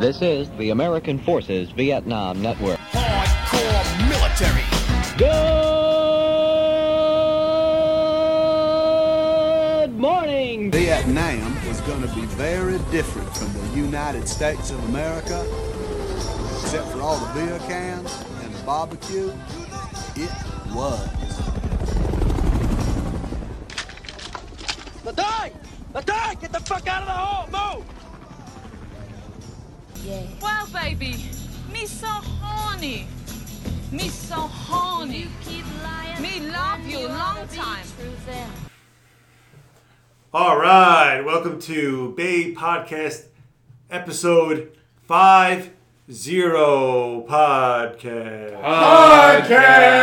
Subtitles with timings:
[0.00, 2.78] This is the American Forces Vietnam Network.
[2.78, 4.64] Hardcore military.
[9.84, 10.70] Good morning.
[10.70, 15.44] Vietnam was going to be very different from the United States of America,
[16.62, 19.30] except for all the beer cans and the barbecue.
[20.16, 20.32] It
[20.72, 21.10] was.
[25.04, 25.52] Latay!
[25.92, 26.40] Latay!
[26.40, 27.46] Get the fuck out of the hole!
[27.76, 27.99] Move!
[30.06, 31.14] Wow, baby,
[31.70, 33.06] me so horny.
[33.92, 35.28] Me so horny.
[36.20, 37.84] Me love you long time.
[40.32, 43.26] All right, welcome to BAE Podcast
[43.90, 44.74] episode
[45.06, 45.70] five
[46.10, 48.62] zero podcast.
[49.42, 49.98] Podcast.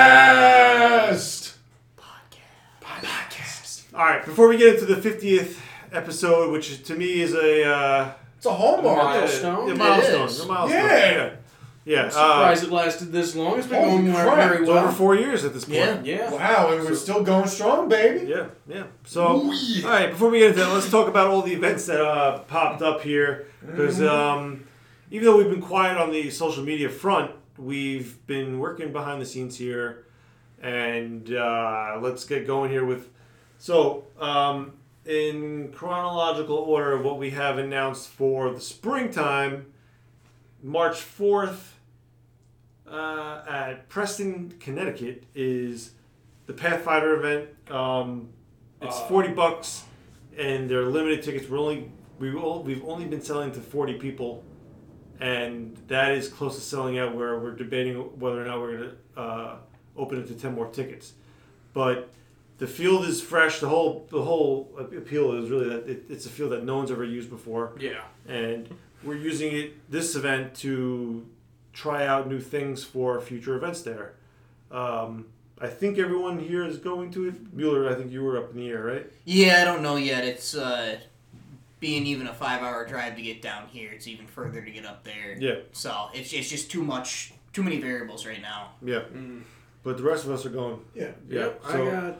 [2.81, 3.83] Podcast.
[3.95, 5.59] All right, before we get into the fiftieth
[5.91, 8.97] episode, which to me is a uh, It's a hallmark.
[8.97, 10.39] milestone, a It milestone, is.
[10.39, 10.79] a milestone.
[10.79, 11.11] Yeah.
[11.11, 11.29] yeah,
[11.85, 12.11] yeah.
[12.15, 13.57] I'm uh, it lasted this long.
[13.59, 15.77] It's been Holy going crap, very it's over four years at this point.
[15.77, 16.31] Yeah, yeah.
[16.31, 18.27] Wow, and we're still going strong, baby.
[18.27, 18.83] Yeah, yeah.
[19.05, 19.49] So, all
[19.83, 22.81] right, before we get into that, let's talk about all the events that uh, popped
[22.81, 23.47] up here.
[23.65, 24.65] Because um,
[25.11, 29.25] even though we've been quiet on the social media front, we've been working behind the
[29.25, 30.03] scenes here.
[30.61, 33.09] And uh, let's get going here with.
[33.59, 34.73] So, um,
[35.07, 39.67] in chronological order of what we have announced for the springtime,
[40.61, 41.73] March 4th
[42.89, 45.91] uh, at Preston, Connecticut is
[46.45, 47.49] the Pathfinder event.
[47.69, 48.29] Um,
[48.81, 49.83] it's forty bucks,
[50.37, 51.49] and they're limited tickets.
[51.49, 54.43] We're only we will, we've only been selling to forty people,
[55.19, 57.15] and that is close to selling out.
[57.15, 59.55] Where we're debating whether or not we're going to uh,
[59.97, 61.13] open it to ten more tickets,
[61.73, 62.09] but
[62.57, 63.59] the field is fresh.
[63.59, 66.91] The whole the whole appeal is really that it, it's a field that no one's
[66.91, 68.01] ever used before Yeah.
[68.27, 68.67] and
[69.03, 71.25] we're using it this event to
[71.73, 74.13] try out new things for future events there.
[74.71, 75.27] Um,
[75.61, 77.53] I think everyone here is going to it.
[77.53, 79.05] Mueller, I think you were up in the air, right?
[79.25, 80.23] Yeah, I don't know yet.
[80.23, 80.97] It's uh,
[81.79, 83.91] being even a five-hour drive to get down here.
[83.91, 85.35] It's even further to get up there.
[85.39, 88.71] Yeah, So it's it's just too much, too many variables right now.
[88.83, 89.03] yeah.
[89.83, 90.79] But the rest of us are going.
[90.93, 91.11] Yeah.
[91.29, 91.39] Yeah.
[91.39, 92.19] Yep, So I got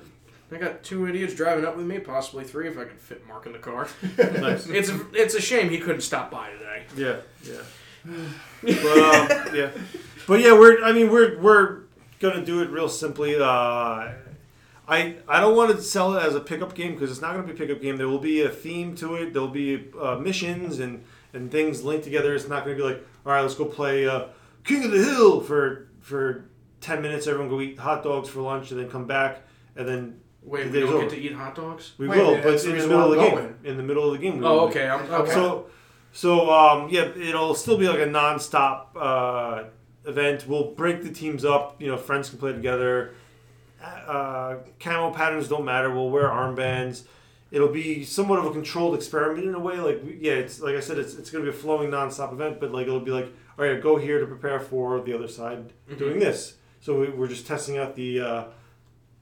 [0.51, 3.45] I got two idiots driving up with me, possibly three if I can fit Mark
[3.45, 3.87] in the car.
[4.17, 4.67] nice.
[4.67, 6.83] it's a, it's a shame he couldn't stop by today.
[6.95, 7.61] Yeah, yeah.
[8.63, 9.71] but um, yeah,
[10.25, 10.83] but yeah, we're.
[10.83, 11.79] I mean, we're we're
[12.19, 13.35] gonna do it real simply.
[13.35, 14.13] Uh,
[14.87, 17.47] I I don't want to sell it as a pickup game because it's not gonna
[17.47, 17.97] be a pickup game.
[17.97, 19.33] There will be a theme to it.
[19.33, 21.03] There'll be uh, missions and
[21.33, 22.33] and things linked together.
[22.33, 24.27] It's not gonna be like, all right, let's go play uh,
[24.63, 26.45] King of the Hill for for
[26.79, 27.27] ten minutes.
[27.27, 29.41] Everyone go eat hot dogs for lunch and then come back
[29.75, 30.19] and then.
[30.47, 31.01] Wait, we day's don't over.
[31.03, 31.93] get to eat hot dogs?
[31.97, 33.55] We Wait, will, man, but in the the middle of the I'm game.
[33.65, 34.39] In the middle of the game.
[34.39, 34.59] we Oh, will.
[34.69, 34.87] okay.
[34.87, 35.31] I'm, okay.
[35.33, 35.67] So,
[36.13, 39.63] so um, yeah, it'll still be like a non-stop uh,
[40.05, 40.45] event.
[40.47, 41.81] We'll break the teams up.
[41.81, 43.13] You know, friends can play together.
[43.83, 45.93] Uh, camo patterns don't matter.
[45.93, 47.03] We'll wear armbands.
[47.51, 49.77] It'll be somewhat of a controlled experiment in a way.
[49.77, 52.59] Like, yeah, it's like I said, it's, it's going to be a flowing non-stop event,
[52.59, 55.71] but like it'll be like, all right, go here to prepare for the other side
[55.97, 56.55] doing this.
[56.81, 58.19] So we, we're just testing out the.
[58.21, 58.43] Uh,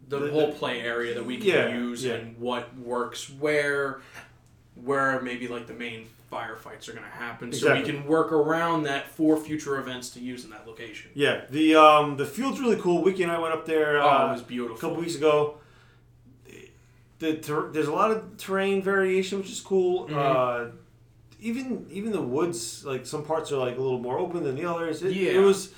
[0.10, 2.14] the, the- whole the- play area that we can Yeah, use yeah.
[2.16, 4.02] and what works where,
[4.76, 8.84] where maybe like the main firefights are going to happen, so we can work around
[8.84, 11.10] that for future events to use in that location.
[11.14, 13.04] yeah, the um, the field's really cool.
[13.04, 14.02] Wiki and I went up there.
[14.02, 14.76] Oh, Uh, it was beautiful.
[14.76, 15.60] a couple weeks ago.
[17.20, 20.08] The ter- there's a lot of terrain variation, which is cool.
[20.08, 20.18] Mm-hmm.
[20.18, 20.72] Uh,
[21.40, 24.66] even even the woods, like some parts are like a little more open than the
[24.66, 25.02] others.
[25.04, 25.32] It, Yeah.
[25.32, 25.74] it was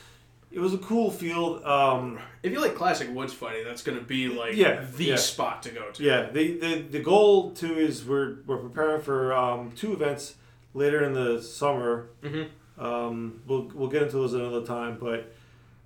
[0.52, 1.64] it was a cool field.
[1.66, 5.16] Um, If you like classic woods fighting, that's going to be like Yeah, the yeah.
[5.18, 6.04] spot to go to.
[6.04, 10.36] yeah, the, the the goal too is we're we're preparing for um, two events
[10.74, 12.10] later in the summer.
[12.24, 12.48] Mhm.
[12.78, 15.34] Um, we'll we'll get into those another time, but.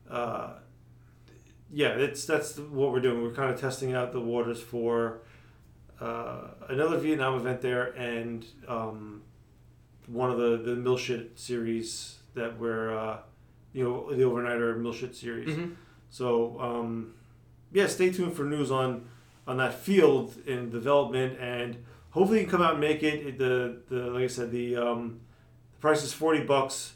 [0.09, 0.49] Uh,
[1.73, 3.23] yeah, it's that's what we're doing.
[3.23, 5.19] We're kind of testing out the waters for
[6.01, 9.21] uh, another Vietnam event there, and um,
[10.07, 13.19] one of the the milsim series that we're uh,
[13.73, 15.49] you know the overnighter milsim series.
[15.55, 15.75] Mhm.
[16.09, 17.13] So um,
[17.71, 19.07] yeah, stay tuned for news on
[19.47, 21.77] on that field in development, and
[22.11, 23.37] hopefully you can come out and make it.
[23.37, 25.19] The the like I said, the um,
[25.73, 26.93] the price is forty bucks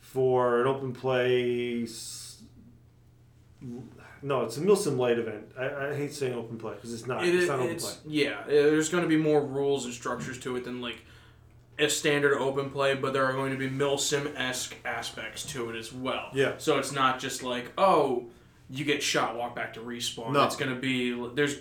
[0.00, 1.82] for an open play.
[1.82, 2.42] s-
[4.22, 5.52] No, it's a Milsim Light event.
[5.58, 7.26] I, I hate saying open play because it's not.
[7.26, 8.12] It it's not open it's, play.
[8.14, 10.96] yeah, there's going to be more rules and structures to it than like
[11.78, 15.76] a standard open play, but there are going to be Milsim esque aspects to it
[15.76, 16.30] as well.
[16.32, 16.54] Yeah.
[16.58, 18.26] So it's not just like, oh,
[18.70, 20.32] you get shot, walk back to respawn.
[20.32, 20.44] No.
[20.44, 21.58] It's going to be, there's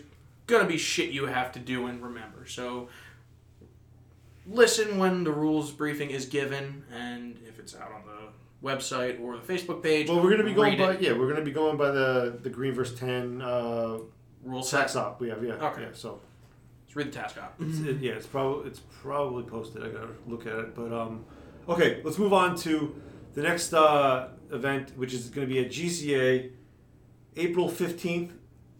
[0.48, 2.45] going to be shit you have to do and remember.
[2.45, 2.89] So
[4.45, 9.38] listen when the rules briefing is given, and if it's out on the website or
[9.38, 10.10] the Facebook page.
[10.10, 11.01] Well, we're gonna be going by it.
[11.01, 14.00] yeah, we're gonna be going by the the green verse ten uh,
[14.44, 14.95] rule set.
[14.95, 15.19] op.
[15.19, 15.54] We have yeah.
[15.54, 15.83] Okay.
[15.83, 16.19] Yeah, so
[16.95, 17.56] Let's read the task op.
[17.60, 19.84] it, yeah, it's probably it's probably posted.
[19.84, 21.25] I gotta look at it, but um,
[21.68, 22.95] okay, let's move on to
[23.34, 26.51] the next uh, event, which is going to be at GCA,
[27.36, 28.34] April fifteenth.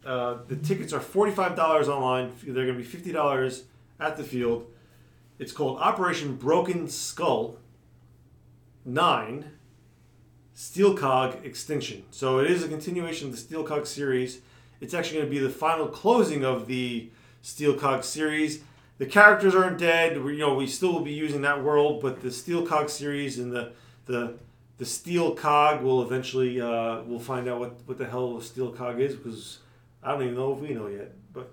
[0.06, 2.31] Uh, the tickets are forty five dollars online.
[2.44, 3.63] They're going to be fifty dollars
[4.00, 4.68] at the field.
[5.39, 7.57] It's called Operation Broken Skull
[8.86, 9.54] Nine.
[10.56, 12.04] Steel Cog Extinction.
[12.12, 14.42] So it is a continuation of the Steel Cog series.
[14.81, 17.09] It's actually going to be the final closing of the
[17.44, 18.62] Steel Cog series.
[18.98, 20.24] The characters aren't dead.
[20.24, 23.38] We, you know, we still will be using that world, but the Steel Cog series
[23.38, 23.72] and the
[24.07, 24.36] the
[24.80, 28.72] the Steel Cog will eventually uh, we'll find out what what the hell a Steel
[28.72, 29.60] Cog is because
[30.01, 31.12] I don't even know if we know yet.
[31.34, 31.51] But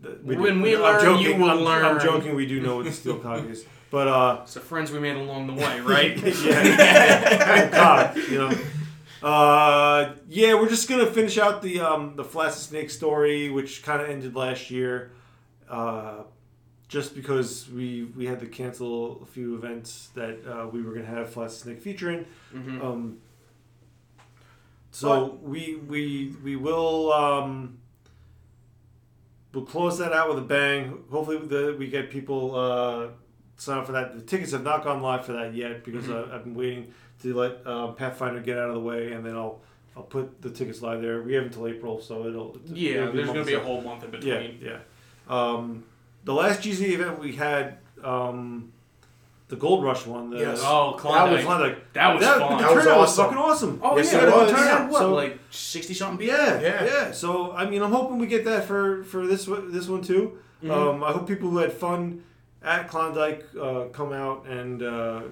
[0.00, 0.62] the, we When do.
[0.62, 1.26] we I'm learn, joking.
[1.26, 2.34] you will I'm, I'm joking.
[2.36, 5.16] We do know what the Steel Cog is, but uh, It's the friends we made
[5.16, 6.16] along the way, right?
[6.44, 7.70] yeah.
[7.70, 8.52] God, you know.
[9.22, 14.02] Uh, yeah, we're just gonna finish out the um, the Flaccid Snake story, which kind
[14.02, 15.12] of ended last year,
[15.72, 16.22] uh,
[16.88, 21.06] just because we we had to cancel a few events that uh, we were gonna
[21.06, 22.26] have Flaccid Snake featuring.
[22.54, 22.84] Mhm.
[22.84, 23.18] Um,
[24.90, 27.78] so we we we will um,
[29.54, 31.02] we'll close that out with a bang.
[31.10, 33.08] Hopefully, the, we get people uh,
[33.56, 34.14] sign up for that.
[34.14, 36.92] The tickets have not gone live for that yet because uh, I've been waiting
[37.22, 39.60] to let um, Pathfinder get out of the way, and then I'll
[39.96, 41.22] I'll put the tickets live there.
[41.22, 44.04] We have until April, so it'll yeah, it'll there's going to be a whole month
[44.04, 44.58] in Yeah, between.
[44.62, 44.78] yeah.
[45.32, 45.84] Um,
[46.24, 48.72] the last GZ event we had, um,
[49.48, 50.30] the Gold Rush one.
[50.30, 50.60] The, Yes.
[50.62, 51.92] Oh, That was Klondike.
[51.92, 52.56] That was that, fun.
[52.58, 53.24] The That was turnout was awesome.
[53.24, 53.80] fucking awesome.
[53.82, 54.18] Oh, Yes, yeah.
[54.20, 54.52] it we was.
[54.52, 56.34] had, what, So- like 60 something people?
[56.36, 56.84] Yeah, Yeah.
[56.84, 60.02] yeah, So I mean, I'm hoping we get that for for this one- this one
[60.02, 60.38] too.
[60.62, 60.70] Mm-hmm.
[60.70, 62.22] Um, I hope people who had fun
[62.62, 65.22] at Klondike uh, come out and uh,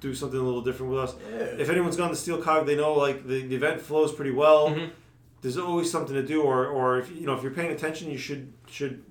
[0.00, 1.14] do something a little different with us.
[1.58, 4.70] If anyone's gone to Steel Cog, they know like the, the event flows pretty well.
[4.70, 4.90] Mhm.
[5.42, 8.18] There's always something to do, or or if you know if you're paying attention, you
[8.18, 9.02] should should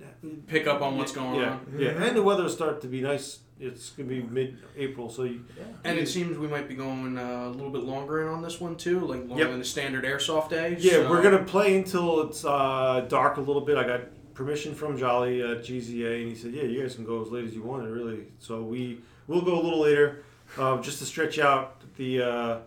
[0.46, 1.74] Pick up on what's going yeah, on.
[1.78, 3.40] Yeah, and the weather will start to be nice.
[3.60, 5.44] It's gonna be mid-April, so you,
[5.84, 8.60] And it seems we might be going uh, a little bit longer in on this
[8.60, 9.50] one too, like longer Yep.
[9.50, 10.76] than the standard airsoft day.
[10.78, 13.76] Yeah, so- we're gonna play until it's uh, dark a little bit.
[13.76, 14.00] I got
[14.34, 17.44] permission from Jolly at GZA, and he said, "Yeah, you guys can go as late
[17.44, 20.22] as you want." Really, so we will go a little later,
[20.56, 22.58] uh, just to stretch out the uh,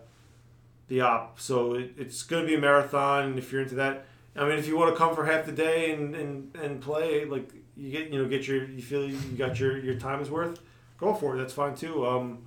[0.88, 1.40] the op.
[1.40, 3.38] So it, it's gonna be a marathon.
[3.38, 4.04] If you're into that,
[4.36, 7.24] I mean, if you want to come for half the day and, and, and play,
[7.26, 10.30] like you get you know get your you feel you got your your time is
[10.30, 10.60] worth,
[10.98, 11.38] go for it.
[11.38, 12.06] That's fine too.
[12.06, 12.44] Um,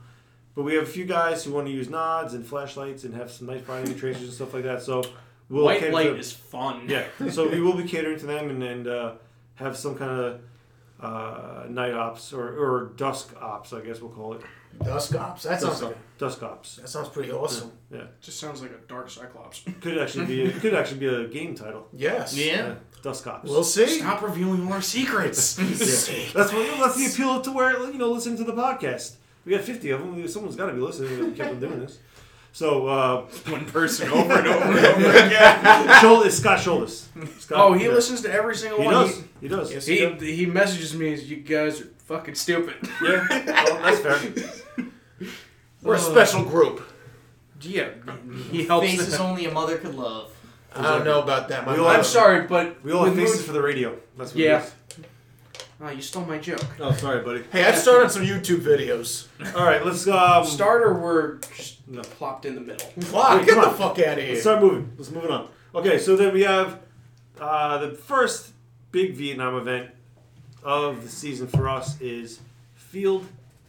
[0.56, 3.30] but we have a few guys who want to use nods and flashlights and have
[3.30, 4.82] some nice binding tracers and stuff like that.
[4.82, 5.04] So
[5.50, 6.88] we'll White light to- is fun.
[6.90, 7.06] yeah.
[7.30, 9.12] So we will be catering to them and, and uh,
[9.56, 10.42] have some kind of
[11.02, 14.42] uh, night ops or, or dusk ops, I guess we'll call it.
[14.84, 15.44] Dusk Ops.
[15.44, 16.78] That sounds like Dusk ops.
[16.78, 17.72] that sounds pretty awesome.
[17.92, 18.04] Yeah.
[18.22, 19.64] Just sounds like a dark cyclops.
[19.82, 21.88] Could actually be it could actually be a game title.
[21.94, 22.36] Yes.
[22.38, 22.76] Yeah.
[23.02, 23.50] Dusk ops.
[23.50, 24.00] We'll see.
[24.00, 25.58] Stop revealing more secrets.
[25.60, 26.26] Yeah.
[26.34, 29.16] That's what that's the appeal to where you know listen to the podcast.
[29.46, 30.28] We got fifty of them.
[30.28, 31.20] Someone's got to be listening.
[31.20, 32.00] We kept on doing this.
[32.54, 35.64] So uh, One person over and over and over again.
[36.00, 37.10] Shoul- it's Scott Shoulders.
[37.40, 37.92] Scott, Oh, he yeah.
[37.92, 38.88] listens to every single one.
[38.88, 39.08] He one.
[39.08, 39.24] does.
[39.42, 39.74] He does.
[39.74, 42.76] Yes, He, he, he messages me as you guys are fucking stupid.
[43.04, 43.26] Yeah.
[43.30, 44.64] Well, that's fair.
[45.86, 46.82] We're a special group.
[47.62, 47.90] Yeah,
[48.52, 48.88] he helps.
[48.88, 49.22] Faces them.
[49.22, 50.32] only a mother could love.
[50.76, 51.66] I don't know about that.
[51.66, 53.62] My We all mother- I'm sorry, but We all have with faces Moon- for the
[53.62, 53.98] radio.
[54.18, 54.66] That's what Yeah.
[55.82, 56.64] Oh, you stole my joke.
[56.80, 57.44] Oh, sorry, buddy.
[57.52, 59.28] Hey, I've started some YouTube videos.
[59.56, 62.02] All right, let's um, Starter were just No.
[62.02, 62.88] plopped in the middle.
[63.14, 63.76] Wow, Wait, get come the on.
[63.76, 64.30] fuck out of here.
[64.30, 64.92] Let's start moving.
[64.98, 65.50] Let's move it on.
[65.76, 66.80] Okay, so then we have
[67.40, 68.52] uh, the first
[68.92, 69.90] big Vietnam event
[70.64, 72.40] of the season for us is
[72.76, 73.26] Field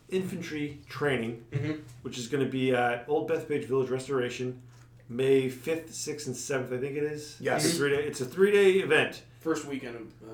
[0.09, 1.81] Infantry Training, Mhm.
[2.03, 4.61] which is going to be at Old Bethpage Village Restoration,
[5.09, 6.73] May fifth, sixth, and seventh.
[6.73, 7.37] I think it is.
[7.41, 7.65] Yes.
[7.65, 8.03] It's a three day.
[8.05, 9.23] It's a three day event.
[9.41, 10.03] First weekend of.
[10.29, 10.33] Uh,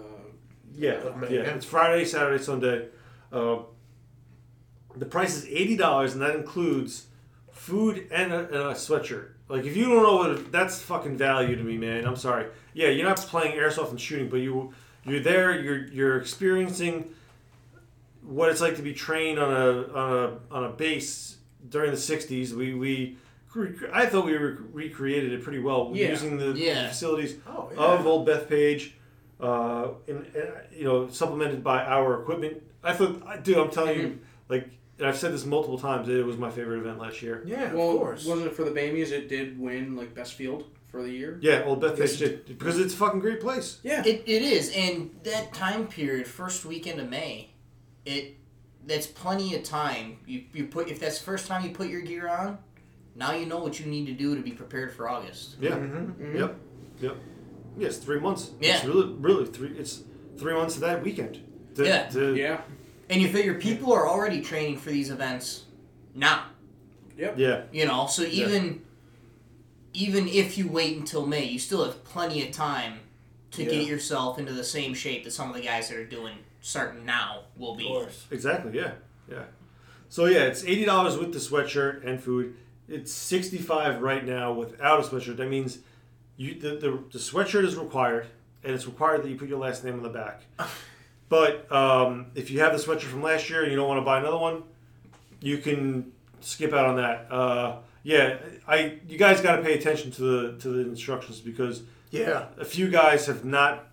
[0.74, 1.42] Yeah, Of May, yeah.
[1.42, 1.54] yeah.
[1.54, 2.88] It's Friday, Saturday, Sunday.
[3.30, 3.58] Uh,
[4.96, 7.06] the price is eighty dollars, and that includes
[7.50, 9.28] food and a, and a sweatshirt.
[9.50, 12.06] Like if you don't know what that's fucking value to me, man.
[12.06, 12.46] I'm sorry.
[12.72, 14.72] Yeah, you're not playing airsoft and shooting, but you
[15.04, 15.60] you're there.
[15.60, 17.12] You're you're experiencing
[18.24, 20.12] what it's like to be trained on a on
[20.50, 21.36] a on a base
[21.68, 22.52] during the '60s.
[22.52, 23.16] We we.
[23.92, 26.08] I thought we re- recreated it pretty well Yeah.
[26.08, 26.88] using the, the Yeah.
[26.88, 27.78] facilities Oh, yeah.
[27.82, 28.92] of Old Bethpage,
[29.38, 32.62] uh, and, and you know, supplemented by our equipment.
[32.82, 36.08] I thought, dude, I'm telling you, like, and I've said this multiple times.
[36.08, 37.42] It was my favorite event last year.
[37.46, 38.24] Yeah, well, of course.
[38.24, 39.12] wasn't it for the Bamies?
[39.12, 41.38] It did win like best field for the year.
[41.42, 43.80] Yeah, Old Bethpage did because it's a fucking great place.
[43.82, 44.02] Yeah.
[44.06, 47.50] It, it is, and that time period, first weekend of May,
[48.04, 48.36] it
[48.86, 50.18] that's plenty of time.
[50.26, 52.58] You you put if that's the first time you put your gear on,
[53.14, 55.56] now you know what you need to do to be prepared for August.
[55.60, 55.70] Yeah.
[55.70, 55.96] Mm-hmm.
[56.22, 56.36] Mm-hmm.
[56.38, 56.56] Yep.
[57.00, 57.16] Yep.
[57.78, 58.50] Yeah, it's three months.
[58.60, 58.86] It's Yeah.
[58.90, 59.70] really, really three.
[59.78, 60.02] It's
[60.36, 61.40] three months to that weekend.
[61.76, 62.08] To, Yeah.
[62.10, 62.60] To, Yeah.
[63.08, 65.64] And you figure people are already training for these events
[66.14, 66.46] now.
[67.16, 67.62] Yeah.
[67.72, 68.82] You know, so even
[69.94, 73.00] even if you wait until May, you still have plenty of time
[73.52, 73.70] to Yeah.
[73.70, 77.04] get yourself into the same shape that some of the guys that are doing starting
[77.04, 78.06] now will be.
[78.30, 78.74] Exactly.
[78.74, 78.92] Yeah.
[79.30, 79.42] Yeah.
[80.08, 82.54] So yeah, it's eighty dollars with the sweatshirt and food.
[82.88, 85.36] It's sixty five right now without a sweatshirt.
[85.36, 85.78] That means
[86.38, 88.26] you the, the the sweatshirt is required,
[88.64, 90.42] and it's required that you put your last name on the back.
[91.28, 94.04] But um, if you have the sweatshirt from last year and you don't want to
[94.04, 94.64] buy another one,
[95.40, 97.32] you can skip out on that.
[97.32, 98.36] Uh, yeah,
[98.68, 102.48] I you guys got to pay attention to the to the instructions because Yeah.
[102.58, 103.86] a few guys have not.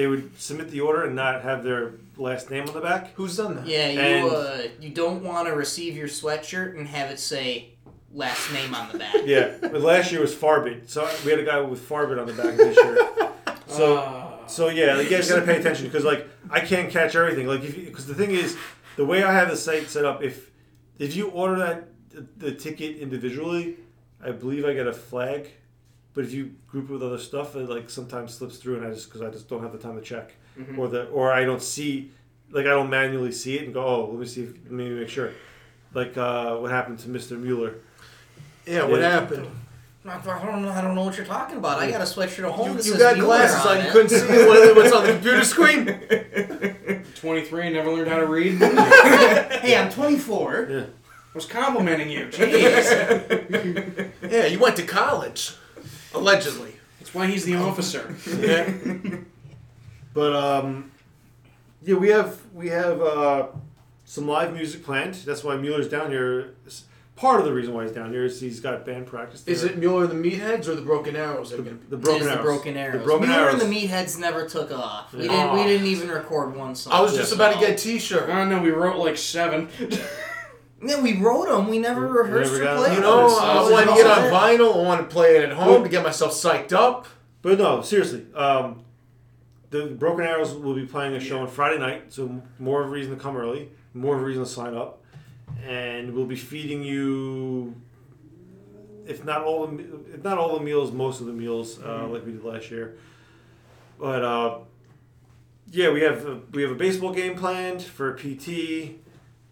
[0.00, 3.12] They would submit the order and not have their last name on the back.
[3.16, 3.66] Who's done that?
[3.66, 7.72] Yeah, you And- uh, you don't want to receive your sweatshirt and have it say
[8.10, 9.14] last name on the back.
[9.26, 12.32] Yeah, but last year was Farbit, so we had a guy with Farbit on the
[12.32, 12.98] back of his shirt.
[13.66, 17.46] So, Uh, so yeah, you guys gotta pay attention because like I can't catch everything.
[17.46, 18.56] Like if because the thing is,
[18.96, 20.50] the way I have the site set up, if
[20.98, 23.76] if you order that the, the ticket individually,
[24.24, 25.50] I believe I get a flag.
[26.14, 28.90] But if you group it with other stuff, it like sometimes slips through, and I
[28.90, 30.34] just because I just don't have the time to check,
[30.76, 32.10] or the or I don't see,
[32.50, 34.88] like I don't manually see it and go, oh, let me see, if, let me
[34.90, 35.30] make sure.
[35.94, 37.38] Like uh, what happened to Mr.
[37.38, 37.74] Mueller.
[38.66, 39.10] Yeah, what Yeah.
[39.10, 39.48] happened?
[40.06, 40.70] I don't know.
[40.70, 41.78] I don't know what you're talking about.
[41.78, 43.92] I got a sweatshirt at home You, that you says got glasses on on, you
[43.92, 47.04] couldn't see what, what's on the computer screen?
[47.16, 48.58] 23 and never learned how to read.
[49.60, 50.68] Hey, I'm 24.
[50.70, 50.78] Yeah.
[50.80, 50.84] I
[51.34, 52.26] was complimenting you.
[52.30, 54.10] Jeez.
[54.30, 55.54] Yeah, you went to college.
[56.14, 56.74] Allegedly.
[56.98, 58.14] That's why he's the officer.
[58.38, 58.72] Yeah.
[60.12, 60.90] But um,
[61.82, 63.46] yeah, we have we have uh,
[64.04, 65.14] some live music planned.
[65.14, 66.54] That's why Mueller's down here.
[67.14, 69.46] Part of the reason why he's down here is he's got band practice.
[69.46, 71.50] Is it Mueller and the Meatheads or the Broken Arrows?
[71.50, 71.78] the, Again?
[71.90, 72.36] the broken arrows?
[72.38, 72.98] the broken arrows.
[72.98, 73.62] The broken Mueller arrows.
[73.62, 75.12] and the Meatheads never took off.
[75.14, 75.44] We Yeah.
[75.44, 75.52] didn't.
[75.58, 76.92] We didn't even record one song.
[76.92, 78.28] I was just about to get a T-shirt.
[78.28, 79.68] I don't know, we wrote like seven.
[80.82, 81.68] Yeah, we wrote them.
[81.68, 82.90] We never rehearsed never or got played.
[82.90, 82.96] them.
[82.96, 83.38] You know.
[83.38, 84.74] I want to it's get on vinyl.
[84.74, 87.06] I want to play it at home to get myself psyched up.
[87.42, 88.26] But no, seriously.
[88.34, 88.84] Um,
[89.70, 92.90] the Broken Arrows will be playing a show on Friday night, so more of a
[92.90, 95.02] reason to come early, more of a reason to sign up,
[95.64, 97.74] and we'll be feeding you,
[99.06, 99.82] if not all the,
[100.12, 102.96] if not all the meals, most of the meals, uh, like we did last year.
[103.98, 104.58] But uh,
[105.70, 108.96] yeah, we have a, we have a baseball game planned for PT.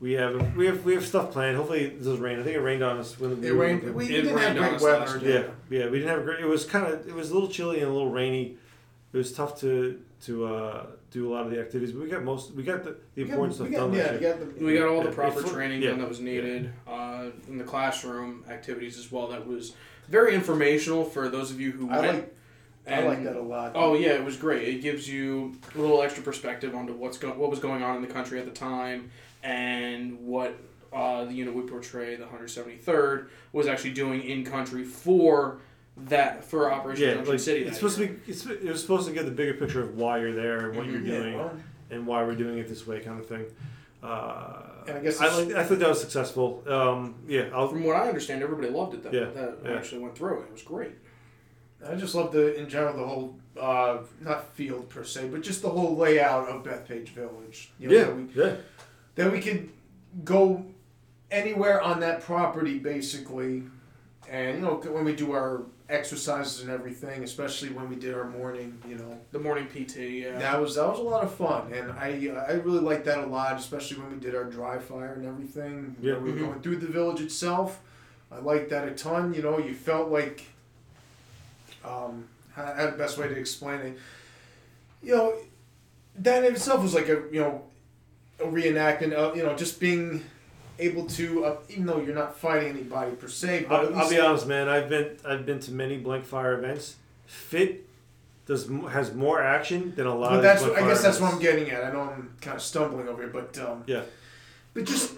[0.01, 1.57] We have we have we have stuff planned.
[1.57, 2.39] Hopefully it doesn't rain.
[2.39, 3.83] I think it rained on us when It rained.
[3.95, 5.21] We It didn't have rained on great weather.
[5.25, 5.43] yeah,
[5.79, 6.41] yeah, we didn't have a great.
[6.41, 8.57] It was kind of it was a little chilly and a little rainy.
[9.13, 12.23] It was tough to to uh, do a lot of the activities, but we got
[12.23, 12.53] most.
[12.55, 13.95] We got the, the We important got, stuff we got, done.
[13.95, 15.91] yeah, we got the, We got all the proper it's- training yeah.
[15.91, 19.27] done that was needed uh, in the classroom activities as well.
[19.29, 19.73] That was
[20.09, 22.15] very informational for those of you who I went.
[22.19, 22.35] like.
[22.87, 23.73] I like that a lot.
[23.75, 24.67] Oh yeah, it was great.
[24.69, 28.03] It gives you a little extra perspective onto what's go- what was going on in
[28.03, 29.11] the country at the time
[29.43, 30.59] and what
[30.93, 35.59] uh, the unit we portray, the 173rd, was actually doing in country for
[35.97, 37.65] that for Operation Yeah, Junction like City.
[37.65, 38.09] it's supposed year.
[38.09, 38.31] to be.
[38.33, 40.87] It's, it was supposed to give the bigger picture of why you're there and what
[40.87, 41.53] you're yeah, doing well,
[41.91, 43.45] and why we're doing it this way, kind of thing.
[44.03, 46.63] Uh, And I guess I, it's- like, I thought that was successful.
[46.69, 49.03] Um, yeah, I'll, From what I understand, everybody loved it.
[49.03, 49.73] That Yeah, that yeah.
[49.73, 50.43] actually went through.
[50.43, 50.93] It was great.
[51.87, 55.63] I just love the in general the whole uh, not field per se, but just
[55.63, 57.71] the whole layout of Bethpage Village.
[57.79, 58.57] You know, yeah, we, yeah.
[59.19, 59.69] That we could
[60.25, 60.65] go
[61.31, 63.65] anywhere on that property basically,
[64.31, 68.29] and you know when we do our exercises and everything, especially when we did our
[68.29, 69.19] morning, you know.
[69.33, 69.97] The morning PT.
[69.97, 70.39] Yeah.
[70.39, 72.09] That was that was a lot of fun, and I
[72.49, 75.97] I really liked that a lot, especially when we did our dry fire and everything.
[76.01, 76.13] Yeah.
[76.15, 76.47] know, we were Mhm.
[76.47, 77.81] going through the village itself.
[78.31, 79.35] I liked that a ton.
[79.35, 80.43] You know, you felt like,
[81.85, 83.99] um, how, how the best way to explain it.
[85.03, 85.35] You know,
[86.17, 87.63] that in itself was like a you know,
[88.41, 90.25] a reenactment of you know just being
[90.79, 94.21] able to uh, even though you're not fighting anybody per se, but I'll, I'll be
[94.21, 94.69] honest, man.
[94.69, 96.97] I've been I've been to many blank fire events.
[97.27, 97.85] Fit
[98.47, 100.43] does has more action than a lot But of.
[100.43, 101.85] that's these I guess fire that's what I'm getting at.
[101.85, 104.03] I know I'm kind of stumbling over here, but um, Yeah.
[104.73, 105.15] but just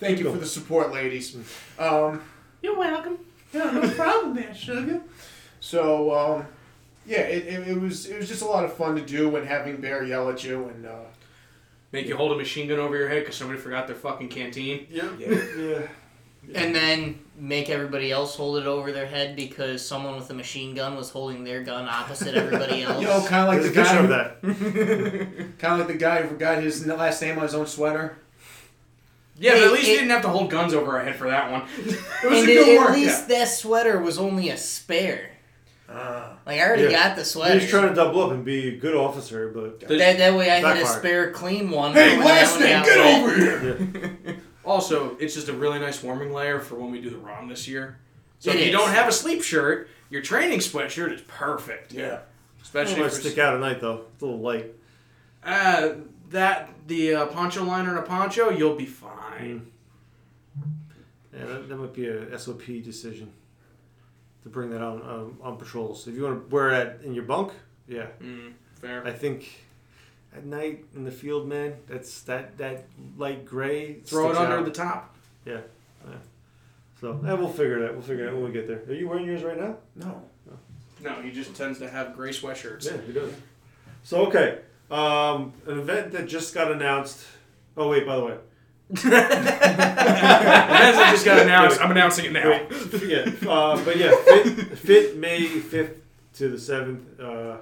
[0.00, 1.36] thank you for the support, ladies.
[1.78, 2.22] Um,
[2.62, 3.18] You're welcome.
[3.52, 5.00] yeah, no problem there, sugar.
[5.60, 6.46] So um,
[7.08, 9.44] yeah, it, it, it was it was just a lot of fun to do when
[9.46, 10.92] having Bear yell at you and uh,
[11.90, 14.86] Make you hold a machine gun over your head because somebody forgot their fucking canteen.
[14.90, 15.08] Yeah.
[15.18, 15.28] Yeah.
[15.58, 15.80] yeah.
[16.54, 20.74] And then make everybody else hold it over their head because someone with a machine
[20.74, 23.00] gun was holding their gun opposite everybody else.
[23.00, 24.28] You know, kind of like There's the guy.
[24.38, 24.52] Who,
[25.38, 25.48] that.
[25.58, 28.18] kind of like the guy who got his last name on his own sweater.
[29.38, 31.28] Yeah, but at least it- you didn't have to hold guns over our head for
[31.30, 31.62] that one.
[32.22, 32.94] It was and a at, good at work.
[32.96, 35.30] least that sweater was only a spare.
[35.90, 36.36] Ah.
[36.44, 36.90] Like I already Yeah.
[37.08, 37.58] got the sweater.
[37.58, 40.56] He's trying to double up and be a good officer, but that, that way I
[40.56, 41.92] had a spare clean one.
[41.94, 44.18] Hey, last that name, get over here.
[44.64, 47.66] Also, it's just a really nice warming layer for when we do the ROM this
[47.66, 48.00] year.
[48.38, 48.72] So It if you is.
[48.72, 51.94] don't have a sleep shirt, your training sweatshirt is perfect.
[51.94, 52.04] Yeah.
[52.16, 52.20] it
[52.62, 54.02] Especially might for stick out at night though.
[54.12, 54.74] It's a little light.
[55.42, 55.92] Uh,
[56.28, 59.70] that the uh, poncho liner and a poncho, you'll be fine.
[61.32, 63.32] Yeah, that, that might be a SOP decision
[64.42, 66.06] to bring that on um, on patrols.
[66.06, 67.52] If you want to wear that in your bunk,
[67.86, 68.06] yeah.
[68.22, 69.06] Mm, fair.
[69.06, 69.64] I think
[70.34, 72.84] at night in the field, man, that's that that
[73.16, 73.94] light gray.
[73.94, 74.64] Throw it under out.
[74.64, 75.16] the top.
[75.44, 75.60] Yeah.
[76.06, 76.14] yeah.
[77.00, 77.94] So yeah, we'll figure it out.
[77.94, 78.82] We'll figure it out when we get there.
[78.88, 79.76] Are you wearing yours right now?
[79.96, 80.22] No.
[81.00, 82.86] No, he just tends to have gray sweatshirts.
[82.86, 83.32] Yeah, he does.
[84.02, 84.58] So okay,
[84.90, 87.24] um, an event that just got announced.
[87.76, 88.36] Oh wait, by the way,
[88.90, 89.04] As
[90.96, 92.48] I just got announced, I'm announcing it now.
[92.48, 95.96] Wait, yeah, uh, but yeah, fit, fit May fifth
[96.34, 97.58] to the seventh uh,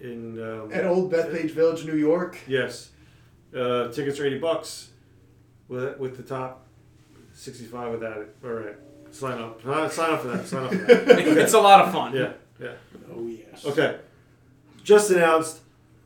[0.00, 2.38] in um, At Old Bethpage Village, New York.
[2.46, 2.90] yes,
[3.56, 4.90] uh, tickets are eighty bucks
[5.68, 6.66] with with the top
[7.32, 8.36] sixty five without it.
[8.44, 8.76] All right,
[9.10, 9.64] sign up.
[9.66, 10.46] Uh, sign up for that.
[10.46, 11.18] Sign up for that.
[11.18, 12.14] it's a lot of fun.
[12.14, 12.72] Yeah, yeah.
[13.12, 13.64] Oh yes.
[13.66, 13.98] Okay,
[14.84, 15.62] just announced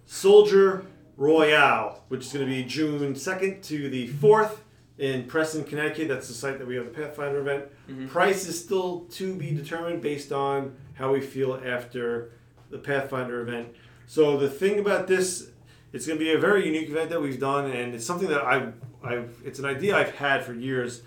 [0.06, 0.86] Soldier
[1.18, 4.62] Royale, which is going to be June second to the fourth
[4.98, 6.06] in Preston, Connecticut.
[6.08, 7.64] That's the site that we have the Pathfinder event.
[8.08, 12.30] Price is still to be determined based on how we feel after
[12.70, 13.74] the Pathfinder event.
[14.06, 15.50] So the thing about this,
[15.92, 18.42] it's going to be a very unique event that we've done, and it's something that
[18.42, 18.72] I,
[19.02, 21.02] I've, it's an idea I've had for years,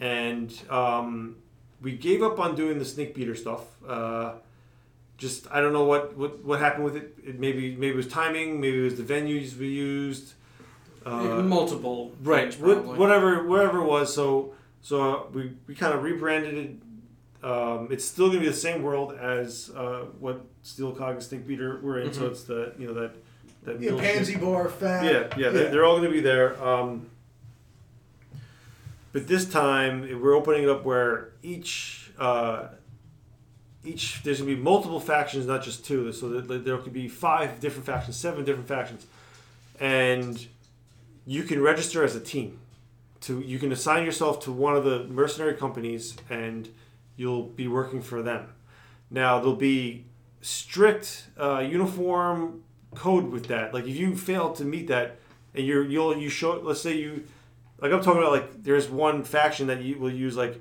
[0.00, 1.36] and um,
[1.82, 3.62] we gave up on doing the snake beater stuff.
[3.86, 4.34] Uh,
[5.18, 7.14] just I don't know what, what, what happened with it.
[7.24, 7.38] it.
[7.38, 8.60] Maybe maybe it was timing.
[8.60, 10.34] Maybe it was the venues we used.
[11.04, 12.12] Uh, Multiple.
[12.22, 12.98] right things, wh- probably.
[12.98, 18.04] whatever wherever it was so so uh, we, we kind of rebranded it um, it's
[18.04, 21.98] still gonna be the same world as uh, what steel cog and snake beater were
[22.00, 23.16] in so it's the you know that
[23.64, 24.36] that Yeah, Pansy.
[24.36, 25.04] Bar, Fat.
[25.04, 27.10] yeah yeah, They're, they're all gonna be there um,
[29.12, 32.68] but this time we're opening it up where each uh,
[33.84, 37.84] each there's gonna be multiple factions not just two so there could be five different
[37.84, 39.06] factions seven different factions
[39.80, 40.46] and
[41.26, 42.58] you can register as a team.
[43.22, 46.68] To you can assign yourself to one of the mercenary companies, and
[47.16, 48.48] you'll be working for them.
[49.10, 50.04] Now there'll be
[50.40, 52.64] strict uh, uniform
[52.94, 53.72] code with that.
[53.72, 55.18] Like if you fail to meet that,
[55.54, 57.24] and you're you'll you show let's say you
[57.80, 60.60] like I'm talking about like there's one faction that you will use like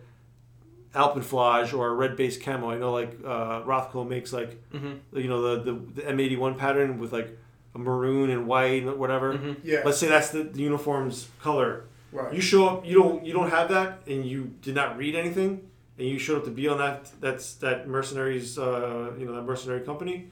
[0.93, 2.69] alpenflage or a red base camo.
[2.69, 7.13] I know like uh, Rothco makes like you know the, the the M81 pattern with
[7.13, 7.37] like
[7.73, 9.55] a maroon and white and whatever.
[9.63, 9.81] Yeah.
[9.85, 11.85] Let's say that's the, the uniform's color.
[12.11, 12.33] Right.
[12.33, 15.69] You show up, you don't you don't have that, and you did not read anything,
[15.97, 19.43] and you showed up to be on that that's that mercenaries uh, you know that
[19.43, 20.27] mercenary company.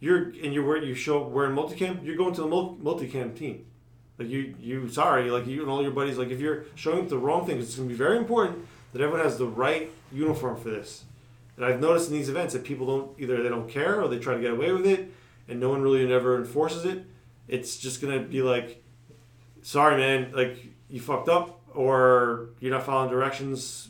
[0.00, 2.04] You're and you're wearing you show up wearing multicam.
[2.04, 3.66] You're going to the mul- multicam team.
[4.18, 7.08] Like you you sorry like you and all your buddies like if you're showing up
[7.08, 10.56] the wrong thing, it's going to be very important that everyone has the right uniform
[10.56, 11.04] for this.
[11.56, 14.18] And I've noticed in these events that people don't either they don't care or they
[14.18, 15.12] try to get away with it,
[15.48, 17.04] and no one really ever enforces it.
[17.48, 18.82] It's just gonna be like,
[19.62, 23.88] sorry man, like you fucked up or you're not following directions.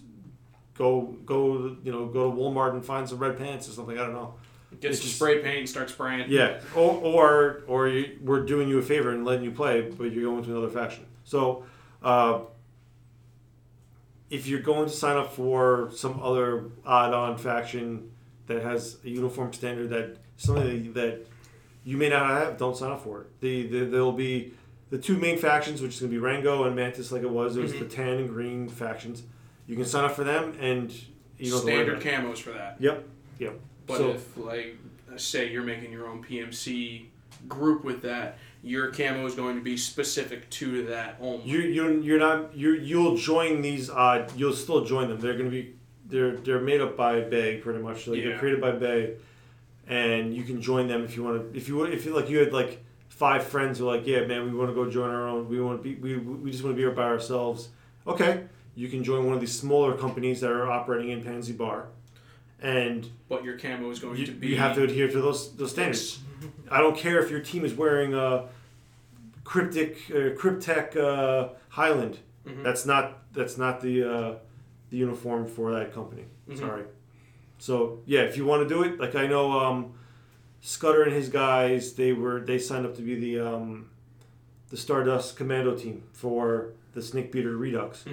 [0.77, 3.97] Go go you know go to Walmart and find some red pants or something.
[3.99, 4.35] I don't know.
[4.81, 6.27] Get some just- spray paint and start spraying.
[6.29, 10.11] Yeah, or or, or you, we're doing you a favor and letting you play, but
[10.13, 11.07] you're going to another faction.
[11.23, 11.65] So,
[12.03, 12.41] uh,
[14.35, 18.11] if you're going to sign up for some other odd-on faction
[18.49, 21.25] that has a uniform standard that something that
[21.85, 23.41] you may not have, don't sign up for it.
[23.41, 24.53] The, the there'll be
[24.91, 27.55] the two main factions, which is going to be Rango and Mantis, like it was.
[27.55, 27.85] There's mm-hmm.
[27.85, 29.23] the tan and green factions.
[29.69, 30.93] You can sign up for them, and
[31.39, 32.77] you know Standard camos for that.
[32.81, 33.07] Yep,
[33.39, 33.61] yep.
[33.87, 34.77] But so, if, like,
[35.17, 37.07] say you're making your own PMC
[37.47, 41.45] group with that, your camo is going to be specific to that only.
[41.49, 45.21] You you you're not you you'll join these Uh, You'll still join them.
[45.21, 45.75] They're gonna be
[46.07, 48.07] they're they're made up by BAE pretty much.
[48.07, 48.25] Like Yeah.
[48.31, 49.15] they're created by BAE,
[49.87, 51.57] and you can join them if you want to.
[51.59, 54.45] If you if you like you had like five friends who are like yeah man
[54.51, 55.49] we want to go join our own.
[55.49, 57.69] We want to be we we just want to be here by ourselves.
[58.07, 61.87] Okay, you can join one of these smaller companies that are operating in Pansy Bar,
[62.63, 64.49] and but your camo is going you, to be.
[64.49, 66.19] you have to adhere to those those standards.
[66.71, 68.47] I don't care if your team is wearing a
[69.45, 72.19] cryptic uh, Kryptek uh, Highland.
[72.45, 74.35] That's not that's not the uh,
[74.91, 76.25] the uniform for that company.
[76.57, 76.85] Sorry.
[77.59, 79.95] So yeah, if you want to do it, like I know um,
[80.61, 83.91] Scudder and his guys, they were they signed up to be the um,
[84.71, 88.05] the Stardust Commando team for the Snake Beater Redux.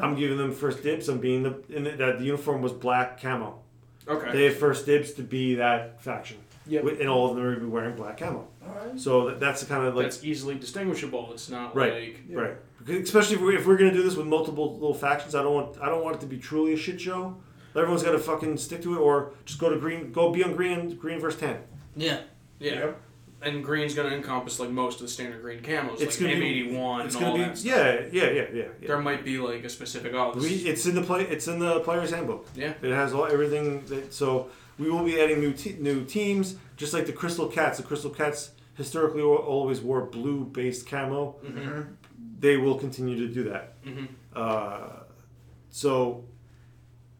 [0.00, 3.20] I'm giving them first dibs on being the in the, that the uniform was black
[3.20, 3.60] camo.
[4.08, 4.32] Okay.
[4.32, 6.38] They have first dibs to be that faction.
[6.66, 7.00] Yep.
[7.00, 8.46] And all of them are going to be wearing black camo.
[8.66, 9.00] Alright.
[9.00, 11.30] So that, that's the kind of like That's easily distinguishable.
[11.32, 11.92] It's not Right.
[12.28, 12.56] like Right.
[12.78, 15.54] Because especially if we're, if we're gonna do this with multiple little factions, I don't
[15.54, 17.36] want I don't want it to be truly a shit show.
[17.74, 20.54] Everyone's got to fucking stick to it, or just go to green, go be on
[20.56, 21.58] green, green versus tan.
[21.96, 22.20] Yeah.
[22.58, 22.72] yeah.
[22.74, 23.00] Yep.
[23.40, 26.42] And green's going to encompass like most of the standard green camos, It's like gonna
[26.44, 27.58] M81 It's and all gonna be that.
[27.58, 27.70] stuff.
[27.72, 28.62] yeah, yeah, yeah, yeah.
[28.80, 28.86] yeah.
[28.88, 31.22] There might be like a specific oh, this We, is- it's in the play.
[31.22, 32.48] It's in the player's handbook.
[32.56, 32.74] Yeah.
[32.82, 33.84] It has all everything.
[33.86, 37.76] That, so we will be adding new te- new teams, just like the Crystal Cats.
[37.78, 41.36] The Crystal Cats historically al- always wore blue based camo.
[42.40, 43.82] They will continue to do that.
[43.84, 44.08] Mhm.
[44.34, 45.02] Uh,
[45.70, 46.24] so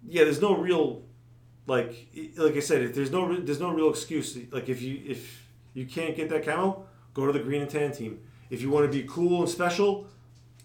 [0.07, 1.03] yeah, there's no real
[1.67, 4.37] like like I said, if there's no re- there's no real excuse.
[4.51, 7.93] Like if you if you can't get that camo, go to the green and tan
[7.93, 8.21] team.
[8.51, 10.07] If you want to be cool and special,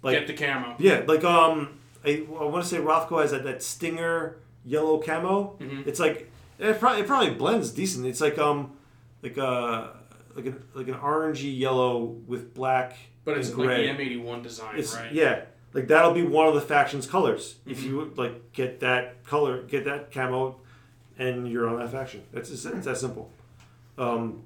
[0.01, 0.75] like get the camo.
[0.79, 5.55] yeah, like um, I, I want to say Rothco has that, that stinger yellow camo.
[5.59, 5.85] Mhm.
[5.87, 8.05] It's like it probably it probably blends decent.
[8.05, 8.71] It's like um,
[9.21, 9.95] like a
[10.35, 12.95] like an like an orangey yellow with black.
[13.25, 15.11] But it's and like the M81 design, It's right?
[15.11, 15.41] yeah,
[15.73, 17.55] like that'll be one of the faction's colors.
[17.65, 17.87] If Mm-hmm.
[17.89, 20.57] you like get that color, get that camo,
[21.17, 22.23] and you're on that faction.
[22.33, 23.29] That's just, it's that simple.
[23.97, 24.43] Um,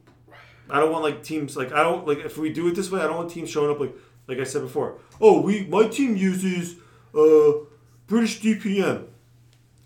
[0.70, 3.02] I don't want like teams like I don't like if we do it this way.
[3.02, 3.96] I don't want teams showing up like
[4.28, 5.00] like I said before.
[5.22, 6.76] Oh, we my team uses
[7.16, 7.52] uh,
[8.08, 9.08] British DPM.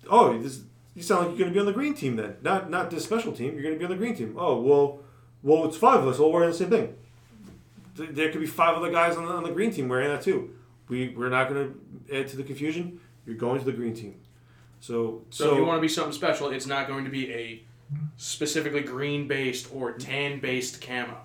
[0.10, 0.62] Oh, this,
[0.96, 3.04] you sound like you're going to be on the green team then, not not this
[3.04, 3.54] special team.
[3.54, 4.36] You're going to be on the green team.
[4.38, 5.00] Oh well,
[5.44, 6.96] well it's five of us all wearing the same thing.
[7.96, 10.56] There could be five other guys on the, on the green team wearing that too.
[10.88, 11.74] We we're not going
[12.08, 13.00] to add to the confusion.
[13.26, 14.16] You're going to the green team.
[14.80, 17.64] So So, if you want to be something special, it's not going to be a
[18.18, 21.18] specifically green based or tan based camo.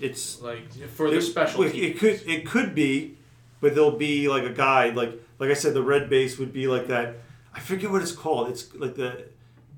[0.00, 3.16] it's Like for the special it, could it could be,
[3.60, 6.66] but there'll be like a guide like like I said the red base would be
[6.68, 7.16] like that.
[7.54, 8.48] I forget what it's called.
[8.50, 9.26] It's like the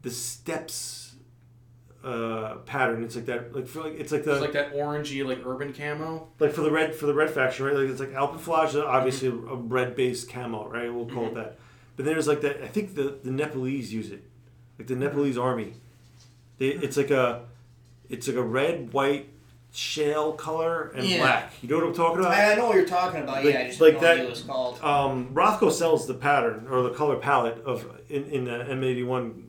[0.02, 1.04] the steps
[2.04, 3.02] uh, pattern.
[3.02, 3.54] It's like that.
[3.54, 6.28] Like for like it's like the It's like that orangey, like urban camo.
[6.38, 7.74] like for the red for the red faction, right?
[7.74, 10.92] Like it's like Alpenflage, obviously a red based camo, right?
[10.92, 11.58] We'll call it that.
[11.96, 12.62] But then there's like that.
[12.62, 14.24] I think the the Nepalese use it,
[14.78, 15.74] like the Nepalese army.
[16.58, 17.42] They, it's like a,
[18.08, 19.28] it's like a red, white,
[19.72, 21.18] shale color and Yeah.
[21.18, 21.52] black.
[21.60, 22.32] You know what I'm talking about?
[22.32, 23.44] I, I know what you're talking about.
[23.44, 24.80] Yeah, I just like that- idea what it's called.
[24.82, 29.42] um, Rothco sells the pattern or the color palette of in in the M81.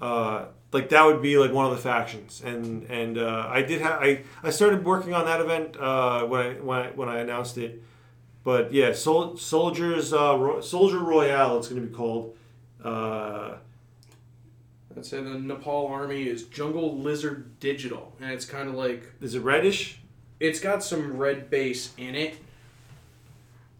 [0.00, 3.80] Uh, like that would be like one of the factions, and and uh, I did
[3.82, 7.18] have I, I started working on that event uh, when I when I when I
[7.18, 7.82] announced it,
[8.44, 12.36] but yeah, Sol- soldiers uh, Ro- Soldier Royale it's going to be called.
[12.82, 13.56] Uh,
[14.96, 19.34] I'd say the Nepal army is Jungle Lizard Digital, and it's kind of like is
[19.34, 19.98] it reddish?
[20.40, 22.34] it's got some red base in it.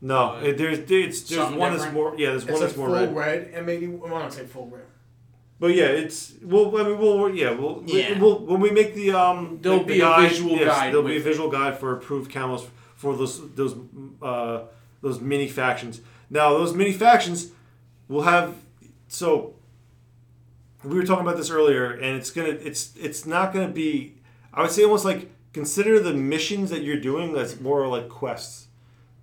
[0.03, 1.94] No, Uh, it, there's it's there's something one that's different?
[1.94, 3.14] more yeah there's It's one that's more full red.
[3.16, 4.85] red, and maybe well, I don't say full red.
[5.59, 6.75] But yeah, it's well.
[6.79, 8.18] I mean, we'll yeah, we'll, Yeah.
[8.18, 9.59] we'll when we make the um.
[9.61, 11.79] There'll the- the be a guide, visual yes, guide There'll be a with visual guide
[11.79, 13.75] for approved camos for those those
[14.23, 14.62] uh
[15.03, 16.01] those mini factions.
[16.31, 17.51] Now those mini factions
[18.09, 18.55] will have
[19.09, 19.55] so.
[20.83, 24.14] We were talking about this earlier, and it's gonna it's it's not gonna be.
[24.53, 28.69] I would say almost like consider the missions that you're doing as more like quests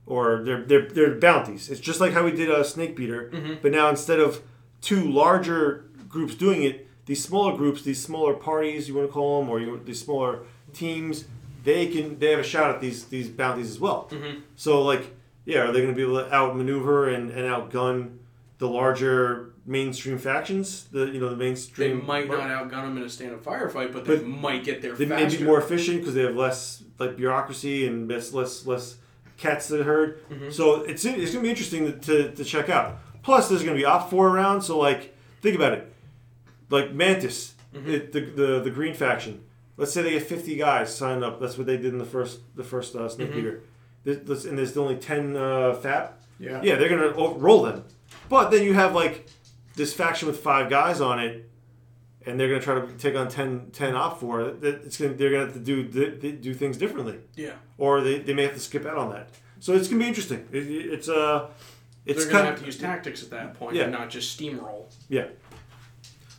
[0.08, 1.70] or they're, they're, they're bounties.
[1.70, 3.56] It's just like how we did a snake beater, mm-hmm.
[3.62, 4.42] but now instead of
[4.82, 9.42] two larger groups doing it, these smaller groups, these smaller parties, you want to call
[9.42, 10.40] them, or you, these smaller
[10.74, 11.26] teams,
[11.64, 14.08] they can they have a shot at these these bounties as well.
[14.12, 14.40] Mm-hmm.
[14.56, 15.16] So like,
[15.46, 18.18] yeah, are they going to be able to outmaneuver and, and outgun
[18.58, 20.86] the larger mainstream factions?
[20.86, 21.90] The you know the mainstream.
[21.90, 24.82] They mainstream might not outgun them in a stand-up firefight, but they But might get
[24.82, 28.66] there they may be more efficient because they have less like bureaucracy and less less
[28.66, 28.98] less
[29.38, 30.20] cats to herd.
[30.52, 33.00] So it's it's gonna be interesting to, to, to check out.
[33.22, 34.62] Plus, there's gonna be OPFOR around.
[34.62, 35.94] So like, think about it.
[36.70, 39.44] Like Mantis, it, the, the the green faction.
[39.78, 41.40] Let's say they get 50 guys signed up.
[41.40, 43.62] That's what they did in the first the first uh, snake beater.
[44.04, 46.20] There's- there's- and there's only 10 uh, FAP.
[46.40, 46.62] Yeah.
[46.64, 47.84] Yeah, they're gonna roll them.
[48.30, 49.28] But then you have like
[49.78, 51.50] this faction with five guys on it,
[52.26, 54.60] and they're gonna try to take on 10, 10 OPFOR.
[54.60, 58.20] That- It's gonna they're gonna have to do do, do things differently, yeah, or they,
[58.20, 59.30] they may have to skip out on that.
[59.60, 60.46] So it's gonna be interesting.
[60.52, 61.48] It, it- it's uh,
[62.06, 63.84] it's they're gonna have to use tactics at that point, Yeah.
[63.84, 64.86] and not just steamroll.
[65.08, 65.28] yeah.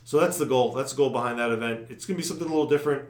[0.04, 0.72] So that's the goal.
[0.72, 1.86] That's the goal behind that event.
[1.90, 3.04] It's gonna be something a little different.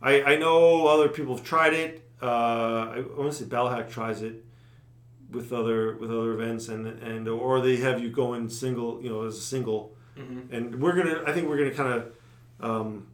[0.00, 2.00] I, I know other people have tried it.
[2.22, 4.44] Uh, I, I want to say Ballahack tries it
[5.34, 9.10] with other with other events and and or they have you go in single you
[9.10, 10.54] know as a single Mm-hmm.
[10.54, 12.12] and we're gonna I think we're gonna kind of
[12.70, 13.06] um,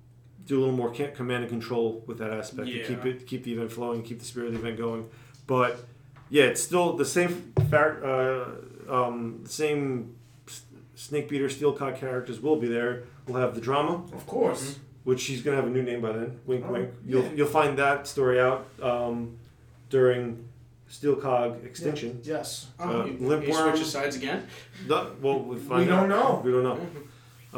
[0.47, 3.55] do a little more command and control with that aspect to keep it keep the
[3.55, 5.09] event flowing keep the spirit of the event going
[5.47, 5.83] but
[6.29, 8.45] yeah it's still the same fact uh,
[8.91, 10.15] um, same
[10.95, 14.79] snake beater steel cog characters will be there we'll have the drama Of course.
[15.05, 16.39] which she's gonna have a new name by then.
[16.45, 16.91] Wink, Oh, wink.
[17.07, 17.31] You'll yeah.
[17.37, 19.39] you'll find that story out um,
[19.89, 20.45] during
[20.91, 22.21] Steel Cog Extinction.
[22.23, 22.67] Yes.
[22.79, 23.45] Uh, you, you Worm.
[23.71, 24.47] switches sides again.
[24.89, 26.01] No, well, we find We out.
[26.01, 26.43] don't know.
[26.45, 26.79] We don't know.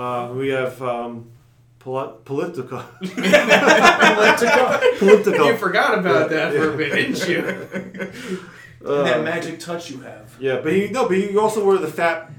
[0.00, 1.30] Uh, we have um,
[1.78, 2.84] Poli- Politica.
[3.00, 4.98] Politico.
[4.98, 5.44] Politico.
[5.46, 8.38] You forgot about Yeah, that for a bit, didn't you?
[8.84, 10.34] Uh, that magic touch you have.
[10.40, 12.32] Yeah, but he no, but he also wore the fat.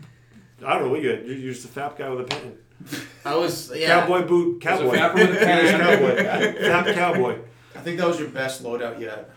[0.66, 1.26] I don't know what you had.
[1.26, 2.58] You're you're just a fat guy with a pen.
[3.24, 4.02] I was yeah.
[4.02, 4.60] Cowboy boot.
[4.62, 4.92] Cowboy.
[4.94, 5.80] fat with a pen.
[5.80, 6.16] Cowboy.
[6.62, 7.38] Fat cowboy.
[7.74, 9.30] I think that was your best loadout yet.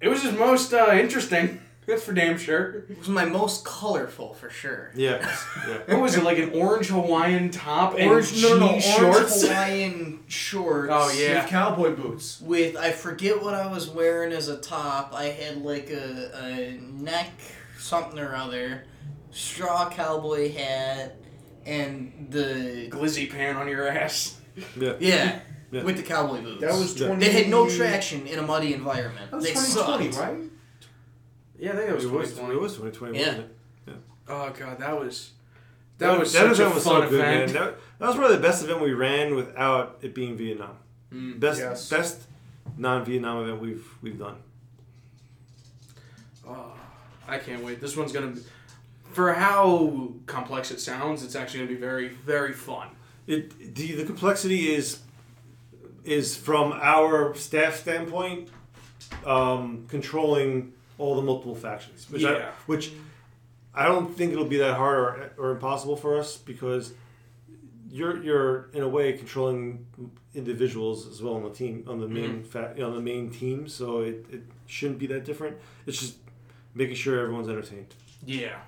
[0.00, 1.60] It was his most uh, interesting.
[1.86, 2.84] That's for damn sure.
[2.90, 4.92] It was my most colorful for sure.
[4.94, 5.26] Yeah.
[5.68, 5.78] yeah.
[5.86, 9.42] What was it like an orange Hawaiian top Orange, and no, no, jean orange shorts?
[9.48, 10.90] Hawaiian shorts.
[10.92, 11.40] Oh, yeah.
[11.40, 12.42] With cowboy boots.
[12.42, 15.14] With I forget what I was wearing as a top.
[15.14, 17.32] I had like a, a neck
[17.78, 18.84] something or other,
[19.30, 21.16] straw cowboy hat,
[21.64, 24.38] and the Glizzy pan on your ass.
[24.76, 24.94] Yeah.
[24.98, 25.82] yeah, Yeah.
[25.84, 26.60] with the cowboy boots.
[26.62, 27.16] That was 20...
[27.24, 29.30] They had no traction in a muddy environment.
[29.30, 30.26] That was they 2020, sucked.
[30.26, 30.38] right?
[31.58, 32.54] Yeah, I think that was It was, 2020.
[32.54, 33.26] it was 2020, Yeah.
[33.26, 33.50] wasn't?
[34.30, 35.30] Oh god, that was
[35.98, 37.52] that, was that such a event was fun so good, event.
[37.52, 37.64] man.
[37.64, 40.76] That, that was probably the best event we ran without it being Vietnam.
[41.12, 41.40] Mm.
[41.40, 41.88] Best Yes.
[41.88, 42.20] best
[42.76, 44.36] non-Vietnam event we've we've done.
[46.46, 46.72] Oh,
[47.26, 47.80] I can't wait.
[47.80, 48.40] This one's gonna be,
[49.12, 51.22] for how complex it sounds.
[51.24, 52.88] It's actually gonna be very very fun.
[53.26, 55.00] It the the complexity is
[56.04, 58.48] is from our staff standpoint,
[59.26, 62.32] um, controlling all the multiple factions, which I,
[62.66, 62.92] which
[63.74, 66.92] I don't think it'll be that hard or, or impossible for us because
[67.90, 69.86] you're you're in a way controlling
[70.34, 74.00] individuals as well on the team on the main fa- on the main team, so
[74.00, 75.56] it, it shouldn't be that different.
[75.86, 76.16] It's just
[76.74, 77.94] making sure everyone's entertained.
[78.26, 78.58] Yeah.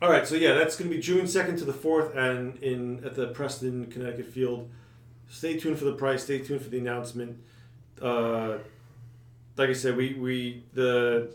[0.00, 3.04] All right, so yeah, that's going to be June second to the fourth, and in
[3.04, 4.70] at the Preston, Connecticut field.
[5.28, 6.24] Stay tuned for the price.
[6.24, 7.38] Stay tuned for the announcement.
[8.00, 8.58] Uh,
[9.56, 11.30] like I said, we, we the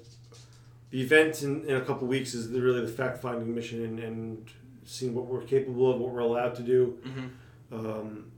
[0.90, 4.00] the event in, in a couple weeks is the, really the fact finding mission and,
[4.00, 4.48] and
[4.86, 7.00] seeing what we're capable of, what we're allowed to do.
[7.04, 7.30] Mhm.
[7.72, 8.32] Um,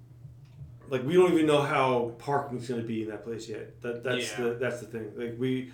[0.89, 3.82] like we don't even know how parking's going to be in that place yet.
[3.82, 4.46] That that's Yeah.
[4.46, 5.12] the that's the thing.
[5.15, 5.72] Like we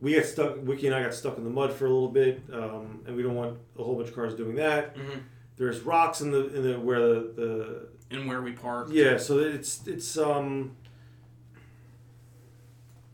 [0.00, 0.56] we got stuck.
[0.64, 3.22] Wiki and I got stuck in the mud for a little bit, um, and we
[3.22, 4.96] don't want a whole bunch of cars doing that.
[4.96, 5.20] Mhm.
[5.56, 8.88] There's rocks in the in the where the, the And where we park.
[8.90, 9.16] yeah.
[9.18, 10.76] So it's it's um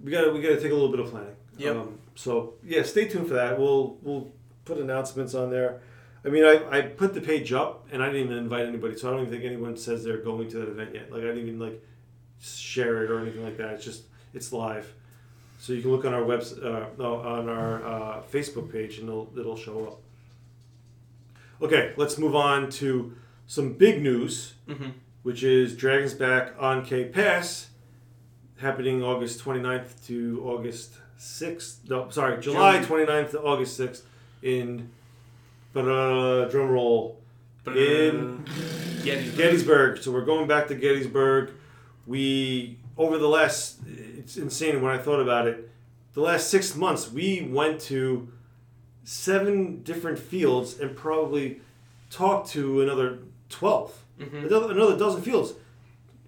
[0.03, 1.37] we got we got to take a little bit of planning.
[1.59, 1.77] Yep.
[1.77, 3.59] Um, so yeah, stay tuned for that.
[3.59, 4.33] We'll we'll
[4.65, 5.81] put announcements on there.
[6.25, 9.09] I mean, I, I put the page up and I didn't even invite anybody, so
[9.09, 11.13] I don't even think anyone says they're going to that event yet.
[11.13, 11.83] Like I didn't even like
[12.41, 13.75] share it or anything like that.
[13.75, 14.03] It's just
[14.35, 14.93] it's live,
[15.59, 19.09] so you can look on our website, uh, no, on our uh, Facebook page, and
[19.09, 20.01] it'll it'll show up.
[21.63, 23.15] Okay, let's move on to
[23.49, 24.93] some big news, Mhm.
[25.25, 27.71] which is Dragons Back An Khe Pass,
[28.59, 31.89] happening August 29th to August 6th.
[31.89, 34.03] No, sorry, July 29th to August 6th
[34.43, 34.91] in,
[35.73, 37.19] but uh, drum roll,
[37.67, 38.45] in
[39.05, 39.37] Gettysburg.
[39.37, 39.99] Gettysburg.
[40.03, 41.51] So we're going back to Gettysburg.
[42.07, 43.81] We over the last
[44.17, 45.69] it's insane when I thought about it.
[46.15, 48.29] The last six months we went to
[49.05, 51.61] seven different fields and probably
[52.11, 55.55] talked to another 12 another, another dozen fields,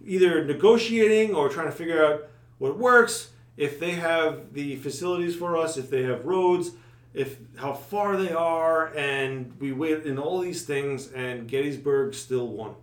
[0.05, 2.29] either negotiating or trying to figure out
[2.59, 3.31] what works.
[3.57, 6.71] If they have the facilities for us, if they have roads,
[7.13, 12.49] if how far they are, and we wait in all these things, and Gettysburg still
[12.49, 12.75] won.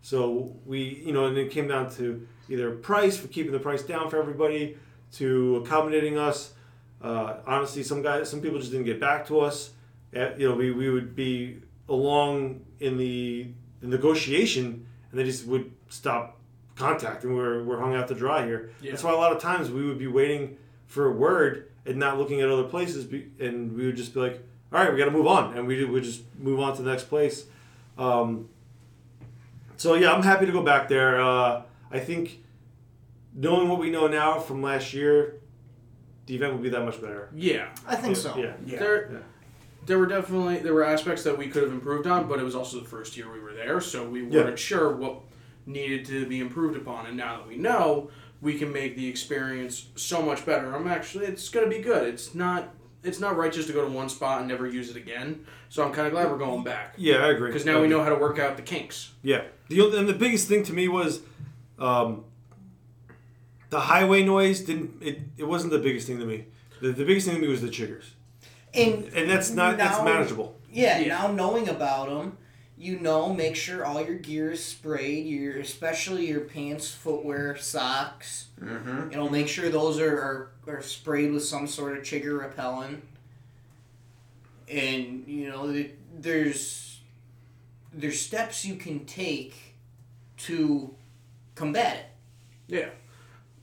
[0.00, 3.82] So we, you know, and it came down to either price for keeping the price
[3.82, 4.76] down for everybody,
[5.14, 6.52] to accommodating us.
[7.00, 9.70] Uh, honestly, some guys, some people just didn't get back to us.
[10.16, 13.48] Uh, you know, we, we would be along in the,
[13.80, 16.38] the negotiation, and they just would stop
[16.76, 17.34] contacting.
[17.34, 18.70] We're, we're hung out to dry here.
[18.80, 18.90] Yeah.
[18.92, 22.18] That's why a lot of times we would be waiting for a word and not
[22.18, 24.42] looking at other places, be, and we would just be like,
[24.72, 26.90] "All right, we got to move on," and we would just move on to the
[26.90, 27.44] next place.
[27.98, 28.48] Um,
[29.76, 31.20] so yeah, I'm happy to go back there.
[31.20, 32.42] Uh, I think
[33.34, 35.40] knowing what we know now from last year,
[36.26, 37.28] the event will be that much better.
[37.34, 37.68] Yeah.
[37.86, 38.36] I think so.
[38.36, 38.54] Yeah.
[38.64, 38.78] Yeah.
[38.78, 39.18] There, Yeah.
[39.86, 42.54] There were definitely there were aspects that we could have improved on, but it was
[42.54, 45.20] also the first year we were there, so we weren't sure what
[45.66, 47.06] needed to be improved upon.
[47.06, 50.74] And now that we know, we can make the experience so much better.
[50.74, 52.06] I'm actually it's gonna be good.
[52.08, 54.96] It's not it's not right just to go to one spot and never use it
[54.96, 55.44] again.
[55.68, 57.48] So I'm kind of glad we're going back Yeah, I agree.
[57.48, 59.12] because now we know how to work out the kinks.
[59.22, 59.42] Yeah.
[59.68, 61.20] The and the biggest thing to me was
[61.78, 62.24] um,
[63.70, 66.46] the highway noise didn't it, it wasn't the biggest thing to me.
[66.80, 68.04] The, the biggest thing to me was the chiggers.
[68.74, 70.56] And And that's not that's manageable.
[70.70, 71.08] Yeah, Yeah.
[71.08, 72.36] now knowing about them,
[72.76, 75.26] you know, make sure all your gear is sprayed.
[75.26, 78.46] Your especially your pants, footwear, socks.
[78.60, 79.10] Mm-hmm.
[79.12, 83.04] You know, make sure those are, are, are sprayed with some sort of chigger repellent.
[84.68, 87.00] And you know, th- there's
[87.92, 89.54] there's steps you can take
[90.38, 90.94] to
[91.54, 92.06] combat it.
[92.66, 92.88] Yeah.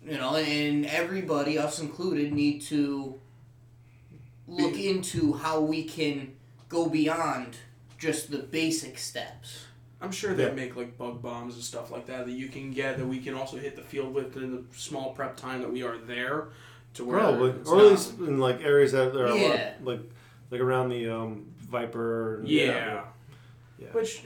[0.10, 3.20] You know, and everybody, us included, need to
[4.52, 6.34] look into how we can
[6.70, 7.56] go beyond
[7.98, 9.66] just the basic steps.
[10.02, 10.52] I'm sure they Yeah.
[10.54, 13.34] make like bug bombs and stuff like that that you can get that we can
[13.36, 16.50] also hit the field with in the small prep time that we are there.
[16.96, 17.52] To where Probably.
[17.52, 20.02] it's Or at not- least in like areas that are a lot- like
[20.50, 22.40] like around the um, Viper.
[22.40, 23.04] and- Yeah.
[23.80, 23.88] Yeah.
[23.94, 24.24] Which,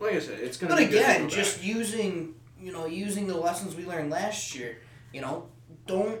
[0.00, 0.72] like I said, it's gonna.
[0.74, 1.66] But be good to again, go just back.
[1.66, 4.78] using you know using the lessons we learned last year.
[5.12, 5.48] You know,
[5.86, 6.20] don't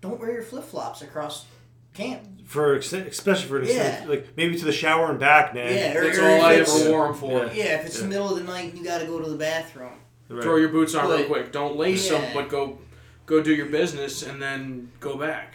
[0.00, 1.46] don't wear your flip flops across
[1.94, 2.22] camp.
[2.52, 4.08] For ex- especially for an extent, Yeah.
[4.10, 5.72] like maybe to the shower and back, man.
[5.74, 7.30] Yeah, or, That's or all if I it's- ever wore them for.
[7.46, 7.52] Yeah.
[7.54, 8.02] Yeah, if it's Yeah.
[8.02, 9.92] the middle of the night and you got to go to the bathroom.
[10.28, 10.42] Right.
[10.42, 11.50] Throw your boots on real quick.
[11.50, 12.78] Don't lace them, but go,
[13.26, 15.54] go do your business and then go back.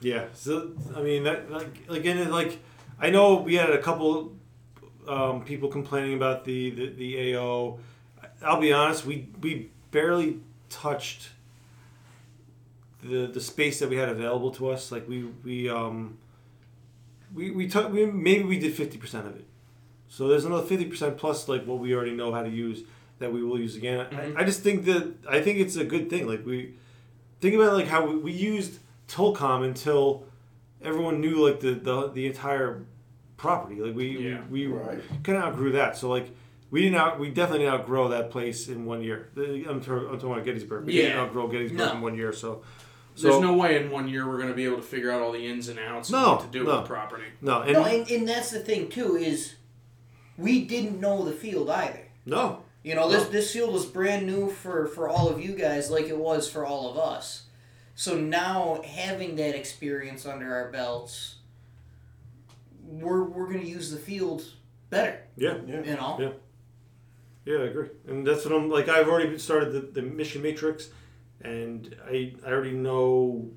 [0.00, 0.24] Yeah.
[0.34, 2.58] So I mean that like again like
[3.00, 4.34] I know we had a couple
[5.06, 7.78] um, people complaining about the, the the AO.
[8.42, 11.28] I'll be honest, we we barely touched
[13.02, 14.90] the the space that we had available to us.
[14.92, 16.18] Like we we um
[17.34, 19.44] we we took we maybe we did fifty percent of it.
[20.08, 22.82] So there's another fifty percent plus like what we already know how to use
[23.18, 24.06] that we will use again.
[24.10, 24.36] Mhm.
[24.36, 26.26] I, I just think that I think it's a good thing.
[26.26, 26.74] Like we
[27.40, 30.24] think about like how we, we used Tolcom until
[30.82, 32.84] everyone knew like the the, the entire
[33.36, 33.80] property.
[33.80, 34.40] Like we Yeah.
[34.50, 35.00] we, we Right.
[35.22, 35.96] kind of outgrew that.
[35.96, 36.30] So like
[36.70, 39.28] we didn't out we definitely didn't outgrow that place in one year.
[39.36, 40.84] I'm, talking- I'm talking about Gettysburg.
[40.86, 41.92] We didn't outgrow Gettysburg No.
[41.92, 42.32] in one year.
[42.32, 42.62] So
[43.16, 45.32] There's no way in one year we're going to be able to figure out all
[45.32, 46.70] the ins and outs No, of what to do no.
[46.76, 47.24] with the property.
[47.40, 49.54] no and no, and, and that's the thing too is
[50.36, 52.08] we didn't know the field either.
[52.26, 53.30] no You know, this No.
[53.30, 56.64] this field was brand new for for all of you guys, like it was for
[56.66, 57.42] all of us.
[57.94, 61.36] So now having that experience under our belts,
[62.82, 64.42] we're we're gonna use the field
[64.90, 65.20] better.
[65.36, 66.16] Yeah, yeah You know.
[66.20, 66.30] Yeah.
[67.46, 68.88] Yeah, I agree, and that's what I'm like.
[68.88, 70.88] I've already started the, the mission matrix,
[71.44, 73.50] and I I already know,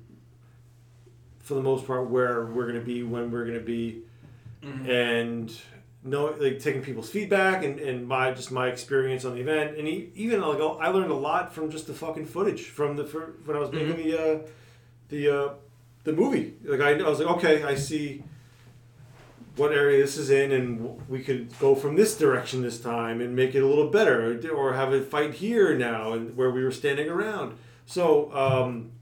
[1.40, 4.02] for the most part, where we're gonna be, when we're gonna be,
[4.88, 5.52] and
[6.04, 9.88] know like taking people's feedback and, and my just my experience on the event, and
[9.88, 13.56] even like I learned a lot from just the fucking footage from the for, when
[13.56, 14.38] I was making the uh,
[15.08, 15.54] the uh,
[16.04, 16.54] the movie.
[16.64, 18.22] Like I, I was like, okay, I see
[19.56, 23.34] what area this is in, and we could go from this direction this time and
[23.34, 26.70] make it a little better, or have a fight here now, and where we were
[26.70, 27.56] standing around.
[27.92, 28.92] So, um,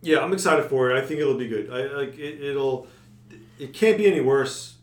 [0.00, 0.98] yeah, I'm excited for it.
[1.00, 1.70] I think it'll be good.
[1.70, 2.88] I like it, it'll.
[3.60, 4.74] It can't be any worse.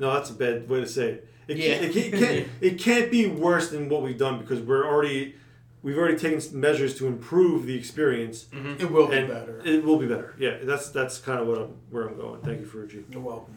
[0.00, 1.28] No, that's a bad way to say it.
[1.46, 1.78] It, Yeah.
[1.78, 2.48] can't, it, can't, it can't.
[2.60, 5.36] It can't be worse than what we've done because we're already.
[5.80, 8.46] We've already taken measures to improve the experience,
[8.80, 9.62] It will be better.
[9.64, 10.34] it will be better.
[10.36, 12.40] Yeah, that's that's kind of what I'm where I'm going.
[12.40, 13.04] Thank you, for Ferrucci.
[13.12, 13.54] You're welcome.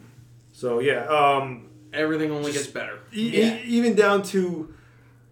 [0.52, 3.00] So yeah, um, Everything only Just- gets better.
[3.12, 3.56] e- Yeah.
[3.56, 4.72] e- even down to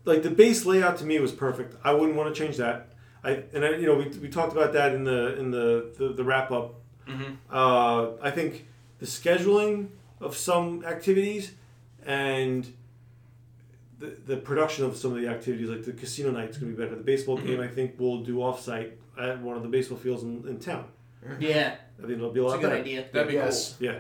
[0.05, 1.75] like the base layout to me was perfect.
[1.85, 2.89] I wouldn't want to change that.
[3.23, 6.09] I and I, you know we, we talked about that in the in the the,
[6.15, 6.75] the wrap up.
[7.09, 7.37] Mhm.
[7.51, 8.67] Uh, I think
[8.99, 9.89] the scheduling
[10.21, 11.53] of some activities
[12.07, 12.73] and
[13.99, 16.77] the, the production of some of the activities, like the casino night, is going to
[16.79, 16.97] be better.
[16.97, 20.47] The baseball game, I think, we'll do offsite at one of the baseball fields in,
[20.49, 20.87] in town.
[21.39, 22.81] Yeah, I think it'll be a it's lot a good better.
[22.81, 23.05] idea.
[23.13, 23.77] That'd be yes.
[23.79, 23.99] Yeah.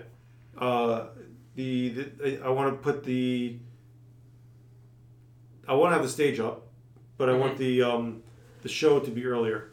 [0.57, 1.09] Uh,
[1.55, 3.59] the, the I want to put the.
[5.71, 6.67] I want to have the stage up,
[7.17, 8.23] but I want the um,
[8.63, 9.71] the show to be earlier.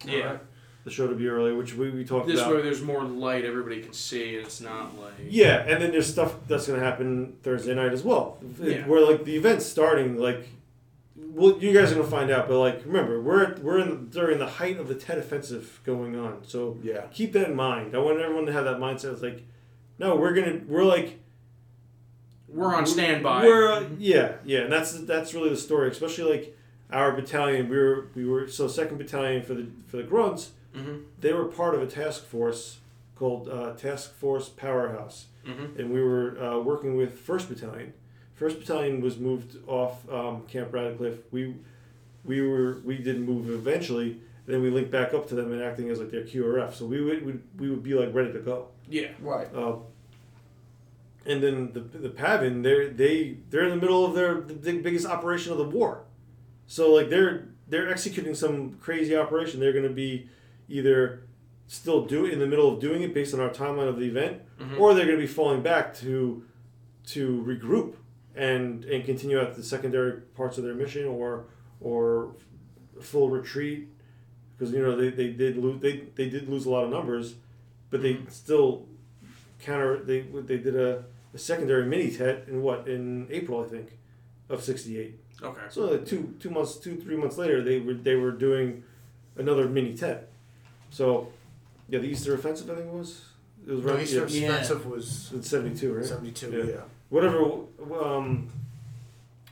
[0.00, 0.12] cool.
[0.14, 0.38] Yeah.
[0.84, 2.48] The show to be earlier, which we, we talked This about.
[2.50, 5.14] This way there's more light, everybody can see, and it's not like.
[5.28, 8.38] Yeah, and then there's stuff that's going to happen Thursday night as well.
[8.62, 8.86] Yeah.
[8.86, 10.48] Where like the event's starting, like,
[11.16, 12.46] well, you guys are going to find out.
[12.48, 16.44] But like, remember, we're we're in during the height of the Tet offensive going on,
[16.44, 17.02] so Yeah.
[17.12, 17.94] keep that in mind.
[17.94, 19.12] I want everyone to have that mindset.
[19.12, 19.42] It's like,
[19.98, 21.18] no, we're gonna we're like
[22.48, 23.44] We're on standby.
[23.44, 25.90] We're uh, yeah, yeah, and that's that's really the story.
[25.90, 26.56] Especially like
[26.92, 27.68] our battalion.
[27.68, 30.52] We were we were so second battalion for the for the grunts.
[30.74, 31.04] Mhm.
[31.20, 32.78] They were part of a task force
[33.16, 35.78] called uh, Task Force Powerhouse, Mhm.
[35.78, 37.92] and we were uh, working with First Battalion.
[38.34, 41.18] First Battalion was moved off um, Camp Radcliff.
[41.32, 41.54] We
[42.24, 44.20] we were we did move eventually.
[44.46, 46.72] And then we linked back up to them and acting as like their QRF.
[46.74, 48.68] So we would, would we would be like ready to go.
[48.88, 49.08] Yeah.
[49.20, 49.48] Right.
[51.26, 55.06] And then the the PAVN, they're they they're in the middle of their the biggest
[55.06, 56.04] operation of the war,
[56.66, 59.58] so like they're they're executing some crazy operation.
[59.58, 60.28] They're going to be
[60.68, 61.22] either
[61.66, 64.40] still do in the middle of doing it based on our timeline of the event,
[64.58, 64.80] mm-hmm.
[64.80, 66.44] or they're going to be falling back to
[67.06, 67.94] to regroup
[68.34, 71.46] and and continue out the secondary parts of their mission or
[71.80, 72.34] or
[73.00, 73.88] full retreat.
[74.56, 77.34] Because you know they, they did lose they, they did lose a lot of numbers,
[77.90, 78.28] but they mm-hmm.
[78.28, 78.86] still
[79.60, 81.04] counter they they did a,
[81.34, 83.98] a secondary mini tet in what in April I think
[84.48, 85.18] of sixty eight.
[85.42, 85.60] Okay.
[85.68, 88.82] So like two two months two three months later they were they were doing
[89.36, 90.28] another mini tet.
[90.90, 91.32] So
[91.88, 93.24] yeah, the Easter offensive I think it was
[93.66, 94.54] it was No, around Easter yeah, Yeah.
[94.54, 96.64] Offensive was it's seventy two right 72, Yeah.
[96.64, 96.80] yeah.
[97.10, 97.42] whatever
[98.02, 98.48] um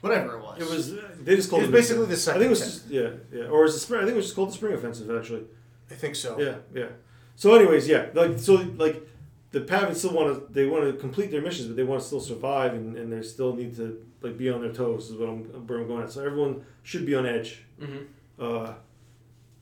[0.01, 0.61] Whatever it was.
[0.61, 0.95] it was
[1.25, 2.43] they just called It's it basically the second.
[2.43, 3.11] I second think it was just, yeah
[3.41, 5.45] yeah or is the spring I think it was just called the spring offensive actually.
[5.91, 6.39] I think so.
[6.41, 6.89] Yeah, yeah.
[7.37, 9.07] So, anyways, yeah, like so, like
[9.55, 12.07] the PAVNs still want to they want to complete their missions, but they want to
[12.07, 15.11] still survive, and, and they still need to like be on their toes.
[15.11, 16.11] Is what I'm where I'm going at.
[16.11, 17.63] So everyone should be on edge.
[17.81, 18.03] Mm-hmm.
[18.37, 18.73] Uh,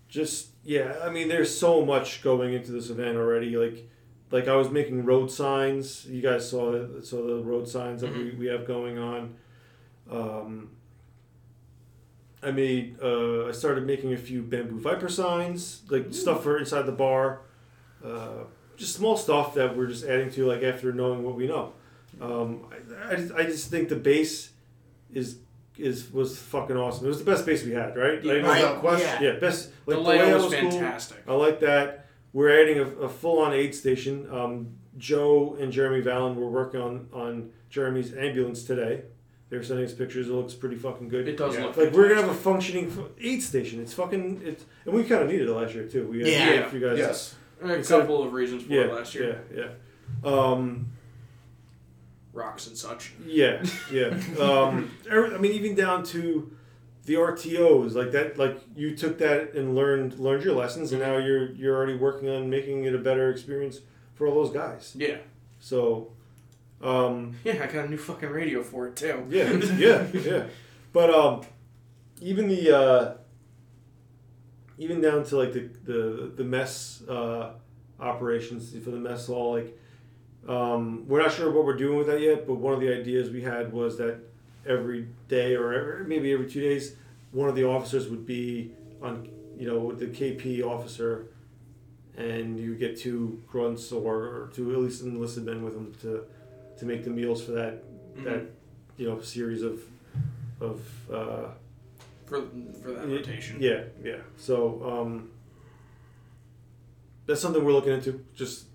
[0.09, 3.55] just yeah, I mean, there's so much going into this event already.
[3.55, 3.87] Like,
[4.31, 6.07] like I was making road signs.
[6.07, 6.73] You guys saw
[7.03, 9.35] saw the road signs that we, we have going on.
[10.11, 10.71] Um,
[12.43, 16.87] I made uh, I started making a few bamboo viper signs, like stuff for inside
[16.87, 17.43] the bar.
[18.03, 18.45] Uh,
[18.83, 21.73] just small stuff that we're just adding to, like after knowing what we know.
[22.21, 24.51] Um, I, I, just, I just think the base
[25.13, 25.39] is
[25.79, 27.07] is was fucking awesome.
[27.07, 28.23] It was the best base we had, right?
[28.23, 29.23] Yeah, Like, Without question.
[29.23, 29.71] yeah, best.
[29.87, 30.71] The Like layout was, was cool.
[30.71, 31.19] fantastic.
[31.27, 32.07] I like that.
[32.35, 34.29] We're adding a, a full-on aid station.
[34.31, 39.03] Um, Joe and Jeremy Vallon were working on on Jeremy's ambulance today.
[39.49, 40.29] They were sending us pictures.
[40.29, 41.29] It looks pretty fucking good.
[41.29, 41.65] It does Yeah.
[41.67, 43.81] look like we're gonna have a functioning aid station.
[43.81, 46.07] It's fucking it's and we kind of needed it last year too.
[46.07, 46.51] We had, Yeah.
[46.51, 46.99] we had a few guys.
[46.99, 47.35] Yes.
[47.71, 48.81] A couple of reasons for Yeah.
[48.83, 49.43] it last year.
[49.55, 49.65] Yeah.
[50.25, 50.31] Yeah.
[50.31, 50.87] Um,
[52.33, 53.13] Rocks and such.
[53.27, 53.63] yeah.
[53.93, 54.17] Yeah.
[54.41, 56.51] Um, I mean, even down to
[57.05, 58.39] the RTOs like that.
[58.39, 62.29] Like you took that and learned learned your lessons, and now you're you're already working
[62.31, 63.81] on making it a better experience
[64.15, 64.95] for all those guys.
[64.97, 65.17] Yeah.
[65.61, 66.13] So.
[66.83, 69.25] Um, Yeah, I got a new fucking radio for it too.
[69.29, 70.45] Yeah, yeah, yeah.
[70.93, 71.43] But um,
[72.21, 73.15] even the uh,
[74.83, 77.53] even down to like the the the mess uh,
[78.01, 79.79] operations for the mess hall, like
[80.49, 82.47] um, we're not sure what we're doing with that yet.
[82.47, 84.19] But one of the ideas we had was that
[84.67, 86.97] every day or every, maybe every two days,
[87.31, 91.27] one of the officers would be on you know with the KP officer.
[92.15, 96.25] And you get two grunts or, or two at least enlisted men with them to,
[96.79, 97.83] to make the meals for that
[98.17, 98.43] that
[98.99, 99.81] you know series of
[100.61, 100.81] of
[101.11, 101.49] uh,
[102.33, 103.57] for for that y- rotation.
[103.61, 104.17] Yeah, yeah.
[104.37, 105.31] So um,
[107.27, 108.25] that's something we're looking into.
[108.35, 108.67] Just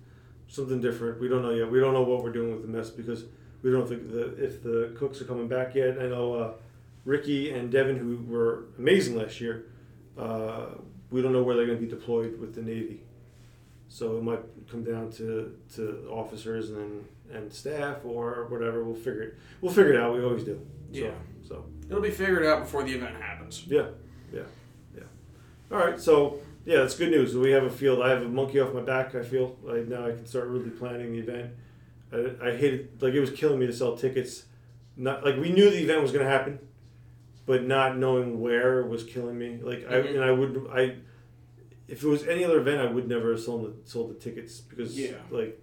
[0.48, 1.20] something different.
[1.20, 1.70] We don't know yet.
[1.70, 3.24] We don't know what we're doing with the mess because
[3.62, 5.98] we don't think that if the cooks are coming back yet.
[6.00, 6.52] I know uh,
[7.04, 9.66] Ricky and Devin, who were amazing last year.
[10.16, 10.66] Uh,
[11.10, 13.00] we don't know where they're going to be deployed with the Navy.
[13.88, 14.40] So it might
[14.70, 18.82] come down to, to officers and and staff or whatever.
[18.84, 19.34] We'll figure it.
[19.60, 20.14] We'll figure it out.
[20.14, 20.60] We always do.
[20.92, 21.10] So, Yeah.
[21.46, 23.64] So It'll be figured out before the event happens.
[23.66, 23.86] yeah,
[24.32, 24.42] yeah,
[24.94, 25.02] yeah.
[25.72, 27.34] All right, so yeah, that's good news.
[27.36, 28.02] We have a field.
[28.02, 29.14] I have a monkey off my back.
[29.14, 31.50] I feel like now I can start really planning the event.
[32.12, 34.44] I, I hated like it was killing me to sell tickets.
[34.96, 36.58] Not like we knew the event was going to happen,
[37.46, 39.58] but not knowing where was killing me.
[39.62, 40.14] Like I Mhm.
[40.16, 40.96] and I would I.
[41.86, 44.60] If it was any other event, I would never have sold the sold the tickets
[44.60, 45.12] because Yeah.
[45.30, 45.58] like,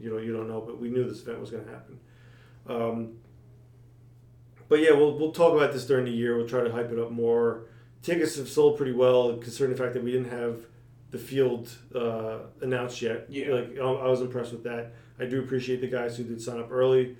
[0.00, 1.98] you know, you don't know, but we knew this event was going to happen.
[2.66, 3.12] Um,
[4.68, 6.36] but yeah, we'll, we'll talk about this during the year.
[6.36, 7.62] We'll try to hype it up more.
[8.02, 10.60] Tickets have sold pretty well, considering the fact that we didn't have
[11.10, 13.26] the field uh, announced yet.
[13.28, 13.54] Yeah.
[13.54, 14.92] Like I was impressed with that.
[15.18, 17.16] I do appreciate the guys who did sign up early,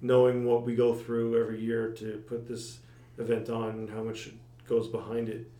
[0.00, 2.78] knowing what we go through every year to put this
[3.18, 4.30] event on and how much
[4.68, 5.50] goes behind it.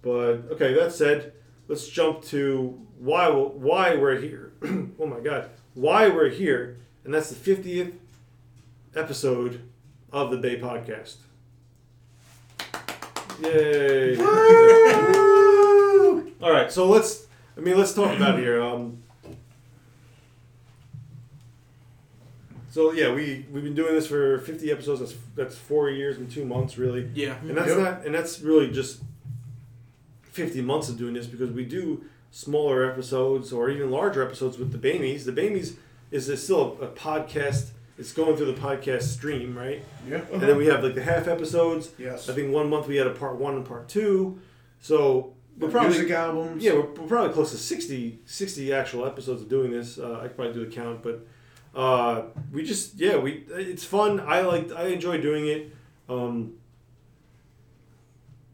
[0.00, 1.34] But okay, that said,
[1.68, 4.52] let's jump to why why we're here.
[4.98, 7.94] oh my God, why we're here, and that's the fiftieth
[8.96, 9.62] episode
[10.12, 11.16] of the BAE Podcast.
[13.42, 14.16] Yay!
[16.42, 17.26] All right, so let's.
[17.56, 18.62] I mean, let's talk about here.
[18.62, 19.02] Um,
[22.70, 25.00] so yeah, we we've been doing this for fifty episodes.
[25.00, 27.10] That's that's four years and two months, really.
[27.14, 27.36] Yeah.
[27.42, 27.78] And that's Yep.
[27.78, 29.02] not, and that's really just
[30.22, 34.72] fifty months of doing this because we do smaller episodes or even larger episodes with
[34.72, 35.26] the Bamies.
[35.26, 35.76] The Bamies
[36.10, 39.84] is a, still a, podcast it's going through the podcast stream, right?
[40.08, 40.22] Yeah.
[40.32, 41.90] And then we have like the half episodes.
[41.98, 42.28] Yes.
[42.28, 44.40] I think one month we had a part one and part two.
[44.80, 46.64] So we're probably music albums.
[46.64, 49.98] yeah, we're, we're probably close to 60, 60 actual episodes of doing this.
[49.98, 51.26] Uh, I could probably do the count, but
[51.74, 54.20] uh, we just yeah, we it's fun.
[54.20, 55.74] I like I enjoy doing it.
[56.08, 56.54] Um,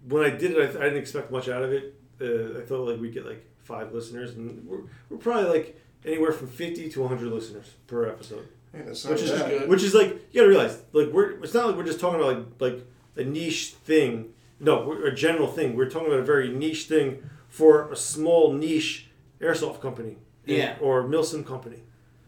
[0.09, 1.95] when I did it, I, th- I didn't expect much out of it.
[2.21, 6.33] Uh, I thought like we'd get like five listeners, and we're, we're probably like anywhere
[6.33, 9.51] from fifty to hundred listeners per episode Hey, that's not which is bad.
[9.51, 9.69] good.
[9.69, 12.37] which is like you gotta realize like we're it's not like we're just talking about
[12.61, 14.29] like like a niche thing
[14.61, 18.53] no we're a general thing we're talking about a very niche thing for a small
[18.53, 19.09] niche
[19.41, 20.17] airsoft company
[20.47, 20.77] and- Yeah.
[20.81, 21.79] or milsim company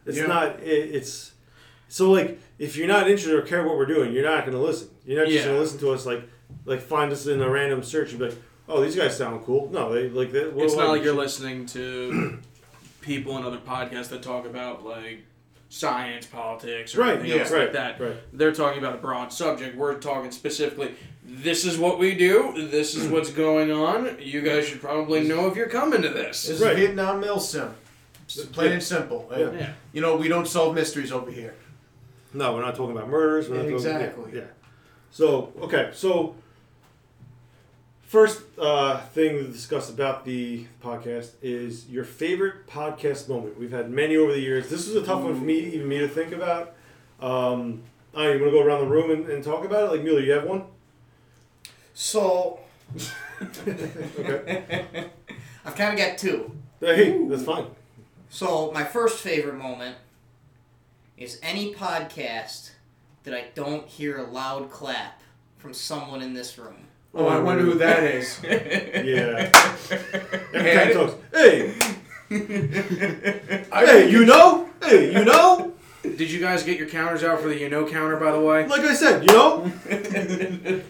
[0.07, 0.27] it's Yeah.
[0.27, 1.33] not it, it's
[1.89, 4.89] so like if you're not interested or care what we're doing you're not gonna listen
[5.07, 5.51] you're not just Yeah.
[5.51, 6.23] gonna listen to us like
[6.65, 8.39] like find us in a random search and be like
[8.69, 12.39] oh these guys sound cool no they like they, It's not like you're listening to
[13.03, 15.25] people in other podcasts that talk about like
[15.71, 18.01] science, politics, or Right, anything yeah, else right, like that.
[18.01, 18.17] right.
[18.33, 19.77] They're talking about a broad subject.
[19.77, 20.95] We're talking specifically.
[21.25, 22.69] This is what we do.
[22.71, 24.19] This is what's going on.
[24.21, 26.45] You guys should probably know if you're coming to this.
[26.49, 26.73] This Right.
[26.73, 27.71] is Vietnam milsim.
[28.25, 29.29] It's plain and simple.
[29.31, 29.51] Yeah.
[29.53, 29.73] Yeah.
[29.93, 31.55] You know, we don't solve mysteries over here.
[32.35, 33.49] No, we're not talking about murders.
[33.49, 34.25] We're not talking- Exactly.
[34.33, 34.47] yeah, yeah.
[35.13, 36.35] So okay, so
[38.11, 43.57] first uh, thing to discuss about the podcast is your favorite podcast moment.
[43.57, 44.69] We've had many over the years.
[44.69, 46.75] This was a tough one for me, even me, to think about.
[47.21, 47.83] Um,
[48.13, 49.91] I you want to go around the room and, and talk about it?
[49.93, 50.65] Like Mueller, you have one?
[51.95, 52.59] So
[53.41, 54.87] Okay.
[55.65, 56.51] I've kind of got two.
[56.81, 57.67] hey, that's fine.
[58.29, 59.97] So my first favorite moment
[61.17, 62.71] is any podcast
[63.23, 65.23] that I don't hear a loud clap
[65.59, 66.89] from someone in this room.
[67.13, 68.41] Oh, I wonder who that is.
[68.45, 69.51] Yeah.
[70.53, 71.75] Every time he talks, hey,
[72.29, 75.73] hey, you know, hey, you know.
[76.03, 78.67] Did you guys get your counters out for the you know counter, by the way?
[78.67, 79.71] Like I said, you know.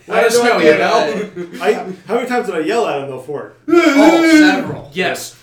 [0.06, 1.60] Let us know, you know?
[1.60, 1.72] I
[2.06, 3.54] how many times did I yell at him though for it?
[3.68, 4.90] Oh, several.
[4.92, 5.36] Yes.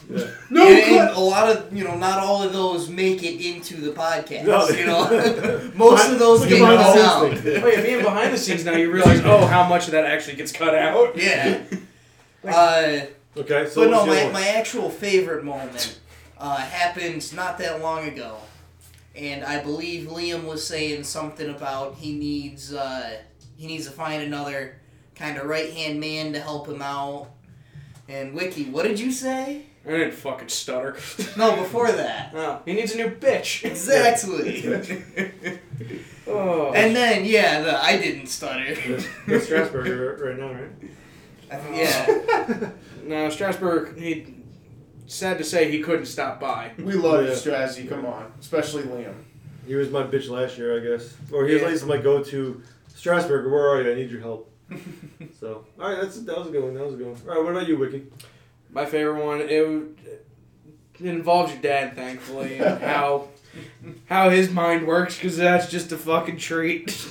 [0.50, 3.76] No, and, and a lot of you know, not all of those make it into
[3.76, 4.46] the podcast.
[4.46, 4.68] No.
[4.70, 7.38] You know, most of those get at behind the cut out.
[7.38, 7.64] thing.
[7.64, 10.38] Oh yeah, being behind the scenes now, you realize, oh, how much of that actually
[10.38, 11.18] gets cut out.
[11.18, 11.62] Yeah.
[12.48, 13.00] Uh,
[13.40, 16.00] Okay, so but no, my, my actual favorite moment
[16.40, 18.38] uh, happened not that long ago,
[19.18, 23.18] and I believe Liam was saying something about he needs uh,
[23.58, 24.80] he needs to find another
[25.16, 27.30] kind of right hand man to help him out.
[28.08, 29.64] And Wiki, what did you say?
[29.86, 30.96] I didn't fucking stutter.
[31.38, 32.32] No, before that.
[32.36, 33.64] Oh, he needs a new bitch.
[33.66, 35.60] Exactly.
[36.30, 36.74] Oh.
[36.74, 38.76] and then yeah, the, I didn't stutter.
[39.28, 40.70] That's Strasburg right now, right?
[41.50, 42.70] I think- yeah.
[43.06, 44.36] no, Strasburg, he
[45.08, 46.72] sad to say he couldn't stop by.
[46.78, 47.32] We love Yeah.
[47.32, 47.88] Strazzy.
[47.90, 48.32] Come on.
[48.40, 49.14] Especially Liam.
[49.66, 51.68] He was my bitch last year, I guess, or he was Yeah.
[51.68, 52.62] at least my go-to.
[52.96, 53.92] Strasburg, where are you?
[53.92, 54.52] I need your help.
[55.40, 56.74] so, all right, that's that was a good one.
[56.74, 57.18] That was a good one.
[57.28, 58.04] All right, what about you, Wiki?
[58.72, 63.30] My favorite one, it, it involves your dad, thankfully, and how
[64.08, 67.08] how his mind works, because that's just a fucking treat.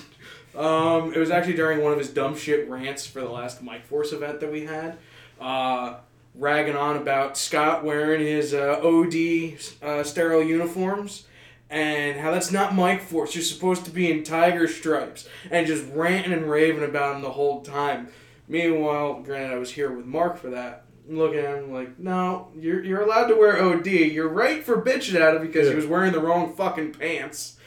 [0.55, 3.87] Um, it was actually during one of his dumb shit rants for the last Mike
[3.87, 4.97] Force event that we had,
[5.41, 5.97] uh,
[6.39, 11.27] ragging on about Scott wearing his uh, OD uh, sterile uniforms.
[11.69, 13.35] And how that's not Mike Force.
[13.35, 15.29] You're supposed to be in tiger stripes.
[15.51, 18.09] And just ranting and raving about him the whole time.
[18.47, 20.85] Meanwhile, granted, I was here with Mark for that.
[21.09, 23.87] Looking at him like, no, you're, you're allowed to wear OD.
[23.87, 27.55] You're right for bitching at him because he was wearing the wrong fucking pants.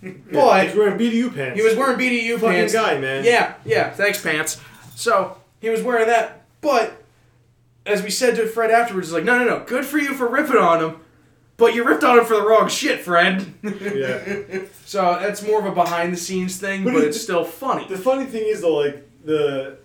[0.00, 1.58] Yeah, But he's wearing BDU pants.
[1.58, 2.72] he was wearing BDU fucking pants.
[2.72, 3.24] guy, man.
[3.24, 4.60] Yeah, yeah, thanks, pants.
[4.94, 6.44] So he was wearing that.
[6.60, 6.97] But
[7.88, 10.28] as we said to Fred afterwards, it's like, no, no, no, good for you for
[10.28, 11.00] ripping on him.
[11.56, 13.52] But you ripped on him for the wrong shit, Fred.
[13.64, 14.60] Yeah.
[14.84, 17.86] so that's more of a behind the scenes thing, But but, it- it's still funny.
[17.88, 19.78] The funny thing is though, like the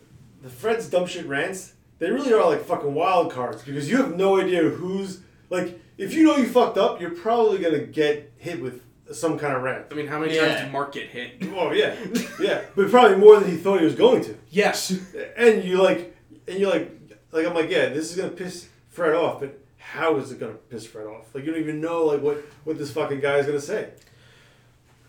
[0.43, 4.15] the Fred's dumb shit rants, they really are like fucking wild cards because you have
[4.15, 5.79] no idea who's like.
[5.95, 8.81] If you know you fucked up, you're probably gonna get hit with
[9.11, 9.85] some kind of rant.
[9.91, 10.47] I mean, how many Yeah.
[10.47, 11.33] times did Mark get hit?
[11.55, 11.95] Oh yeah,
[12.41, 14.35] yeah, but probably more than he thought he was going to.
[14.49, 14.91] Yes.
[15.37, 16.15] And you like,
[16.47, 17.02] and you're like,
[17.33, 20.53] like I'm like, yeah, this is gonna piss Fred off, but how is it gonna
[20.53, 21.33] piss Fred off?
[21.33, 23.89] Like you don't even know like what what this fucking guy is gonna say.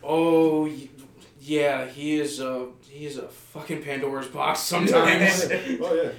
[0.03, 0.71] Oh,
[1.41, 5.45] yeah, he is a he is a fucking Pandora's box sometimes.
[5.51, 6.11] oh yeah,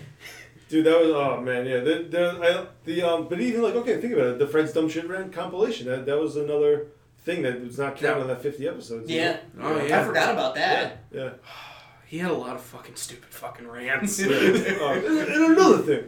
[0.70, 1.80] dude, that was oh man, yeah.
[1.80, 4.39] The the I, the um, but even like okay, think about it.
[4.39, 6.88] The Fred's dumb shit rant compilation that that was another
[7.20, 9.10] thing that was not counted on that fifty episodes.
[9.10, 9.38] Yeah.
[9.56, 9.80] know?
[9.80, 10.01] Oh, yeah.
[10.01, 11.03] I forgot about that.
[11.12, 11.30] yeah.
[12.06, 14.20] he had a lot of fucking stupid fucking rants.
[14.20, 14.28] yeah.
[14.80, 16.03] Oh, and, and another thing.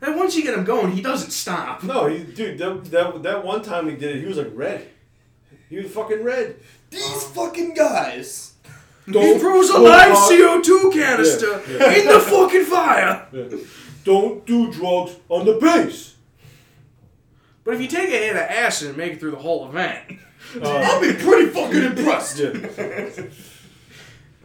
[0.00, 1.82] and once you get him going, he doesn't stop.
[1.82, 4.88] No, he, dude, that, that that one time he did it, he was like red.
[5.68, 6.56] He was fucking red.
[6.90, 8.52] These fucking guys.
[9.06, 10.30] He throws a live pot.
[10.32, 13.26] CO2 canister Yeah, in the fucking fire.
[14.04, 16.14] Don't do drugs on the base.
[17.64, 20.18] But if you take a hit of acid and make it through the whole event,
[20.60, 22.38] Uh, I'll be pretty fucking impressed.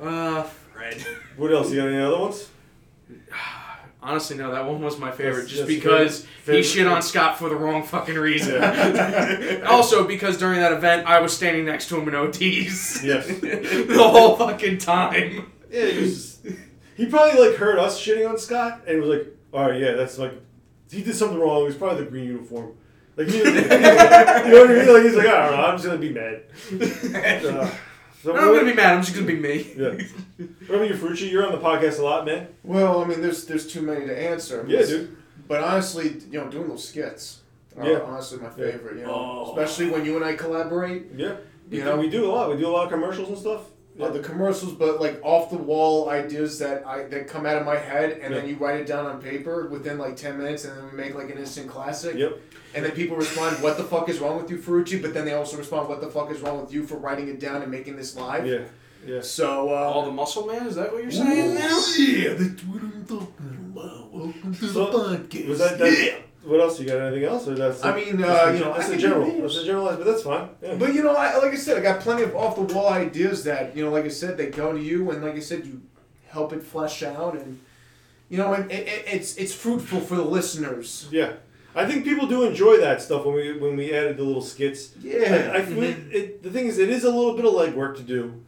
[0.02, 1.06] uh, Fred.
[1.38, 1.72] What else?
[1.72, 2.50] You got any other ones?
[4.04, 7.02] Honestly, no, that one was my favorite, That's- just that's because favorite- he shit on
[7.04, 8.62] Scott for the wrong fucking reason.
[9.66, 13.28] also, because during that event, I was standing next to him in OTs Yes.
[13.28, 15.52] the whole fucking time.
[15.70, 16.40] Yeah, he was.
[16.98, 20.18] He probably like heard us shitting on Scott and was like, "All right, yeah, that's
[20.18, 20.34] like
[20.92, 21.62] he did something wrong.
[21.62, 22.74] It was probably the green uniform."
[23.16, 24.94] Like he, you know what I mean?
[24.94, 25.64] Like he's like, "I don't know.
[25.66, 26.44] I'm just gonna be mad."
[27.46, 27.70] Uh,
[28.24, 28.94] so I'm not gonna be mad.
[28.96, 29.68] I'm just gonna be me.
[29.78, 29.98] Yeah.
[30.68, 31.30] What about you, Frucci?
[31.30, 32.48] You're on the podcast a lot, man.
[32.64, 34.60] Well, I mean, there's there's too many to answer.
[34.62, 35.18] I mean, Yeah, dude.
[35.48, 37.40] But honestly, you know, doing those skits
[37.78, 38.00] are Yeah.
[38.00, 38.72] honestly my Yeah.
[38.72, 38.98] favorite.
[39.00, 39.50] You know, Oh.
[39.58, 41.08] especially when you and I collaborate.
[41.16, 41.36] Yeah.
[41.70, 42.50] You You know- know, we do a lot.
[42.50, 43.62] We do a lot of commercials and stuff.
[44.02, 47.66] Uh, the commercials, but like off the wall ideas that I that come out of
[47.66, 50.76] my head, and then you write it down on paper within like ten minutes, and
[50.76, 52.16] then we make like an instant classic.
[52.16, 52.40] Yep.
[52.74, 55.34] And then people respond, "What the fuck is wrong with you, Ferrucci?" But then they
[55.34, 57.96] also respond, "What the fuck is wrong with you for writing it down and making
[57.96, 58.60] this live?" Yeah.
[59.06, 59.22] Yeah.
[59.22, 60.68] So uh, All the muscle man?
[60.68, 61.82] Is that what you're saying now?
[61.98, 64.14] yeah, that's what I'm talking about.
[64.14, 65.48] Welcome to So, the podcast.
[65.48, 66.80] Was that, that what else?
[66.80, 67.48] You got anything else?
[67.48, 69.26] Or that's I mean, that's uh, the- you know, that's I the general.
[69.26, 69.56] do That's names.
[69.58, 70.50] the generalized, but that's fine.
[70.62, 70.76] Yeah.
[70.76, 73.44] But you know, I, like I said, I got plenty of off the wall ideas
[73.44, 75.82] that you know, like I said, they go to you, and like I said, you
[76.30, 77.60] help it flesh out, and
[78.30, 81.08] you know, and it, it, it's it's fruitful for the listeners.
[81.12, 81.34] Yeah,
[81.76, 84.94] I think people do enjoy that stuff when we when we added the little skits.
[85.02, 85.52] Yeah.
[85.54, 88.04] I, I feel it, the thing is, it is a little bit of legwork to
[88.04, 88.42] do,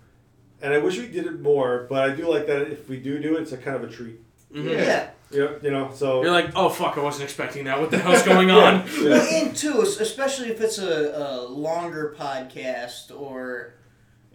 [0.61, 1.85] and I wish we did it more.
[1.89, 3.87] But I do like that if we do do it, it's a kind of a
[3.93, 4.19] treat.
[4.51, 5.09] Yeah.
[5.33, 5.91] Yeah, you know.
[5.93, 7.79] So You're like, oh fuck, I wasn't expecting that.
[7.79, 8.83] What the hell's going on?
[9.01, 13.73] Well, and too, especially if it's a, a longer podcast or,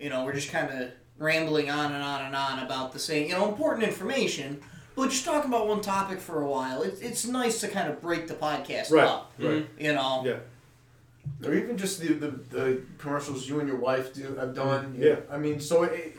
[0.01, 3.29] you know, we're just kind of rambling on and on and on about the same,
[3.29, 4.61] you know, important information,
[4.95, 6.83] but just talking about one topic for a while.
[6.83, 9.33] It's, it's nice to kind of break the podcast Right, up.
[9.39, 9.49] right.
[9.49, 9.85] Mm-hmm.
[9.85, 10.23] You know?
[10.25, 14.93] yeah, Or even just the, the, the commercials you and your wife do have done.
[14.93, 15.03] Mm-hmm.
[15.03, 15.17] Yeah.
[15.31, 16.17] I mean, so it,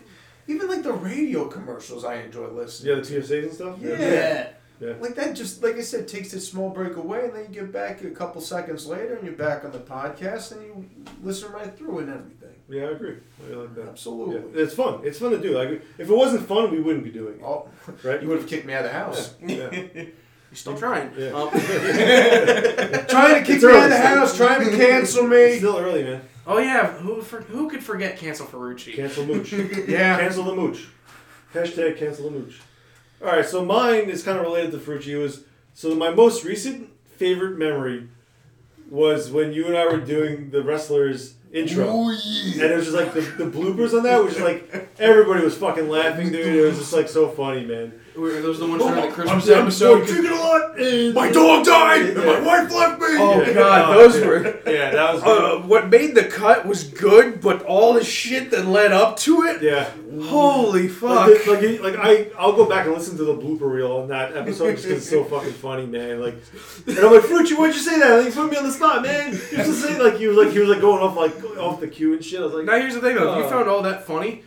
[0.48, 2.96] even like the radio commercials, I enjoy listening.
[2.98, 3.76] yeah, the TSAs and stuff.
[3.82, 4.00] Yeah.
[4.00, 4.48] Yeah.
[4.82, 7.72] Like that, just like I said, takes a small break away, and then you get
[7.72, 10.90] back a couple seconds later, and you're back on the podcast, and you
[11.22, 12.36] listen right through and everything.
[12.70, 13.16] Yeah, I agree.
[13.52, 13.88] I like that.
[13.90, 14.36] Absolutely.
[14.36, 15.02] Yeah, it's fun.
[15.04, 15.58] It's fun to do.
[15.58, 17.44] Like if it wasn't fun, we wouldn't be doing it.
[17.44, 17.68] Oh,
[18.04, 18.22] Right?
[18.22, 19.34] you would have kicked me out of the house.
[19.46, 19.70] Yeah.
[20.52, 21.12] You're still trying.
[21.18, 21.28] Yeah.
[21.30, 21.50] Um,
[23.08, 24.18] trying to kick It's me out of the still.
[24.18, 25.58] house, trying to cancel It's me.
[25.58, 26.22] still early, man.
[26.48, 28.96] oh yeah, who for, who could forget cancel Ferrucci?
[28.96, 29.52] Cancel mooch.
[29.54, 30.20] Yeah.
[30.20, 30.88] Cancel the mooch.
[31.54, 32.60] Hashtag cancel the mooch.
[33.22, 35.08] All right, so mine is kind of related to Frucci.
[35.08, 35.44] It was
[35.74, 38.08] so my most recent favorite memory
[38.90, 42.98] was when you and I were doing the wrestlers intro, oh, and it was just
[42.98, 46.56] like the, the bloopers on that was just like everybody was fucking laughing, dude.
[46.56, 48.00] It was just like so funny, man.
[48.20, 50.06] Were those the ones during the Christmas I'm episode?
[50.06, 50.78] drinking a lot.
[50.80, 53.08] and- My dog died, and my wife left me.
[53.20, 53.54] Oh Yeah.
[53.54, 54.28] god, Uh, those yeah.
[54.28, 54.60] were.
[54.68, 58.66] Yeah, that was Uh, what made the cut was good, but all the shit that
[58.68, 59.62] led up to it.
[59.62, 59.90] yeah.
[60.24, 61.30] Holy fuck!
[61.30, 64.36] Like, like, like I, I'll go back and listen to the blooper reel on that
[64.36, 66.20] episode just because it's so fucking funny, man.
[66.20, 66.36] Like,
[66.88, 68.16] and I'm like, Frucci, why'd you say that?
[68.18, 69.28] Like, you put me on the spot, man.
[69.32, 71.80] He was just saying like he was like he was like going off like off
[71.80, 72.40] the cue and shit.
[72.42, 73.50] I was like, Now here's the thing though, if you Uh.
[73.50, 74.44] found all that funny,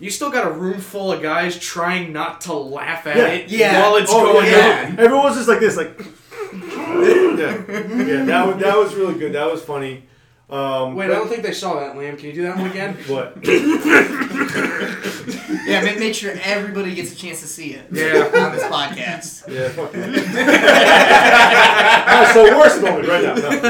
[0.00, 3.26] you still got a room full of guys trying not to laugh at Yeah.
[3.28, 3.82] it Yeah.
[3.82, 4.98] while it's oh going yeah, on.
[4.98, 5.96] everyone's just like this, like,
[6.52, 8.24] yeah, yeah.
[8.24, 9.32] That was that was really good.
[9.34, 10.04] That was funny.
[10.50, 12.16] Um, Wait, I don't think they saw that, Lamb.
[12.16, 12.96] Can you do that one again?
[13.08, 13.36] What?
[15.66, 17.86] Yeah, make, make sure everybody gets a chance to see it.
[17.92, 18.24] Yeah.
[18.44, 19.46] On this podcast.
[19.52, 20.10] Yeah, fuck that.
[22.06, 23.34] That's the worst moment right now.
[23.34, 23.48] No.
[23.50, 23.60] Um,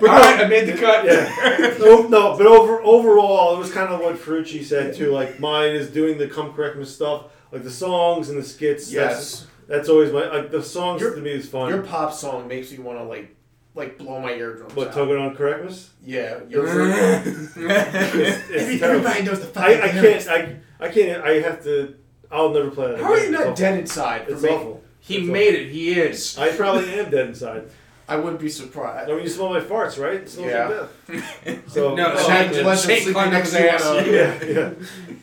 [0.00, 1.04] but All no, right, I made the cut.
[1.06, 1.76] Yeah.
[1.78, 5.12] No, no, but over overall, it was kind of what Ferrucci said too.
[5.12, 8.92] Like mine is doing the come correct me stuff, like the songs and the skits.
[8.92, 9.14] Yes.
[9.14, 11.68] That's, that's always my like the songs Your- to me is fun.
[11.70, 13.34] Your pop song makes me want to like,
[13.76, 14.94] like blow my eardrums But out.
[14.94, 20.26] tugging on correctness, Yeah, your it's, it's everybody knows the I, fucking I lyrics.
[20.26, 21.94] can't I I can't I have to
[22.30, 23.00] I'll never play that.
[23.00, 24.22] How are you not It's dead inside?
[24.22, 24.26] awful.
[24.26, 24.82] For It's making- awful.
[24.98, 25.68] He It's made it.
[25.70, 26.36] He is.
[26.36, 27.68] I probably am dead inside.
[28.08, 29.08] I wouldn't be surprised.
[29.10, 30.14] I mean, you smell my farts, right?
[30.14, 30.68] It smells Yeah.
[30.68, 31.62] like death.
[31.72, 32.76] So No, oh, Shane- man.
[32.76, 33.84] Shane sleeping next to you ass.
[33.84, 34.70] on a- yeah, yeah.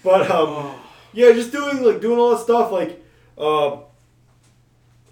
[0.03, 0.75] But um,
[1.11, 2.71] yeah, just doing like doing all that stuff.
[2.71, 3.03] Like,
[3.37, 3.77] uh,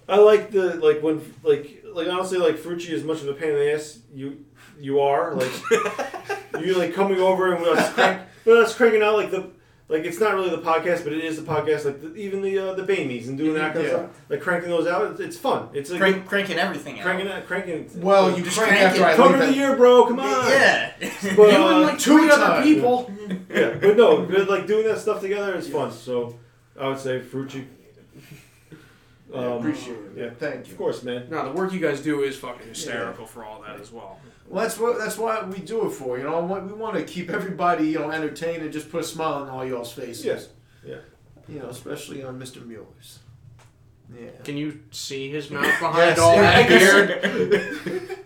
[0.08, 3.50] I like the like when like like honestly like Frucci as much of a pain
[3.50, 4.44] in the ass you
[4.80, 5.52] you are like
[6.60, 9.50] you like coming over and we're just crank, we're just cranking out like the
[9.88, 11.84] like it's not really the podcast, but it is the podcast.
[11.84, 13.92] Like the, even the uh, the Bamies and doing that kind Yeah.
[13.92, 15.10] of stuff, like cranking those out.
[15.10, 15.68] It's, it's fun.
[15.74, 17.04] It's like Crank, cranking everything out.
[17.04, 17.90] cranking out, cranking.
[18.00, 19.04] Well, you Just crank after it.
[19.04, 19.56] I cover the it.
[19.56, 20.06] year, bro.
[20.06, 20.48] Come on.
[20.48, 20.92] Yeah.
[21.00, 23.12] But, You uh, and like two other people.
[23.50, 25.92] yeah, but no, but, like doing that stuff together is fun.
[25.92, 26.38] So
[26.80, 27.66] I would say Frucci.
[29.34, 30.12] I Um, appreciate it.
[30.16, 30.30] yeah.
[30.38, 30.72] Thank you.
[30.72, 31.26] Of course, man.
[31.30, 34.18] No, the work you guys do is fucking hysterical for all that as well.
[34.48, 36.18] Well, that's what that's why we do it for.
[36.18, 39.04] You know, What- we want to keep everybody you know entertained and just put a
[39.04, 40.24] smile on all y'all's faces.
[40.24, 40.48] Yes.
[40.84, 40.96] Yeah.
[41.48, 42.64] You know, especially on Mr.
[42.66, 43.20] Mueller's.
[44.14, 44.28] Yeah.
[44.44, 48.18] Can you see his mouth behind Yes, all yeah, that beard?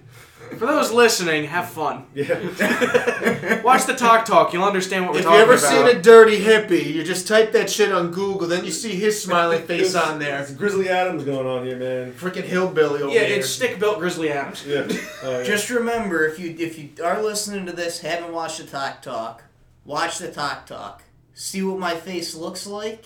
[0.50, 2.06] For those listening, have fun.
[2.14, 3.62] Yeah.
[3.62, 4.52] Watch the talk talk.
[4.52, 5.88] You'll understand what we're If you talking ever about.
[5.88, 9.20] seen a dirty hippie, you just type that shit on Google, then you see his
[9.22, 10.40] smiling face on there.
[10.40, 12.12] It's Grizzly Adams going on here, man.
[12.12, 13.38] Freaking hillbilly over yeah, there.
[13.38, 14.64] it's stick built Grizzly Adams.
[14.66, 14.86] Yeah.
[15.22, 15.44] Oh, yeah.
[15.44, 19.42] Just remember, if you if you are listening to this, haven't watched the Talk Talk,
[19.84, 21.02] watch the Talk Talk.
[21.34, 23.04] See what my face looks like,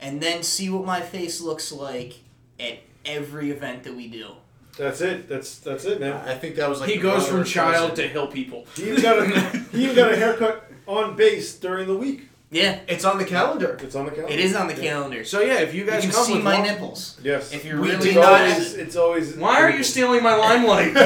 [0.00, 2.14] and then see what my face looks like
[2.58, 4.32] at every event that we do.
[4.78, 5.28] That's it.
[5.28, 6.14] That's that's it, man.
[6.28, 8.04] I think that was like He the goes from or child cousin.
[8.04, 8.66] to hill people.
[8.76, 9.26] He even got a
[9.72, 12.28] he even got a haircut on base during the week.
[12.50, 13.78] Yeah, It's on the calendar.
[13.82, 14.34] It's on the calendar.
[14.34, 15.24] it is on the calendar.
[15.24, 17.50] So yeah, if you You guys can come see with my one- nipples Yes.
[17.54, 19.36] if you're We really did it's not- always, it's always.
[19.36, 20.92] Why are you stealing my limelight?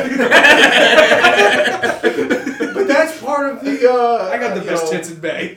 [2.77, 3.91] But that's part of the.
[3.91, 5.57] Uh, I got the you best know, tits in BAE.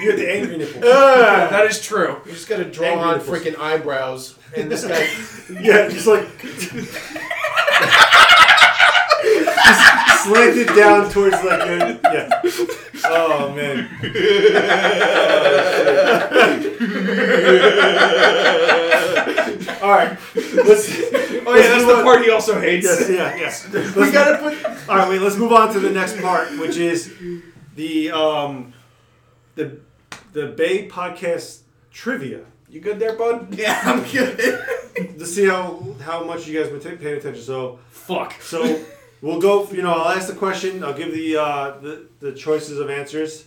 [0.00, 0.84] You got the angry nipple.
[0.84, 0.84] Uh,
[1.50, 2.20] that is true.
[2.24, 3.38] you just gotta draw Angry on nipples.
[3.38, 5.00] freaking eyebrows, and this guy.
[5.60, 6.92] yeah, just like just
[10.24, 12.42] slanted down towards like your, yeah.
[13.04, 13.88] Oh man.
[19.82, 20.16] All right.
[20.34, 20.88] Let's.
[21.46, 22.86] Oh yeah, that's the part he also hates.
[22.86, 23.68] Yes, yeah, yes.
[23.96, 24.88] we gotta put.
[24.88, 25.20] All right, wait.
[25.20, 27.12] Let's move on to the next part, which is
[27.74, 28.72] the um,
[29.54, 29.78] the
[30.38, 31.60] the BAE podcast
[31.90, 32.40] trivia.
[32.68, 33.54] You good there, bud?
[33.58, 34.36] Yeah, I'm good.
[35.18, 37.42] To see how how much you guys were ta- paying attention.
[37.42, 38.40] So Fuck.
[38.42, 38.58] so
[39.22, 39.68] we'll go.
[39.70, 40.82] You know, I'll ask the question.
[40.84, 43.44] I'll give the uh, the the choices of answers,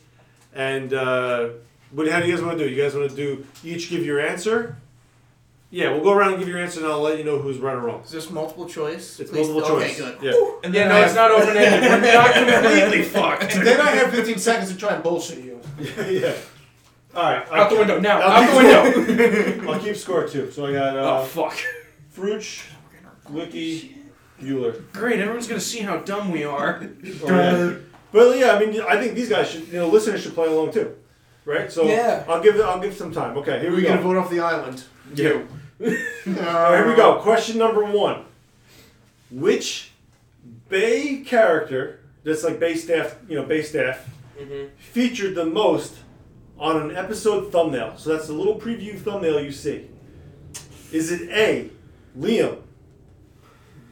[0.53, 1.49] and uh,
[1.91, 2.69] what how do you guys want to do?
[2.73, 4.77] You guys want to do each give your answer?
[5.73, 7.75] Yeah, we'll go around and give your answer, and I'll let you know who's right
[7.75, 8.01] or wrong.
[8.03, 9.19] Is this multiple choice?
[9.21, 9.97] It's Please- multiple okay, choice.
[9.99, 10.17] good.
[10.21, 10.33] Yeah.
[10.65, 11.89] And Yeah, then no, I it's have, not open ended.
[11.89, 13.55] We're not completely fucked.
[13.55, 15.61] And then I have 15 seconds to try and bullshit you.
[16.09, 16.33] yeah.
[17.15, 17.51] All right.
[17.51, 18.21] Out the window now.
[18.21, 19.71] I'll Out keep the window.
[19.73, 20.49] I'll keep score too.
[20.51, 21.57] So I got uh, Oh fuck.
[22.09, 22.63] Fruch,
[23.29, 23.95] Wiki,
[24.41, 24.91] Bueller.
[24.93, 25.19] Great.
[25.19, 26.81] Everyone's gonna see how dumb we are.
[27.23, 27.75] Oh, yeah.
[28.11, 30.73] But yeah, I mean, I think these guys should, you know, listeners should play along
[30.73, 30.95] too,
[31.45, 31.71] right?
[31.71, 32.25] So Yeah.
[32.27, 33.37] I'll give I'll give some time.
[33.37, 34.09] Okay, here We're we gonna go.
[34.09, 34.83] vote off the island.
[35.15, 35.41] Yeah.
[35.81, 35.87] All
[36.33, 37.19] right, here we go.
[37.21, 38.25] Question number one:
[39.31, 39.91] Which
[40.69, 44.07] BAE character that's like BAE staff, you know, BAE staff,
[44.39, 44.67] mm-hmm.
[44.77, 45.95] featured the most
[46.61, 47.97] on an episode thumbnail?
[47.97, 49.87] So that's the little preview thumbnail you see.
[50.91, 51.69] Is it A,
[52.17, 52.61] Liam,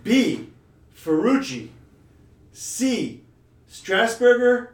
[0.03, 0.49] B,
[0.95, 1.69] Ferrucci,
[2.53, 3.23] C,
[3.69, 4.69] Strasburger,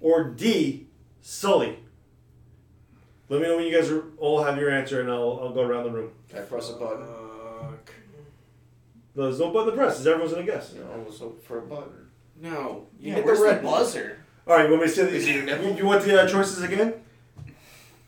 [0.00, 0.86] or D,
[1.20, 1.78] Sully?
[3.28, 5.62] Let me know when you guys are, all have your answer, and I'll, I'll go
[5.62, 6.10] around the room.
[6.28, 7.04] Can I press a button?
[7.06, 7.92] Fuck.
[9.14, 9.98] There's no button to press.
[10.00, 10.72] Is everyone's gonna guess?
[10.74, 12.08] You know, I was hoping for a button.
[12.40, 12.86] No.
[13.00, 14.18] You Yeah, hit where's the the red buzzer?
[14.46, 15.36] All right, you want me to say Is these?
[15.36, 15.60] it?
[15.62, 16.94] You, you want the uh, choices again?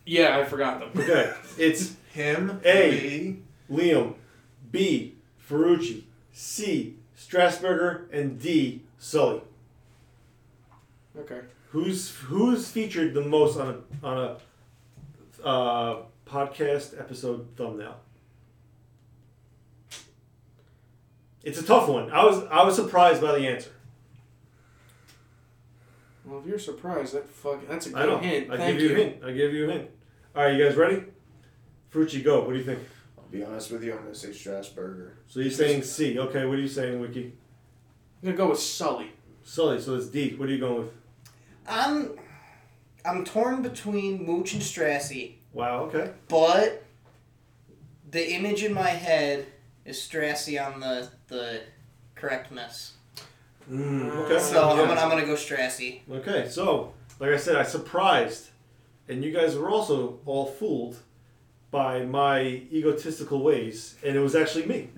[0.09, 0.91] Yeah, I forgot them.
[1.05, 2.91] Okay, it's Him, A.
[2.91, 3.37] me,
[3.71, 4.15] Liam,
[4.73, 5.15] B.
[5.49, 6.97] Ferrucci, C.
[7.17, 8.83] Strasburger, and D.
[8.99, 9.43] Sully.
[11.19, 11.41] Okay.
[11.71, 14.39] Who's who's featured the most on a on
[15.45, 17.97] a uh, podcast episode thumbnail?
[21.45, 22.11] It's a tough one.
[22.11, 23.71] I was I was surprised by the answer.
[26.25, 28.17] Well, if you're surprised, that fuck, that's a I know.
[28.17, 28.51] good hint.
[28.51, 29.25] I Thank give you, a hint.
[29.25, 29.91] I give you a hint.
[30.39, 31.03] All right, you guys ready?
[31.93, 32.43] Frucci, go.
[32.45, 32.79] What do you think?
[33.19, 35.15] I'll be honest with you, I'm gonna say Strasburger.
[35.27, 36.17] So you're saying C.
[36.17, 37.33] Okay, what are you saying, Wiki?
[38.23, 39.11] I'm gonna go with Sully.
[39.43, 40.37] Sully, so it's D.
[40.37, 40.93] What are you going with?
[41.67, 42.13] I'm
[43.05, 46.13] I'm torn between Mooch and Strassi, Wow, okay.
[46.29, 46.85] but
[48.09, 49.45] the image in my head
[49.85, 51.63] is Strassi on the the
[52.15, 52.93] correctness.
[53.69, 54.39] Mm, okay.
[54.39, 54.71] So Yeah.
[54.83, 56.03] I'm gonna I'm gonna go Strassi.
[56.09, 58.51] Okay, so like I said, I surprised,
[59.09, 60.97] and you guys were also all fooled
[61.71, 62.41] by my
[62.73, 64.89] egotistical ways, and it was actually me.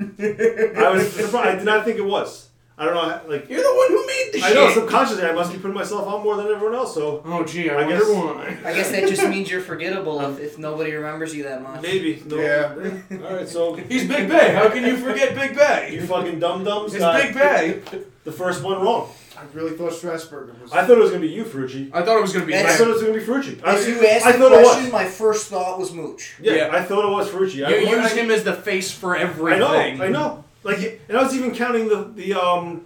[0.76, 1.34] I was surprised.
[1.48, 2.48] I did not think it was.
[2.78, 3.00] I don't know.
[3.08, 5.74] how- Like You're the one who made the I know subconsciously, I must be putting
[5.74, 6.94] myself on more than everyone else.
[6.94, 8.56] So Oh gee, I, I wonder guess- why.
[8.70, 11.82] I guess that just means you're forgettable if, if nobody remembers you that much.
[11.82, 12.22] maybe.
[12.24, 12.36] No.
[12.36, 12.74] Yeah.
[13.26, 13.46] All right.
[13.48, 14.54] So He's Big BAE.
[14.54, 15.90] How can you forget Big BAE?
[15.92, 17.98] you fucking dum dums It's got Big BAE.
[18.24, 19.11] the first one wrong.
[19.41, 20.72] I really thought Strasburger was.
[20.72, 21.91] I thought it was gonna be you, Frucci.
[21.93, 22.55] I thought it was gonna be.
[22.57, 23.61] I thought it was gonna be Frucci.
[23.64, 26.34] I, As you asked I the thought it question, my first thought was Mooch.
[26.41, 26.68] Yeah, Yeah.
[26.72, 27.64] I thought it was Frucci.
[27.66, 29.61] I, you I- use him as the face for I everything.
[29.61, 30.45] know, I know.
[30.62, 32.84] Like, and I was even counting the the um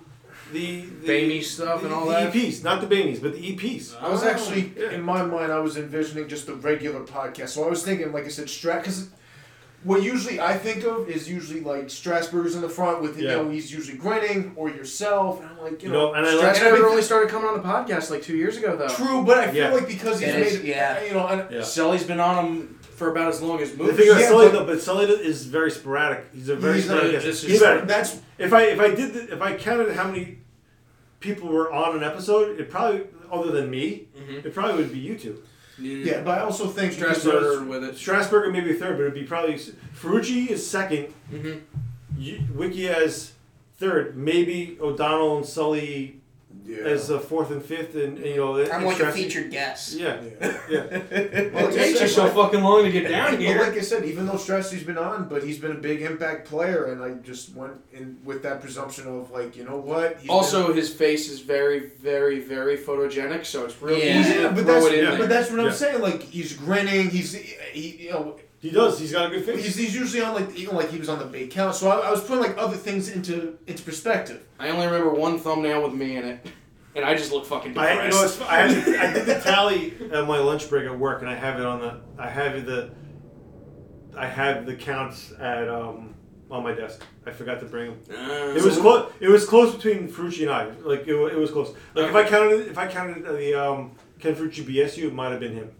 [0.52, 2.32] the, the Bamey stuff and all the that?
[2.32, 4.00] EPs, not the Baineys, but the E EPs.
[4.00, 4.90] I was Oh, actually yeah.
[4.92, 5.50] in my mind.
[5.50, 7.48] I was envisioning just the regular podcast.
[7.48, 8.78] So I was thinking, like I said, Strat.
[8.82, 9.08] Because
[9.84, 13.30] what usually I think of is usually like Strasburger's in the front with Yeah.
[13.36, 16.26] you know he's usually grinning or yourself, and I'm like you You know, know, and
[16.26, 18.56] I like- And I Strasburger- never really started coming on the podcast like two years
[18.56, 18.88] ago, though.
[18.88, 19.72] True, but I feel Yeah.
[19.72, 21.04] like because he's made it, yeah.
[21.04, 21.62] you know, and Yeah.
[21.62, 23.96] Sully's been on him for about as long as The Moose.
[23.96, 26.24] thing is, Yeah, Sully, but- though, but Sully is very sporadic.
[26.34, 27.22] He's a very He's not- sporadic.
[27.22, 27.66] this is He's true.
[27.68, 27.86] better.
[27.86, 30.38] that's If I if I did the, if I counted how many
[31.20, 34.44] people were on an episode, it probably other than me, Mhm.
[34.46, 35.42] it probably would be you two.
[35.78, 36.22] Yeah.
[36.22, 37.94] But I also think Strasburger with it.
[37.96, 41.12] Strasburger maybe third, but it'd be probably Ferrucci is second.
[41.32, 41.60] Mhm.
[42.54, 43.32] Wiki as
[43.78, 46.20] third, maybe O'Donnell and Sully
[46.66, 46.78] yeah.
[46.78, 49.94] as uh, fourth and fifth, and, and, you know I'm like a featured guest.
[49.94, 50.58] Yeah, Yeah.
[50.70, 50.80] yeah.
[51.54, 53.58] Well, It takes you so fucking long to get down But here.
[53.60, 56.86] like I said, even though Strassy's been on, but he's been a big impact player,
[56.86, 60.18] and I just went in with that presumption of like, you know what?
[60.20, 64.20] He's Also, been- his face is very, very, very photogenic, so it's really Yeah.
[64.20, 65.10] easy yeah, to but throw that's it in yeah.
[65.10, 65.18] there.
[65.18, 66.00] but that's what I'm saying.
[66.00, 67.10] Like he's grinning.
[67.10, 68.98] He's he, you know He does.
[68.98, 69.62] He's got a good face.
[69.62, 71.74] he's, he's usually on like even like he was on the big count.
[71.74, 74.42] So I, I was putting like other things into into perspective.
[74.58, 76.46] I only remember one thumbnail with me in it,
[76.96, 79.94] and I just look fucking I, you know, it's, I, had, I did the tally
[80.10, 82.00] at my lunch break at work, and I have it on the.
[82.18, 82.90] I have the.
[84.16, 86.14] I have the counts at um,
[86.50, 87.02] on my desk.
[87.26, 88.00] I forgot to bring them.
[88.10, 89.12] Uh, It was close.
[89.20, 90.66] It was close between Frucci and I.
[90.88, 91.74] Like it, wa- it was close.
[91.94, 95.40] Like if I counted, if I counted the um, Ken Frucci BSU, it might have
[95.40, 95.70] been him.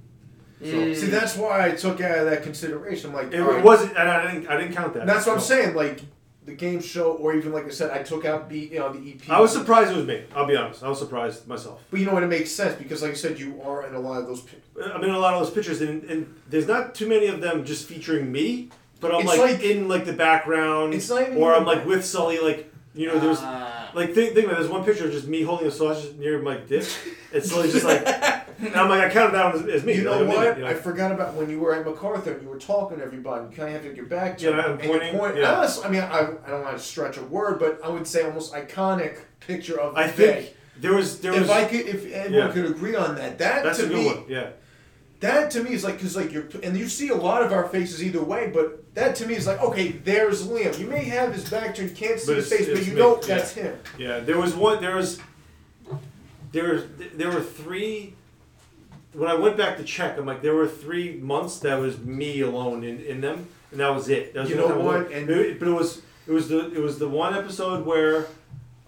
[0.62, 0.94] Mm.
[0.96, 3.11] See, that's why I took out of that consideration.
[3.11, 3.64] I'm like, It, all right.
[3.64, 4.48] wasn't, and I didn't.
[4.48, 5.00] I didn't count that.
[5.00, 5.74] And that's what I'm saying.
[5.74, 6.00] Like
[6.46, 9.12] the game show, or even like I said, I took out the you know the
[9.12, 9.28] EP.
[9.30, 10.22] I was surprised it was me.
[10.34, 10.82] I'll be honest.
[10.82, 11.82] I was surprised myself.
[11.90, 12.22] But you know what?
[12.22, 14.40] It makes sense because, like I said, you are in a lot of those.
[14.42, 17.40] pi- I mean, a lot of those pictures, and, and there's not too many of
[17.40, 18.70] them just featuring me.
[19.00, 22.05] But I'm like, like- in like the background, It's not even or I'm like with
[22.05, 22.38] Sully.
[22.38, 23.90] Like you know, there's Ah.
[23.94, 26.40] like think, think about it, there's one picture of just me holding a sausage near
[26.40, 26.86] my dick.
[27.34, 28.05] And Sully's just like,
[28.59, 29.94] and I'm like, I counted that one as, as me.
[29.94, 30.38] You know like, what?
[30.40, 30.70] minute, you know?
[30.70, 33.44] I forgot about when you were at MacArthur and you were talking to everybody.
[33.50, 35.55] You kind of have to get your back to Yeah, I'm you pointing, point- yeah.
[35.55, 38.22] honest- I mean, I, I don't want to stretch a word, but I would say
[38.24, 40.12] almost iconic picture of the I day.
[40.12, 42.52] think there was there was If I could, if anyone Yeah.
[42.52, 44.24] could agree on that, that that's to me, one.
[44.28, 44.50] Yeah.
[45.20, 47.68] that to me is like because like you're and you see a lot of our
[47.68, 50.76] faces either way, but that to me is like okay, there's Liam.
[50.78, 53.26] You may have his back turned, you can't see his face, but you know yeah.
[53.36, 53.78] that's him.
[53.98, 54.80] Yeah, there was one.
[54.82, 55.20] There was
[56.52, 56.84] there was
[57.14, 58.14] there were three.
[59.14, 62.40] When I went back to check, I'm like, there were three months that was me
[62.40, 64.34] alone in, in them, and that was it.
[64.34, 64.94] That was You the know time I what?
[65.10, 68.26] went- And- it, but it was it was the it was the one episode where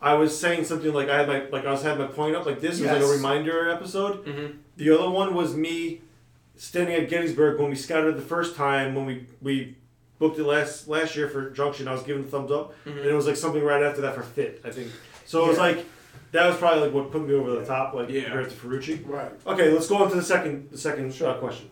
[0.00, 2.44] I was saying something like I had my like I was had my point up
[2.46, 2.78] like this.
[2.78, 3.10] It was like Yes.
[3.10, 4.24] a reminder episode.
[4.26, 4.56] Mhm.
[4.76, 6.00] The other one was me
[6.56, 9.76] standing at Gettysburg when we scouted the first time when we we
[10.18, 11.86] booked it last last year for Junction.
[11.88, 14.22] I was giving a thumbs up, and it was like something right after that for
[14.22, 14.60] FIT.
[14.64, 14.88] I think
[15.24, 15.44] so.
[15.44, 15.62] It was Yeah.
[15.62, 15.84] like
[16.32, 18.24] that was probably like what put me over the top, like Yeah.
[18.24, 19.06] compared to Ferrucci.
[19.06, 19.32] Right.
[19.46, 21.70] Okay, let's go on to the second the second uh, question.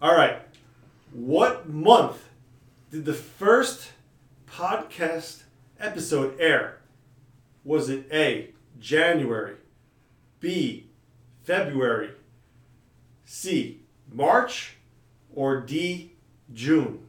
[0.00, 0.40] All right,
[1.12, 2.22] what month
[2.90, 3.90] did the first
[4.48, 5.42] podcast
[5.80, 6.78] episode air?
[7.64, 9.56] Was it A January,
[10.40, 10.86] B
[11.42, 12.10] February,
[13.24, 13.80] C
[14.12, 14.76] March,
[15.34, 16.12] or D
[16.54, 17.07] June?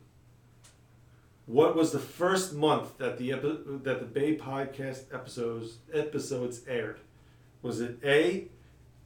[1.49, 6.99] What was the first month that the epi- that the Bay podcast episodes episodes aired?
[7.63, 8.49] Was it A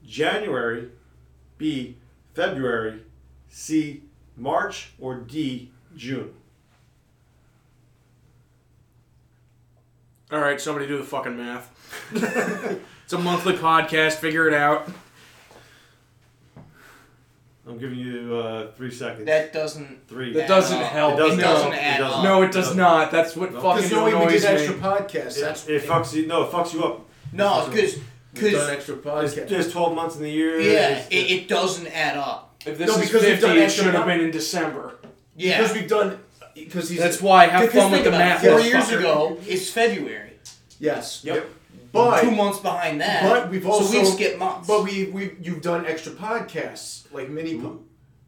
[0.06, 0.90] January,
[1.58, 1.96] B
[2.34, 3.04] February,
[3.48, 4.04] C
[4.36, 6.34] March, or D June?
[10.30, 11.72] All right, somebody do the fucking math.
[13.06, 14.16] it's a monthly podcast.
[14.16, 14.90] Figure it out.
[17.68, 19.26] I'm giving you uh, three seconds.
[19.26, 20.08] That doesn't.
[20.08, 20.34] three.
[20.34, 20.92] That doesn't add up.
[20.92, 21.14] help.
[21.14, 21.84] It doesn't doesn't help.
[21.84, 22.18] add It doesn't.
[22.20, 22.24] up.
[22.26, 22.84] No, it does No.
[22.84, 23.12] not.
[23.12, 23.62] That's what No.
[23.62, 24.58] fucking Because no way we annoys did me.
[24.58, 25.38] extra podcasts.
[25.38, 26.28] It, That's it fucks you.
[26.28, 27.06] No, it fucks you up.
[27.32, 28.00] No, because
[28.34, 29.48] because extra podcasts.
[29.48, 30.60] there's 12 months in the year.
[30.60, 32.56] yeah, it, it doesn't add up.
[32.66, 34.96] If this No, is because we've 50, done it should have been in December.
[35.36, 36.20] Yeah, Because we've done.
[36.56, 37.00] Because he's.
[37.00, 37.48] That's why.
[37.48, 38.42] Have fun with the math.
[38.46, 40.34] Four years ago, it's February.
[40.80, 41.22] Yes.
[41.24, 41.48] Yep.
[41.94, 43.22] But Two months behind that.
[43.24, 44.68] But we've also so we've skipped months.
[44.68, 47.60] But we we you've done extra podcasts like mini.
[47.62, 47.80] po-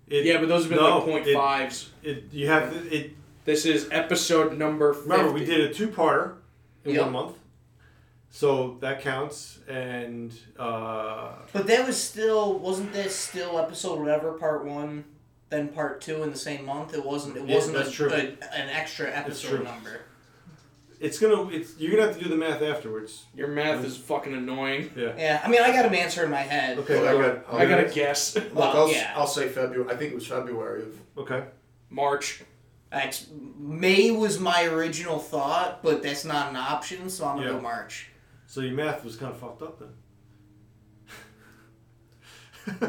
[0.08, 1.90] it- Yeah, but those have been no, like point it- fives.
[2.04, 3.12] It, you have to, it.
[3.44, 5.10] This is episode number 50.
[5.10, 6.36] Remember, we did a two-parter
[6.84, 7.04] in Yep.
[7.04, 7.38] one month,
[8.30, 9.60] so that counts.
[9.68, 15.06] And uh, But that was still wasn't that still episode whatever part one,
[15.50, 16.94] then part two in the same month.
[16.94, 17.38] It wasn't.
[17.38, 18.10] It Yeah, wasn't that's a, true.
[18.12, 20.02] a- an extra episode number.
[21.00, 21.50] It's gonna.
[21.50, 23.26] It's you're gonna have to do the math afterwards.
[23.36, 24.92] Your math is fucking annoying.
[24.96, 25.14] Yeah.
[25.18, 26.78] Yeah, I mean, I got an answer in my head.
[26.80, 27.00] Okay.
[27.02, 27.46] Well, I got.
[27.50, 28.34] I'll I gotta guess.
[28.34, 28.36] guess.
[28.36, 29.14] Look, Well, I'll, yeah.
[29.16, 29.92] I'll say February.
[29.94, 31.00] I think it was February of.
[31.18, 31.44] Okay.
[31.90, 32.44] March.
[32.92, 33.28] That's,
[33.58, 37.56] May was my original thought, but that's not an option, so I'm gonna Yeah.
[37.58, 38.08] go March.
[38.48, 39.90] So your math was kind of fucked up then.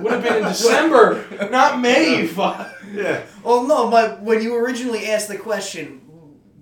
[0.03, 2.21] Would have been in December, not May.
[2.23, 2.73] you fuck.
[2.93, 3.23] Yeah.
[3.45, 6.01] Oh no, but when you originally asked the question,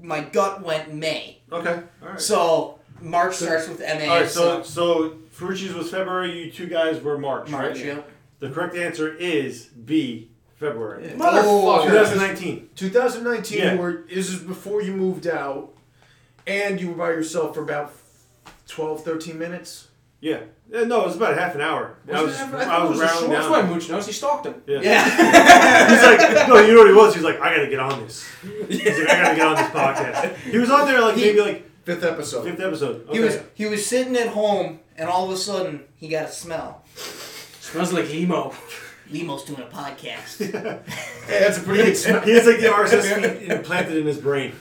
[0.04, 1.38] my gut went May.
[1.50, 1.82] Okay.
[2.02, 2.20] All right.
[2.20, 3.86] So March starts with MA.
[3.86, 4.28] All right.
[4.28, 6.44] So so Ferrucci's was February.
[6.44, 7.48] You two guys were March.
[7.48, 7.86] March, right?
[7.86, 8.00] yeah.
[8.40, 10.30] The correct answer is B.
[10.56, 11.08] February.
[11.08, 11.86] Motherfucker.
[11.86, 12.70] 2019.
[12.76, 13.58] 2019.
[13.58, 13.74] Yeah.
[13.74, 15.74] You were, this is before you moved out,
[16.46, 17.92] and you were by yourself for about
[18.68, 19.88] 12, 13 minutes.
[20.20, 20.40] Yeah.
[20.74, 21.96] Yeah, No, it was about half an hour.
[22.12, 24.12] I was, it half- I I, was was rounding short That's why Mooch knows he
[24.12, 24.54] stalked him.
[24.66, 24.80] Yeah.
[24.82, 25.88] yeah.
[25.88, 27.14] He's like, no, you know what he was?
[27.14, 28.28] He was like, I gotta get on this.
[28.68, 30.36] He's like, I gotta get on this podcast.
[30.38, 32.44] He was on there like maybe like Fifth episode.
[32.44, 33.02] fifth episode.
[33.08, 33.12] Okay.
[33.12, 36.32] he was he was sitting at home, and all of a sudden he got a
[36.32, 36.82] smell.
[36.96, 38.52] Smells like emo.
[39.10, 40.38] Lemo's doing a podcast.
[40.38, 40.80] Hey,
[41.28, 42.20] that's a pretty good smell.
[42.22, 44.54] he has like the RSS implanted in his brain.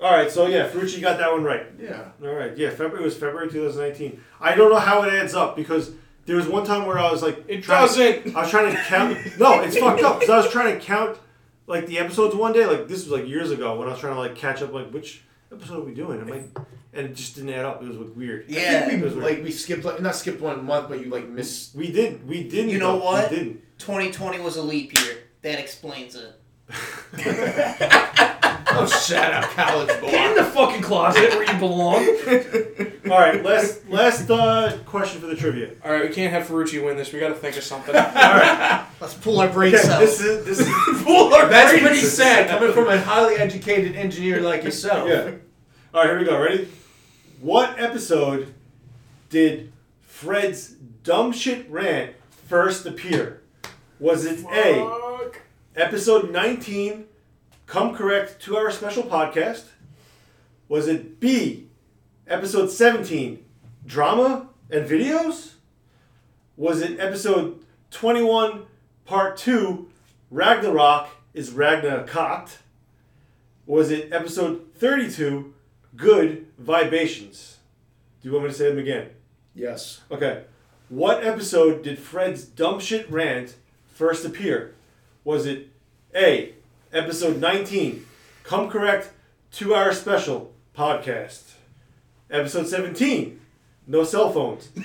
[0.00, 1.66] All right, so yeah, Ferrucci got that one right.
[1.80, 2.10] Yeah.
[2.22, 4.20] All right, yeah, February it was February 2019.
[4.40, 5.90] I don't know how it adds up because
[6.26, 8.36] there was one time where I was like, It doesn't.
[8.36, 9.18] I was trying to count.
[9.38, 11.18] No, it's fucked up because I was trying to count
[11.66, 12.64] like the episodes one day.
[12.66, 14.72] Like this was like years ago when I was trying to like catch up.
[14.72, 16.20] Like which episode are we doing?
[16.20, 16.56] I'm like,
[16.92, 17.82] and it just didn't add up.
[17.82, 18.44] It was like, weird.
[18.48, 18.80] I Yeah.
[18.82, 19.24] think It we, was weird.
[19.26, 21.74] like we skipped like not skipped one month, but you like missed.
[21.74, 22.26] We did.
[22.28, 22.70] We didn't.
[22.70, 23.04] You know though.
[23.04, 23.30] what?
[23.30, 23.78] We didn't.
[23.78, 25.18] 2020 was a leap year.
[25.42, 26.37] That explains it.
[28.70, 30.10] Oh, shut up, college boy.
[30.10, 32.04] Get in the fucking closet where you belong.
[33.10, 35.70] All right, last last uh, question for the trivia.
[35.84, 37.12] All right, we can't have Ferrucci win this.
[37.12, 37.94] We got to think of something.
[37.96, 40.00] All right, let's pull our brains Okay, out.
[40.00, 40.68] this is this is
[41.02, 45.08] pull our That's pretty sad coming from a highly educated engineer like yourself.
[45.08, 45.32] yeah.
[45.94, 46.38] All right, here we go.
[46.38, 46.68] Ready?
[47.40, 48.52] What episode
[49.30, 50.68] did Fred's
[51.02, 52.14] dumb shit rant
[52.46, 53.42] first appear?
[53.98, 55.07] Was it A, Fuck.
[55.78, 57.04] Episode 19,
[57.66, 59.66] Come Correct, two hour special podcast?
[60.68, 61.68] Was it B,
[62.26, 63.44] episode 17,
[63.86, 65.52] Drama and Videos?
[66.56, 68.64] Was it episode 21,
[69.04, 69.88] part 2,
[70.30, 72.50] Ragnarok is Ragnarok?
[73.64, 75.54] Was it episode 32,
[75.94, 77.58] Good Vibrations?
[78.20, 79.10] Do you want me to say them again?
[79.54, 80.00] Yes.
[80.10, 80.42] Okay.
[80.88, 83.54] What episode did Fred's dumb shit rant
[83.86, 84.74] first appear?
[85.28, 85.68] Was it
[86.14, 86.54] A,
[86.90, 88.06] episode 19,
[88.44, 89.10] Come Correct,
[89.52, 91.52] two hour special podcast?
[92.30, 93.38] Episode 17,
[93.86, 94.68] No Cell Phones.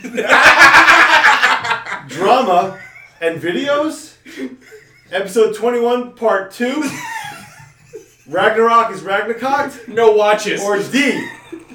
[2.10, 2.78] Drama
[3.22, 4.16] and videos?
[5.14, 6.90] Episode 21, part 2,
[8.28, 9.88] Ragnarok is Ragnarok?
[9.88, 10.62] No watches.
[10.62, 11.26] Or D,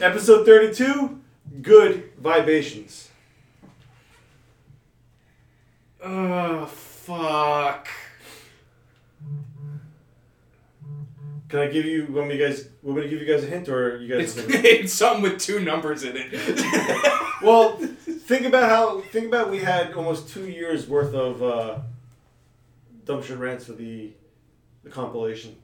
[0.03, 1.19] episode 32,
[1.62, 3.09] Good Vibrations?
[6.05, 7.89] Oh fuck.
[11.49, 12.07] Can I give you?
[12.11, 12.69] Want me guys?
[12.83, 14.37] Want me to give you guys a hint, or you guys?
[14.37, 16.33] It's, it's something with two numbers in it.
[17.43, 19.01] well, think about how.
[19.01, 21.79] Think about we had almost two years worth of uh,
[23.07, 24.11] dumb shit rants for the
[24.85, 25.57] the compilation.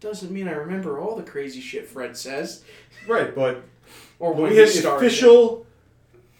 [0.00, 2.64] Doesn't mean I remember all the crazy shit Fred says.
[3.06, 3.62] Right, but
[4.18, 5.06] Or when when we he had the started.
[5.06, 5.64] official,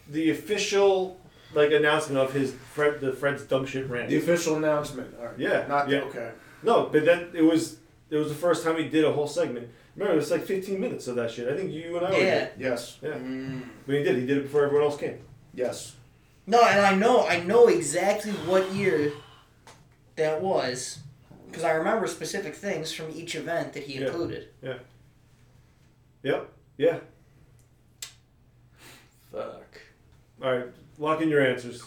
[0.09, 1.20] the official
[1.55, 4.09] like announcement of his Fred the Fred's dumb shit rant.
[4.09, 5.14] The official announcement.
[5.20, 5.38] All right.
[5.38, 6.01] Yeah, Not yeah.
[6.01, 6.32] okay.
[6.64, 7.76] No, but then it was
[8.12, 9.68] it was the first time he did a whole segment.
[9.96, 11.48] Remember, it was like 15 minutes of that shit.
[11.48, 12.24] I think you and I were Yeah.
[12.24, 12.52] there.
[12.58, 12.98] Yes.
[13.02, 13.10] Yeah.
[13.14, 13.62] Mm.
[13.86, 14.16] But he did.
[14.16, 15.18] He did it before everyone else came.
[15.54, 15.96] Yes.
[16.46, 19.12] No, and I know I know exactly what year
[20.16, 20.98] that was
[21.46, 24.48] because I remember specific things from each event that he included.
[24.62, 24.70] Yeah.
[24.70, 24.86] included.
[26.22, 26.52] Yep.
[26.78, 26.98] Yeah.
[29.30, 29.80] Fuck.
[30.42, 30.66] All right.
[30.98, 31.82] Lock in your answers.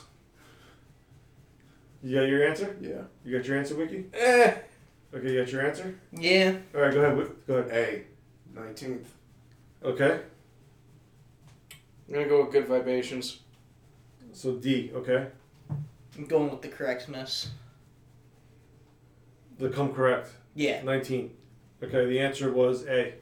[2.04, 2.76] You got your answer?
[2.82, 3.02] Yeah.
[3.24, 4.06] You got your answer, Wiki?
[4.14, 4.54] Eh.
[5.16, 5.96] Okay, you got your answer?
[6.12, 6.58] Yeah.
[6.74, 7.32] All right, go ahead.
[7.48, 7.72] Go ahead.
[8.54, 8.60] A.
[8.60, 9.14] Nineteenth.
[9.84, 10.20] Okay.
[12.08, 13.40] I'm gonna go with good vibrations.
[14.34, 15.28] So D, okay.
[16.18, 17.50] I'm going with the correct miss.
[19.58, 20.30] The come correct.
[20.54, 20.82] Yeah.
[20.84, 21.32] 19.
[21.84, 23.14] Okay, the answer was A.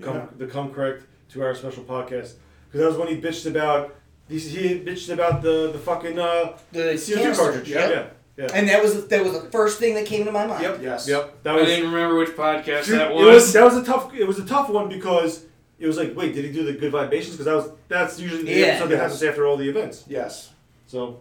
[0.00, 0.26] Come, Yeah.
[0.38, 2.34] The come correct two hour special podcast.
[2.68, 3.96] Because that was when he bitched about.
[4.28, 7.68] He, he bitched about the, the fucking uh, The CO2 cartridge.
[7.68, 7.90] yep.
[7.90, 7.96] Yeah.
[7.96, 8.06] Yeah.
[8.54, 10.62] And that was that was the first thing that came to my mind.
[10.62, 10.80] Yep.
[10.82, 11.08] Yes.
[11.08, 11.42] Yep.
[11.42, 13.26] That I didn't remember which podcast Dude, that was.
[13.26, 14.14] was that was a tough.
[14.14, 15.44] It was a tough one because
[15.78, 17.36] it was like, wait, did he do the good vibrations?
[17.36, 18.66] Because that was that's usually the Yeah.
[18.66, 19.02] episode that Yes.
[19.02, 20.04] happens after all the events.
[20.08, 20.50] Yes.
[20.86, 21.20] So,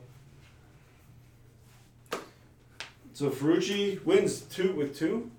[3.14, 5.30] so Ferrucci wins two with two.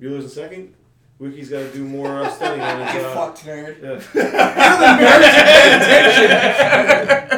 [0.00, 0.74] Bueller's in second.
[1.18, 2.94] Wiki's got to do more uh, studying on his.
[2.96, 3.80] You Uh, fucked nerd.
[4.14, 4.98] yeah.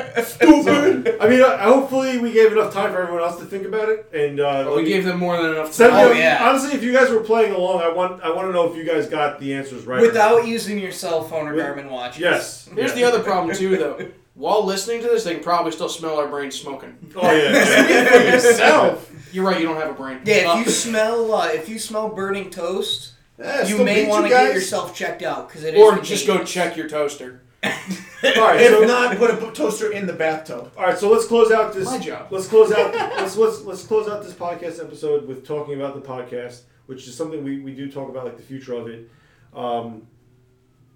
[0.23, 1.17] Stupid.
[1.21, 4.09] I mean, uh, hopefully we gave enough time for everyone else to think about it,
[4.13, 6.07] and uh, But we gave them more than enough Send time.
[6.09, 6.47] Oh, me- yeah.
[6.49, 8.85] Honestly, if you guys were playing along, I want I want to know if you
[8.85, 9.99] guys got the answers right.
[9.99, 10.07] or not.
[10.09, 12.21] Without using your cell phone or With- Garmin watches.
[12.21, 12.69] Yes.
[12.75, 12.97] Here's Yeah.
[12.97, 14.09] the other problem too, though.
[14.35, 16.97] While listening to this, they can probably still smell our brains smoking.
[17.17, 17.65] Oh yeah.
[18.11, 19.11] for yourself.
[19.33, 19.61] You're right.
[19.61, 20.21] You don't have a brain.
[20.25, 24.25] Yeah, Uh, if you smell uh, if you smell burning toast, Yeah, you may want
[24.25, 27.43] to get yourself checked out because it or just go check your toaster.
[27.65, 28.61] All right.
[28.61, 30.73] If So, not, put a toaster in the bathtub.
[30.77, 30.99] all right.
[30.99, 31.87] So let's close out this.
[31.87, 32.29] My job.
[32.31, 32.95] Let's close out.
[32.95, 37.15] let's let's let's close out this podcast episode with talking about the podcast, which is
[37.17, 39.11] something we, we do talk about, like the future of it.
[39.55, 40.07] Um,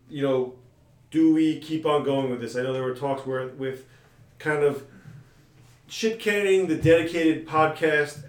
[0.09, 0.55] you know,
[1.11, 2.57] do we keep on going with this?
[2.57, 3.87] I know there were talks where with
[4.39, 4.85] kind of
[5.87, 8.23] shit canning the dedicated podcast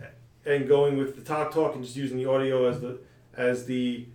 [0.45, 2.99] and going with the talk talk and just using the audio as the
[3.35, 4.05] as the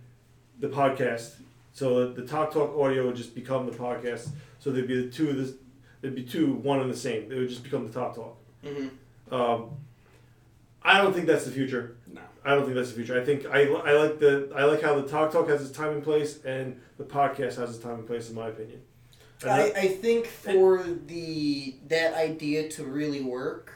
[0.59, 1.33] the podcast.
[1.75, 4.29] So the talk talk audio would just become the podcast.
[4.59, 5.51] So there'd be the two of this.
[5.99, 7.29] There'd be two, one and the same.
[7.29, 8.37] It would just become the talk talk.
[8.63, 8.91] Mhm.
[9.29, 9.71] Um,
[10.81, 11.97] I don't think that's the future.
[12.07, 12.21] No.
[12.45, 13.19] I don't think that's the future.
[13.19, 15.89] I think I, I like the I like how the talk talk has its time
[15.91, 18.81] and place, and the podcast has its time and place, in my opinion.
[19.41, 23.73] And I, I think for the that idea to really work,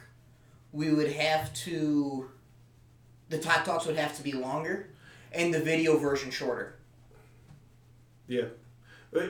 [0.71, 2.29] we would have to.
[3.27, 4.91] The talk talks would have to be longer,
[5.33, 6.75] and the video version shorter.
[8.29, 8.45] Yeah,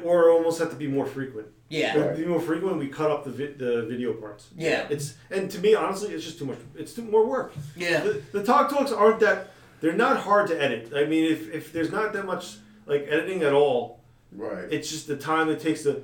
[0.03, 1.47] or almost have to be more frequent.
[1.69, 1.95] Yeah.
[1.97, 2.77] If it be more frequent.
[2.77, 4.47] We cut up the vi- the video parts.
[4.57, 4.87] Yeah.
[4.89, 6.57] It's and to me, honestly, it's just too much.
[6.75, 7.53] It's too more work.
[7.75, 8.01] Yeah.
[8.01, 9.51] The, the talk talks aren't that.
[9.81, 10.91] They're not hard to edit.
[10.95, 14.01] I mean, if, if there's not that much like editing at all,
[14.35, 14.65] Right.
[14.71, 16.03] it's just the time it takes to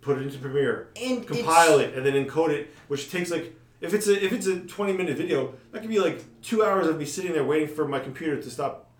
[0.00, 3.94] put it into Premiere, And compile it, and then encode it, which takes like if
[3.94, 6.98] it's a if it's a 20 minute video, that could be like two hours of
[6.98, 8.90] me sitting there waiting for my computer to stop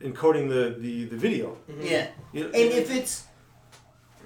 [0.00, 1.56] encoding the the, the video.
[1.70, 1.82] Mm-hmm.
[1.82, 2.08] Yeah.
[2.32, 3.26] You know, And if it's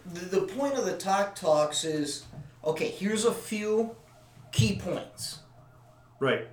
[0.06, 2.24] the, the point of the talk talks is
[2.64, 3.96] okay, here's a few
[4.52, 5.40] key points
[6.20, 6.46] right,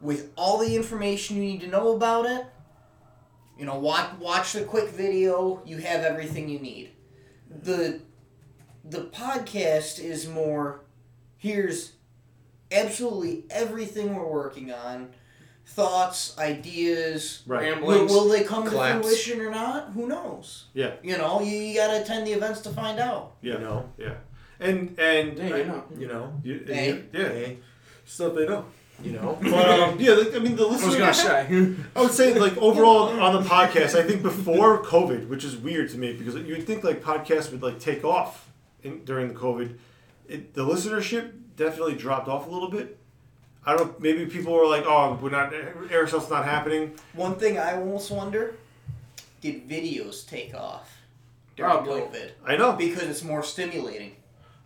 [0.00, 2.46] with all the information you need to know about it.
[3.58, 5.62] You know, watch watch the quick video.
[5.64, 6.90] You have everything you need.
[7.62, 8.00] The
[8.84, 10.80] the podcast is more.
[11.36, 11.92] Here's
[12.72, 15.10] absolutely everything we're working on.
[15.66, 17.42] Thoughts, ideas.
[17.46, 18.10] right, Will, Ramblings.
[18.12, 18.96] will they come Claps.
[18.98, 19.90] to fruition or not?
[19.92, 20.66] Who knows?
[20.74, 23.32] yeah, You know, you, you gotta attend the events to find out.
[23.42, 23.88] yeah, You know.
[23.98, 24.14] yeah,
[24.60, 25.84] and and Yeah, you know.
[25.98, 26.32] You know.
[26.44, 26.88] you- and Hey.
[26.90, 27.54] you- yeah,
[28.04, 28.64] stuff they know.
[29.02, 29.36] You know.
[29.42, 30.98] But um, yeah, like, I mean, the I was listener.
[31.00, 31.74] gonna say.
[31.96, 35.90] I would say like overall on the podcast, I think before COVID, which is weird
[35.90, 38.50] to me because you'd think like podcasts would like take off
[38.84, 39.76] in, during the COVID.
[40.28, 42.98] It, the listenership definitely dropped off a little bit.
[43.66, 43.94] I don't know.
[43.98, 45.52] Maybe people were like, "Oh, we're not
[45.90, 48.56] air stuff's not happening." One thing I almost wonder:
[49.40, 50.98] Did videos take off
[51.56, 52.00] during Probably.
[52.02, 52.30] COVID?
[52.46, 52.72] I know.
[52.72, 54.16] Because it's more stimulating.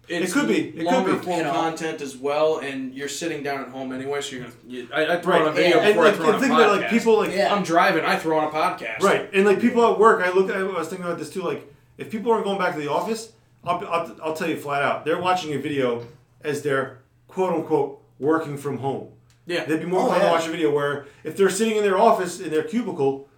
[0.09, 0.69] It's could be.
[0.71, 1.19] It could longer be.
[1.25, 1.53] form You know.
[1.53, 4.55] content as well, and you're sitting down at home anyway, so you're gonna.
[4.67, 5.83] You, I, I throw on a video Yeah.
[5.83, 6.65] And before like, I throw on and a think podcast.
[6.65, 7.55] about like people like Yeah.
[7.55, 8.05] I'm driving.
[8.05, 9.03] I throw on a podcast.
[9.03, 10.51] Right, and like people at work, I look.
[10.51, 11.43] I was thinking about this too.
[11.43, 13.33] Like, if people aren't going back to the office,
[13.65, 16.07] I'll, I'll, I'll tell you flat out, they're watching a video
[16.43, 19.09] as they're quote unquote working from home.
[19.47, 19.65] Yeah.
[19.65, 20.33] They'd be more Oh, inclined to yeah.
[20.33, 23.29] watch a video where if they're sitting in their office in their cubicle,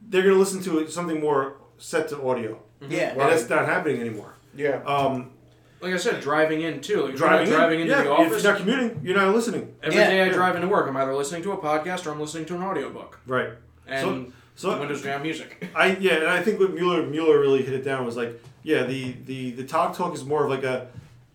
[0.00, 2.60] they're going to listen to something more set to audio.
[2.88, 3.10] Yeah.
[3.10, 4.34] And that's not happening anymore.
[4.54, 4.82] Yeah.
[4.84, 5.30] Um,
[5.80, 7.02] Like I said, driving in too.
[7.06, 8.42] Like, driving, you're not driving in, into yeah, the if office.
[8.42, 9.74] you're not commuting, you're not listening.
[9.82, 10.10] Every Yeah.
[10.10, 10.32] day I Yeah.
[10.32, 13.20] drive into work, I'm either listening to a podcast or I'm listening to an audiobook.
[13.26, 13.50] Right.
[13.86, 15.68] And so Windows Jam music.
[15.74, 18.82] I yeah, and I think what Mueller Mueller really hit it down was like, yeah,
[18.82, 20.88] the the the talk talk is more of like a,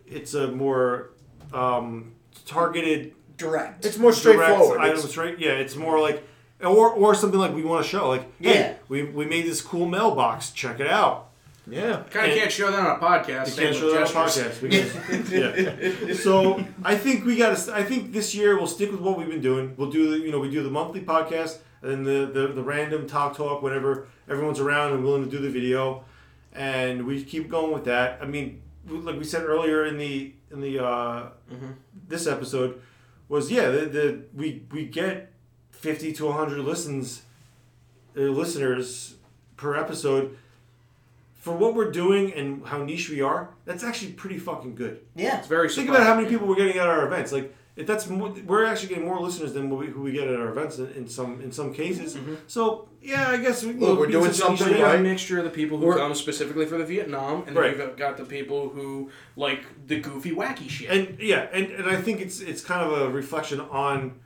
[0.06, 1.10] it's a more
[1.53, 2.12] um,
[2.46, 3.86] targeted Direct.
[3.86, 4.80] It's more straightforward.
[4.80, 5.39] item It's- straight.
[5.39, 6.24] Yeah, it's more like,
[6.64, 8.52] or or something like we want to show like, Yeah.
[8.54, 10.52] hey, we we made this cool mailbox.
[10.52, 11.32] Check it out.
[11.68, 12.04] yeah.
[12.12, 13.58] Kind of can't show that on a podcast.
[13.58, 14.58] You can't show that on a gestures.
[14.58, 14.62] podcast.
[14.62, 15.32] because-
[16.08, 16.14] yeah.
[16.16, 17.76] So I think we got to.
[17.76, 19.74] I think this year we'll stick with what we've been doing.
[19.76, 22.64] We'll do the you know we do the monthly podcast and then the the, the
[22.64, 26.06] random talk talk whenever everyone's around and willing to do the video,
[26.53, 28.19] and we keep going with that.
[28.22, 31.30] I mean, like we said earlier in the in the uh,
[32.07, 32.82] this episode
[33.30, 35.32] was yeah the, the we we get
[35.72, 37.22] fifty to hundred listens
[38.18, 39.15] uh, listeners
[39.57, 40.38] per episode
[41.34, 45.02] for what we're doing and how niche we are, that's actually pretty fucking good.
[45.15, 45.38] yeah.
[45.38, 45.95] It's very Think surprising.
[45.95, 47.32] about how many people we're getting at our events.
[47.32, 50.35] Like, if that's more, we're actually getting more listeners than we, who we get at
[50.39, 52.15] our events in, in some in some cases.
[52.15, 52.35] Mm-hmm.
[52.47, 54.99] So yeah, I guess we, Look, we're doing something niche, You got right.
[54.99, 57.77] a mixture of the people who We're- come specifically for the Vietnam, and then Right.
[57.77, 60.89] you've got the people who like the goofy, wacky shit.
[60.89, 64.19] and yeah, and, and I think it's it's kind of a reflection on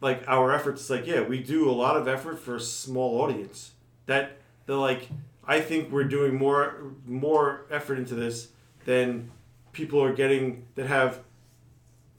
[0.00, 0.88] like our efforts.
[0.90, 3.72] Like yeah, we do a lot of effort for a small audience
[4.06, 5.08] that the like
[5.46, 8.48] I think we're doing more more effort into this
[8.84, 9.30] than
[9.72, 11.20] people are getting that have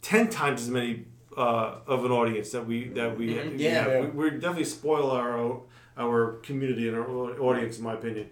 [0.01, 1.05] ten times as many
[1.37, 3.83] uh, of an audience that we that we, we Yeah.
[3.83, 4.13] have.
[4.15, 5.61] We, we definitely spoil our
[5.97, 7.07] our community and our
[7.41, 8.29] audience, in my opinion.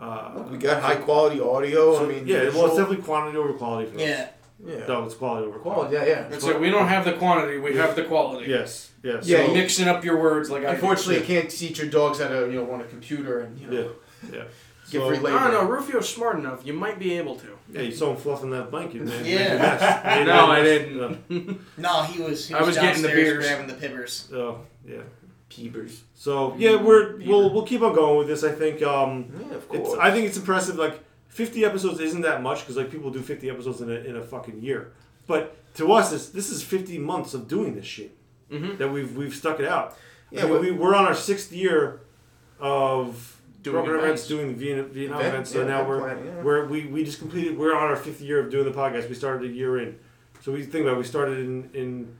[0.00, 1.94] Uh, We got high quality audio.
[1.96, 4.00] so, I mean, yeah, well, visual- it's definitely quality over quality for us.
[4.02, 4.28] Yeah.
[4.66, 4.86] yeah.
[4.88, 5.94] No, it's quality over quality.
[5.94, 6.28] Quality, yeah, yeah.
[6.28, 6.60] That's it.
[6.60, 7.58] We don't have the quantity.
[7.58, 8.50] We have the quality.
[8.50, 9.24] Yes, yes.
[9.26, 10.70] Yeah, So you- mixing up your words like I.
[10.70, 10.74] do.
[10.74, 13.68] Unfortunately, you can't teach your dogs how to, you know, on a computer and you
[13.68, 13.90] know
[14.32, 14.44] Yeah, yeah.
[14.90, 15.36] Get So- free labor.
[15.38, 15.70] I don't know.
[15.70, 16.64] Rufio's smart enough.
[16.66, 17.46] You might be able to.
[17.72, 19.24] Yeah, you saw him fluffing that blanket, man.
[19.24, 19.38] Yeah.
[19.38, 20.04] Make a mess.
[20.04, 21.60] Made a No, I didn't.
[21.78, 22.48] No, he was.
[22.48, 23.46] He I was, was getting the downstairs beers.
[23.46, 24.28] grabbing the pippers.
[24.30, 24.38] Yeah.
[24.38, 25.00] Oh, yeah.
[25.50, 26.00] Peebers.
[26.14, 28.42] So yeah, we're we'll we'll keep on going with this.
[28.44, 29.98] I think um, Yeah, of it's course.
[30.00, 30.76] I think it's impressive.
[30.76, 30.98] Like
[31.28, 34.22] fifty episodes isn't that much because like people do fifty episodes in a in a
[34.22, 34.92] fucking year,
[35.28, 38.16] but to us this this is fifty months of doing this shit
[38.50, 38.78] Mhm.
[38.78, 39.96] that we've we've stuck it out.
[40.32, 42.00] Yeah, I mean, we we're on our sixth year
[42.58, 43.33] of
[43.64, 44.28] Doing program events, events.
[44.28, 45.50] doing the Vietnam, Vietnam Event- events.
[45.50, 46.42] So yeah, now we're yeah.
[46.42, 47.58] we're we, we just completed.
[47.58, 49.08] We're on our fifth year of doing the podcast.
[49.08, 49.98] We started a year in.
[50.42, 52.16] So we think about it, we started in in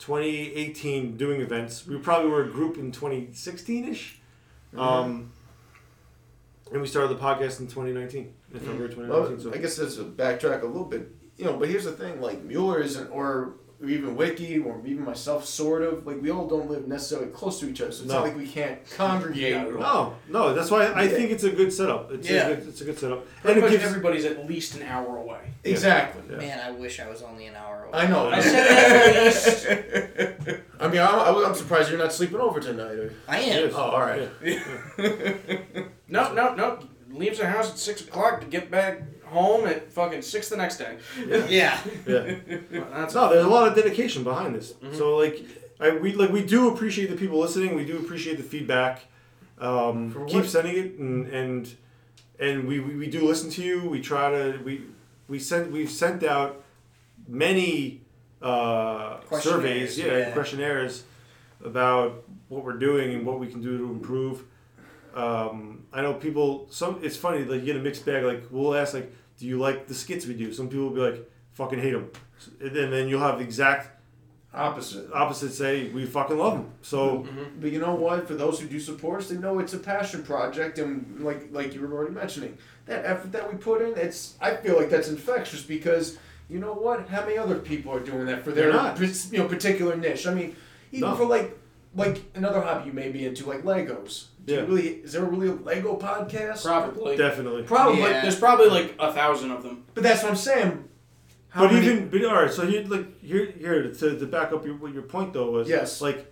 [0.00, 1.86] 2018 doing events.
[1.86, 4.20] We probably were a group in 2016 ish.
[4.74, 4.80] Mm-hmm.
[4.80, 5.32] Um,
[6.72, 9.08] and we started the podcast in 2019, in February 2019.
[9.08, 11.08] Well, so I guess that's a backtrack a little bit.
[11.36, 13.54] You know, but here's the thing: like Mueller isn't, or
[13.84, 17.68] even Wiki, or even myself, sort of like we all don't live necessarily close to
[17.70, 18.18] each other, so it's No.
[18.18, 19.52] not like we can't congregate.
[19.52, 19.62] Yeah.
[19.64, 21.08] no, no, that's why I Yeah.
[21.10, 22.12] think it's a good setup.
[22.12, 22.48] It's Yeah.
[22.48, 24.82] a good, it's a good setup, Pretty and it much gives everybody's at least an
[24.82, 25.40] hour away.
[25.64, 26.22] Exactly.
[26.30, 26.36] Yeah.
[26.36, 27.98] Man, I wish I was only an hour away.
[27.98, 28.28] I know.
[28.28, 29.66] I said at least.
[30.80, 32.98] I mean, I'm, I'm surprised you're not sleeping over tonight.
[32.98, 33.70] Or, I am.
[33.74, 34.28] oh, all right.
[36.08, 36.78] No, no, no.
[37.10, 40.78] Leaves the house at six o'clock to get back home at fucking six the next
[40.78, 40.96] day.
[41.26, 41.80] Yeah.
[42.06, 42.36] yeah.
[42.70, 44.72] That's No, there's a lot of dedication behind this.
[44.72, 44.96] Mm-hmm.
[44.96, 45.44] So like,
[45.78, 47.74] I, we like we do appreciate the people listening.
[47.74, 49.04] We do appreciate the feedback.
[49.58, 50.46] Um, For keep what?
[50.46, 51.76] sending it, and and
[52.38, 53.88] and we, we, we do listen to you.
[53.88, 54.82] We try to we
[55.28, 56.62] we sent we've sent out
[57.28, 58.00] many
[58.42, 60.30] uh, surveys, yeah, yeah.
[60.30, 61.04] questionnaires
[61.64, 64.44] about what we're doing and what we can do to improve.
[65.14, 66.66] Um, I know people.
[66.70, 67.44] Some it's funny.
[67.44, 68.24] Like you get a mixed bag.
[68.24, 70.52] Like we'll ask like, do you like the skits we do?
[70.52, 72.10] Some people will be like, fucking hate them,
[72.60, 73.96] and then, then you'll have the exact
[74.52, 75.08] Opposite.
[75.12, 76.72] opposite say we fucking love them.
[76.82, 77.24] So
[77.60, 78.26] But you know what?
[78.26, 81.72] For those who do support us, they know it's a passion project, and like like
[81.72, 85.08] you were already mentioning, that effort that we put in, it's I feel like that's
[85.08, 86.18] infectious because
[86.48, 87.08] you know what?
[87.08, 88.96] How many other people are doing that for their They're not.
[88.96, 90.26] pers- you know particular niche?
[90.26, 90.56] I mean,
[90.90, 91.14] even No.
[91.14, 91.56] for like
[91.94, 94.26] like another hobby you may be into, like Legos.
[94.44, 94.66] Do you Yeah.
[94.66, 96.64] really is there really a Lego podcast?
[96.64, 97.16] probably.
[97.16, 97.62] definitely.
[97.64, 98.22] Probably, Yeah.
[98.22, 99.84] There's probably like a thousand of them.
[99.94, 100.84] but that's what I'm saying.
[101.50, 102.50] How but many- even but all right.
[102.52, 105.68] So here like here here to, to back up your what your point though was
[105.68, 106.00] Yes.
[106.00, 106.26] like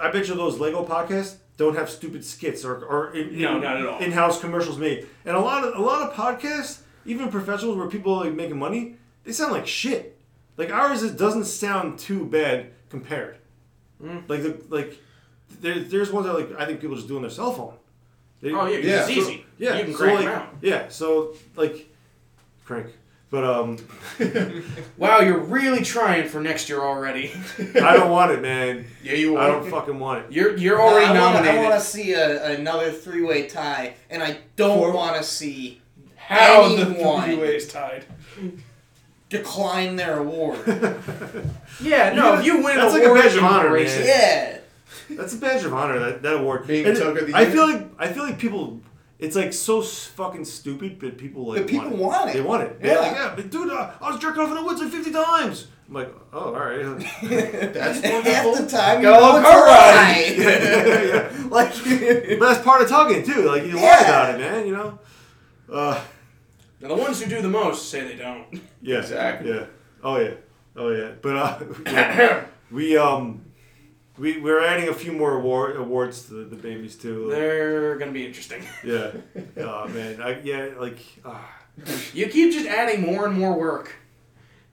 [0.00, 3.62] I bet you those Lego podcasts don't have stupid skits or or in, No, in,
[3.62, 3.98] not at all.
[3.98, 5.06] in-house commercials made.
[5.24, 8.58] And a lot of a lot of podcasts, even professionals where people are like making
[8.58, 10.16] money, they sound like shit.
[10.56, 13.38] Like ours, it doesn't sound too bad compared.
[14.02, 14.28] Mm.
[14.28, 14.98] Like the like
[15.60, 17.74] there, there's ones that like I think people just do on their cell phone.
[18.40, 19.00] They- Oh yeah, 'cause Yeah.
[19.00, 19.44] it's easy.
[19.58, 20.48] yeah, you can so, crank like, them out.
[20.62, 21.88] Yeah, so like
[22.64, 22.86] crank.
[23.30, 23.76] But um
[24.96, 27.32] Wow, you're really trying for next year already.
[27.74, 28.86] I don't want it, man.
[29.02, 30.32] yeah, you I don't fucking want it.
[30.32, 31.60] You're you're No, already I wanna- nominated.
[31.60, 35.82] I want to see a, another three-way tie, and I don't want to see
[36.16, 38.04] How the anyone three ways tied.
[39.28, 40.58] Decline their award.
[41.80, 42.32] Yeah, no.
[42.32, 43.82] Yeah, if you win that's an like a award, badge of honor, man.
[43.86, 44.06] it.
[44.06, 44.58] yeah.
[45.10, 45.98] That's a badge of honor.
[46.00, 46.66] That, that award.
[46.66, 47.50] Being And Tug of the I Year?
[47.52, 48.80] feel like I feel like people.
[49.20, 51.58] It's like so s- fucking stupid, but people like.
[51.62, 52.32] But people want want it.
[52.34, 52.80] They want it.
[52.80, 53.00] They're Yeah.
[53.00, 55.68] like, yeah, but dude, uh, I was jerking off in the woods like fifty times.
[55.88, 56.82] I'm like, oh, all right.
[57.22, 58.54] That's Half wonderful.
[58.56, 60.38] the time, you Go know it's karate.
[60.38, 61.34] a lie.
[61.42, 61.48] yeah.
[61.50, 63.42] like, But that's part of tugging too.
[63.44, 64.04] Like you lie Yeah.
[64.04, 64.66] about it, man.
[64.66, 64.98] You know.
[65.72, 66.00] Uh,
[66.80, 68.46] Now the ones who do the most say they don't.
[68.82, 68.98] yeah.
[68.98, 69.50] Exactly.
[69.50, 69.66] Yeah.
[70.02, 70.34] Oh yeah.
[70.76, 71.10] Oh yeah.
[71.20, 72.44] But uh, yeah.
[72.70, 73.42] we um,
[74.16, 77.24] we we're adding a few more award awards to the, the babies too.
[77.26, 78.62] Like, They're gonna be interesting.
[78.84, 79.10] yeah.
[79.56, 80.22] Oh man.
[80.22, 80.68] I, yeah.
[80.78, 80.98] Like.
[81.24, 81.36] Uh,
[82.12, 83.94] You keep just adding more and more work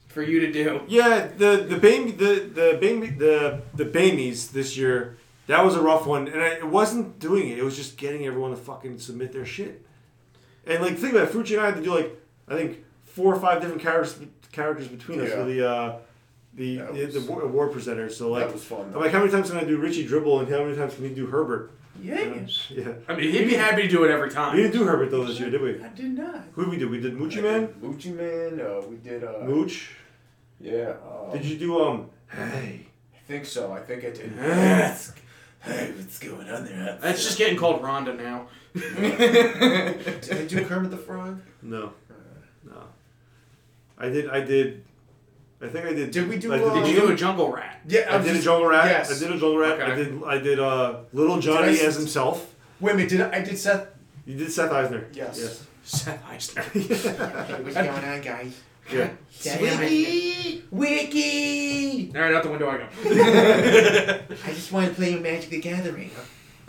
[0.07, 0.81] for you to do.
[0.87, 5.17] Yeah, the the baby the the baby the the Bamies this year
[5.47, 7.59] that was a rough one, and I, it wasn't doing it.
[7.59, 9.84] It was just getting everyone to fucking submit their shit.
[10.67, 13.33] And like think about it, Ferrucci and I had to do like I think four
[13.33, 14.17] or five different characters
[14.51, 15.35] characters between us Yeah.
[15.35, 15.97] for the uh,
[16.53, 18.13] the That the, the award- award presenters.
[18.13, 18.91] So like that was fun.
[18.93, 21.03] I'm like how many times can I do Richie Dribble and how many times can
[21.03, 21.71] we do Herbert?
[22.01, 22.71] Yes.
[22.71, 24.53] Yeah, I mean, he'd be happy to do it every time.
[24.55, 25.81] we didn't do Herbert though this year, did we?
[25.81, 26.43] I did not.
[26.53, 26.89] Who did we do?
[26.89, 28.59] We did Moochie Man, Moochie Man.
[28.59, 29.23] Uh, we did.
[29.23, 29.91] Uh, Mooch.
[30.59, 30.93] Yeah.
[31.05, 32.09] Uh, Did you do um?
[32.29, 32.87] Hey.
[33.13, 33.71] I think so.
[33.73, 34.37] I think I did.
[34.39, 35.19] Ask.
[35.65, 36.99] Hey, what's going on there?
[37.03, 38.47] It's just getting called Rhonda now.
[38.75, 41.41] Did I do Kermit the Frog?
[41.63, 41.93] No,
[42.63, 42.83] no.
[43.97, 44.29] I did.
[44.29, 44.83] I did.
[45.61, 46.11] I think I did.
[46.11, 47.81] Did we do, I uh, Did you do a jungle rat?
[47.87, 48.85] Yeah, I was did a jungle rat.
[48.85, 49.09] Yes.
[49.09, 49.81] I did a jungle rat.
[49.81, 50.23] I did.
[50.23, 50.59] I did.
[50.59, 52.53] Uh, Little Johnny Did I as himself.
[52.79, 53.87] Wait a minute, did I, I did Seth?
[54.25, 55.07] You did Seth Eisner.
[55.13, 55.39] Yes.
[55.39, 55.67] Yes.
[55.83, 56.63] Seth Eisner.
[57.63, 58.59] What's going on, guys?
[58.91, 59.09] Yeah.
[59.59, 60.63] Wiki!
[60.71, 62.11] Wiki!
[62.15, 62.87] All right, out the window I go.
[64.45, 66.11] I just want to play Magic the Gathering.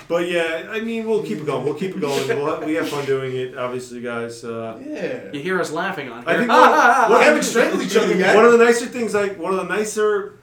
[0.09, 1.65] But yeah, I mean, we'll keep it going.
[1.65, 2.29] We'll keep it going.
[2.29, 4.45] We'll have, we have fun doing it, obviously, guys.
[4.45, 5.33] Uh, Yeah.
[5.33, 6.31] You hear us laughing on here.
[6.31, 8.37] I think Ah, one, ah, one- We haven't strangled each other yet.
[8.37, 10.39] One of the nicer things, like one of the nicer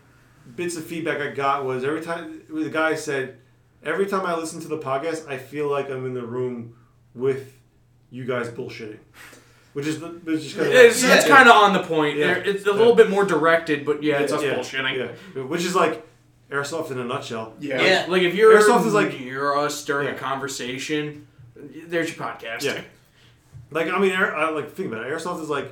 [0.56, 3.38] bits of feedback I got was every time the guy said,
[3.84, 6.76] every time I listen to the podcast, I feel like I'm in the room
[7.16, 7.54] with
[8.10, 9.00] you guys bullshitting,
[9.74, 11.36] which is the- which is kind of It's, it's Yeah.
[11.36, 12.18] kind of on the point.
[12.18, 12.34] Yeah.
[12.36, 15.16] It's a little bit more directed, but yeah, it's us yeah, bullshitting.
[15.36, 16.06] yeah, which is like
[16.52, 17.54] airsoft in a nutshell.
[17.60, 17.82] Yeah.
[17.82, 18.06] Yeah.
[18.08, 20.14] Like if you're Airsoft is like- you're us during Yeah.
[20.14, 22.64] a conversation, there's your podcast.
[22.64, 22.82] Yeah.
[23.72, 25.12] Like I mean, air, I like think about it.
[25.12, 25.72] Airsoft is like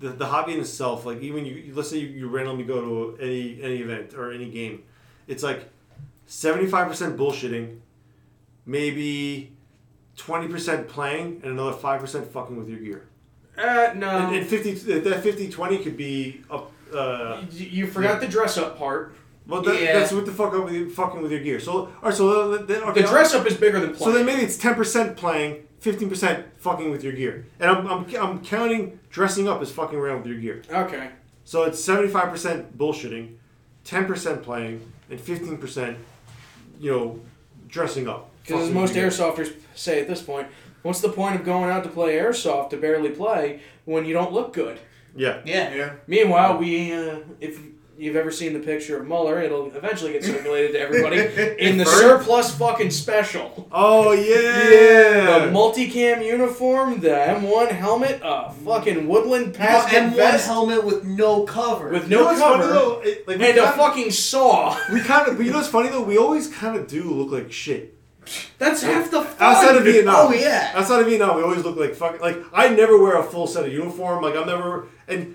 [0.00, 1.06] the, the hobby in itself.
[1.06, 2.80] Like even you, you- let's say you, you randomly go
[3.16, 4.82] to any any event or any game,
[5.26, 5.68] it's like
[6.26, 7.78] seventy five percent bullshitting,
[8.66, 9.52] maybe
[10.16, 13.04] twenty percent playing, and another five percent fucking with your gear.
[13.58, 14.08] Uh, no.
[14.08, 16.72] And, and fifty that 50-20 could be up.
[16.94, 19.14] Uh, you, you forgot the dress up part.
[19.46, 19.98] well, that, Yeah.
[19.98, 21.60] that's what the fuck up with you, fucking with your gear.
[21.60, 24.12] So all right, so then, then- okay, The dress up is bigger than playing.
[24.12, 27.86] So then maybe it's ten percent playing, fifteen percent fucking with your gear, and I'm,
[27.86, 30.62] I'm, I'm counting dressing up as fucking around with your gear.
[30.70, 31.10] okay.
[31.44, 33.34] So it's seventy five percent bullshitting,
[33.84, 35.98] ten percent playing, and fifteen percent,
[36.80, 37.20] you know,
[37.68, 38.30] dressing up.
[38.42, 39.18] Because as most with your gear.
[39.18, 40.48] airsofters say at this point,
[40.82, 44.32] what's the point of going out to play airsoft to barely play when you don't
[44.32, 44.78] look good?
[45.14, 45.40] Yeah.
[45.44, 45.74] Yeah.
[45.74, 45.92] Yeah.
[46.06, 47.60] Meanwhile, we uh, if
[47.98, 51.18] you've ever seen the picture of Mueller, it'll eventually get circulated to everybody
[51.58, 51.98] in the First?
[51.98, 53.68] surplus fucking special.
[53.72, 54.12] Oh
[54.52, 55.46] yeah.
[55.46, 61.04] The multicam uniform, the M1 helmet, a fucking woodland No, pass M1 vest helmet with
[61.04, 61.90] no cover.
[61.90, 63.00] with You know no funny cover though?
[63.00, 64.76] It- like, and a kinda- fucking saw.
[64.92, 66.02] We kind of, you know what's funny though?
[66.02, 67.94] We always kind of do look like shit.
[68.58, 69.36] That's half the fun.
[69.40, 70.14] Outside of Vietnam.
[70.28, 70.72] Oh, yeah.
[70.74, 73.64] Outside of Vietnam, we always look like fucking like I never wear a full set
[73.64, 74.22] of uniform.
[74.22, 75.34] Like I'm never and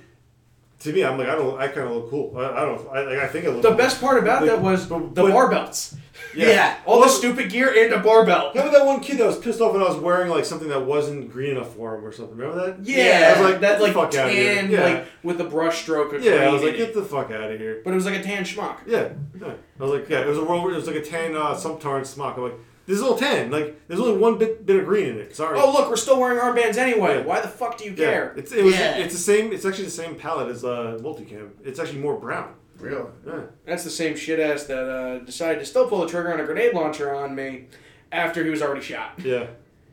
[0.84, 1.60] to me, I'm like I don't.
[1.60, 2.38] I kind of look cool.
[2.38, 2.88] I, I don't.
[2.90, 3.62] I, like, I think I look.
[3.62, 3.78] the cool.
[3.78, 5.96] best part about Like, that was but- the but- bar belts.
[6.36, 6.78] Yeah.
[6.86, 8.50] All Well, the stupid gear and a barbell.
[8.56, 10.84] Remember that one kid that was pissed off when I was wearing like something that
[10.84, 12.36] wasn't green enough for him or something?
[12.36, 12.84] Remember that?
[12.84, 14.56] Yeah, I was like, that get the like fuck outta here.
[14.56, 14.84] tan, Yeah.
[14.84, 16.14] like with the brush stroke.
[16.14, 17.82] Of Yeah, I was like, get the fuck out of here.
[17.84, 18.78] but it was like a tan schmuck.
[18.88, 19.54] Yeah, yeah.
[19.80, 20.72] I was like, yeah, it was a world.
[20.72, 22.38] It was like a tan, uh, some tarn smock.
[22.38, 22.56] I'm like,
[22.86, 23.50] this is all tan.
[23.50, 25.36] Like, there's only one bit bit of green in it.
[25.36, 25.60] Sorry.
[25.60, 27.18] Oh look, we're still wearing armbands anyway.
[27.18, 27.24] Yeah.
[27.24, 27.96] Why the fuck do you yeah.
[27.96, 28.34] care?
[28.36, 28.98] It's it was Yeah.
[28.98, 29.54] it's the same.
[29.54, 31.52] It's actually the same palette as uh, multicam.
[31.64, 32.54] It's actually more brown.
[32.80, 33.06] Really?
[33.26, 33.42] Yeah.
[33.66, 36.46] That's the same shit ass that uh, decided to still pull the trigger on a
[36.46, 37.68] grenade launcher on me
[38.12, 39.14] after he was already shot.
[39.24, 39.48] Yeah.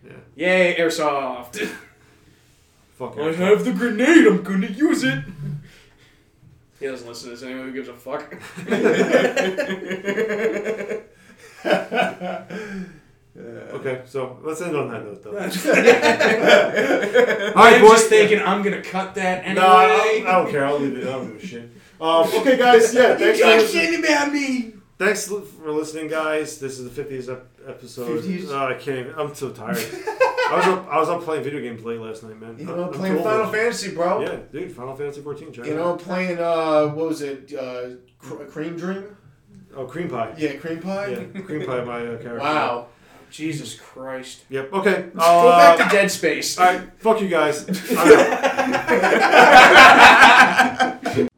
[0.04, 0.12] Yeah.
[0.34, 1.56] Yay, airsoft!
[2.98, 3.18] Fuck.
[3.18, 4.26] I have the grenade.
[4.26, 5.24] I'm gonna use it.
[6.80, 7.64] He doesn't listen to this anyway.
[7.64, 8.22] Who gives a fuck?
[13.72, 15.30] Okay, so let's end on that note, though.
[17.56, 17.90] All I'm boys.
[17.92, 19.54] just thinking I'm gonna cut that anyway.
[19.54, 20.66] No, I don't, I don't care.
[20.66, 21.04] I'll leave it.
[21.04, 21.70] I don't give a shit.
[22.00, 22.92] Um, okay, guys.
[22.92, 24.04] Yeah, thanks you for listening.
[24.04, 24.72] about me.
[24.98, 26.58] thanks for listening, guys.
[26.58, 28.22] This is the 50th episode.
[28.22, 28.48] 50th?
[28.50, 28.98] Oh, I can't.
[28.98, 29.78] Even, I'm so tired.
[29.78, 30.88] I was up.
[30.88, 32.58] I was up playing video games late last night, man.
[32.58, 33.46] You know, I'm playing too Final.
[33.46, 34.20] Fantasy, bro.
[34.20, 34.72] Yeah, dude.
[34.74, 35.54] Final Fantasy 14.
[35.64, 37.54] You know, playing uh, what was it?
[37.54, 39.16] Uh, Cream Dream.
[39.76, 40.34] Oh, cream pie.
[40.36, 41.08] Yeah, Cream Pie.
[41.08, 41.84] Yeah, cream pie.
[41.84, 42.38] My uh, character.
[42.38, 42.86] Wow.
[43.30, 44.42] Jesus Christ.
[44.48, 44.72] Yep.
[44.72, 45.02] Okay.
[45.14, 46.58] Go Uh, back to Dead Space.
[46.58, 46.80] all right.
[46.98, 47.64] Fuck you guys.
[47.90, 48.12] I'm
[51.14, 51.26] out.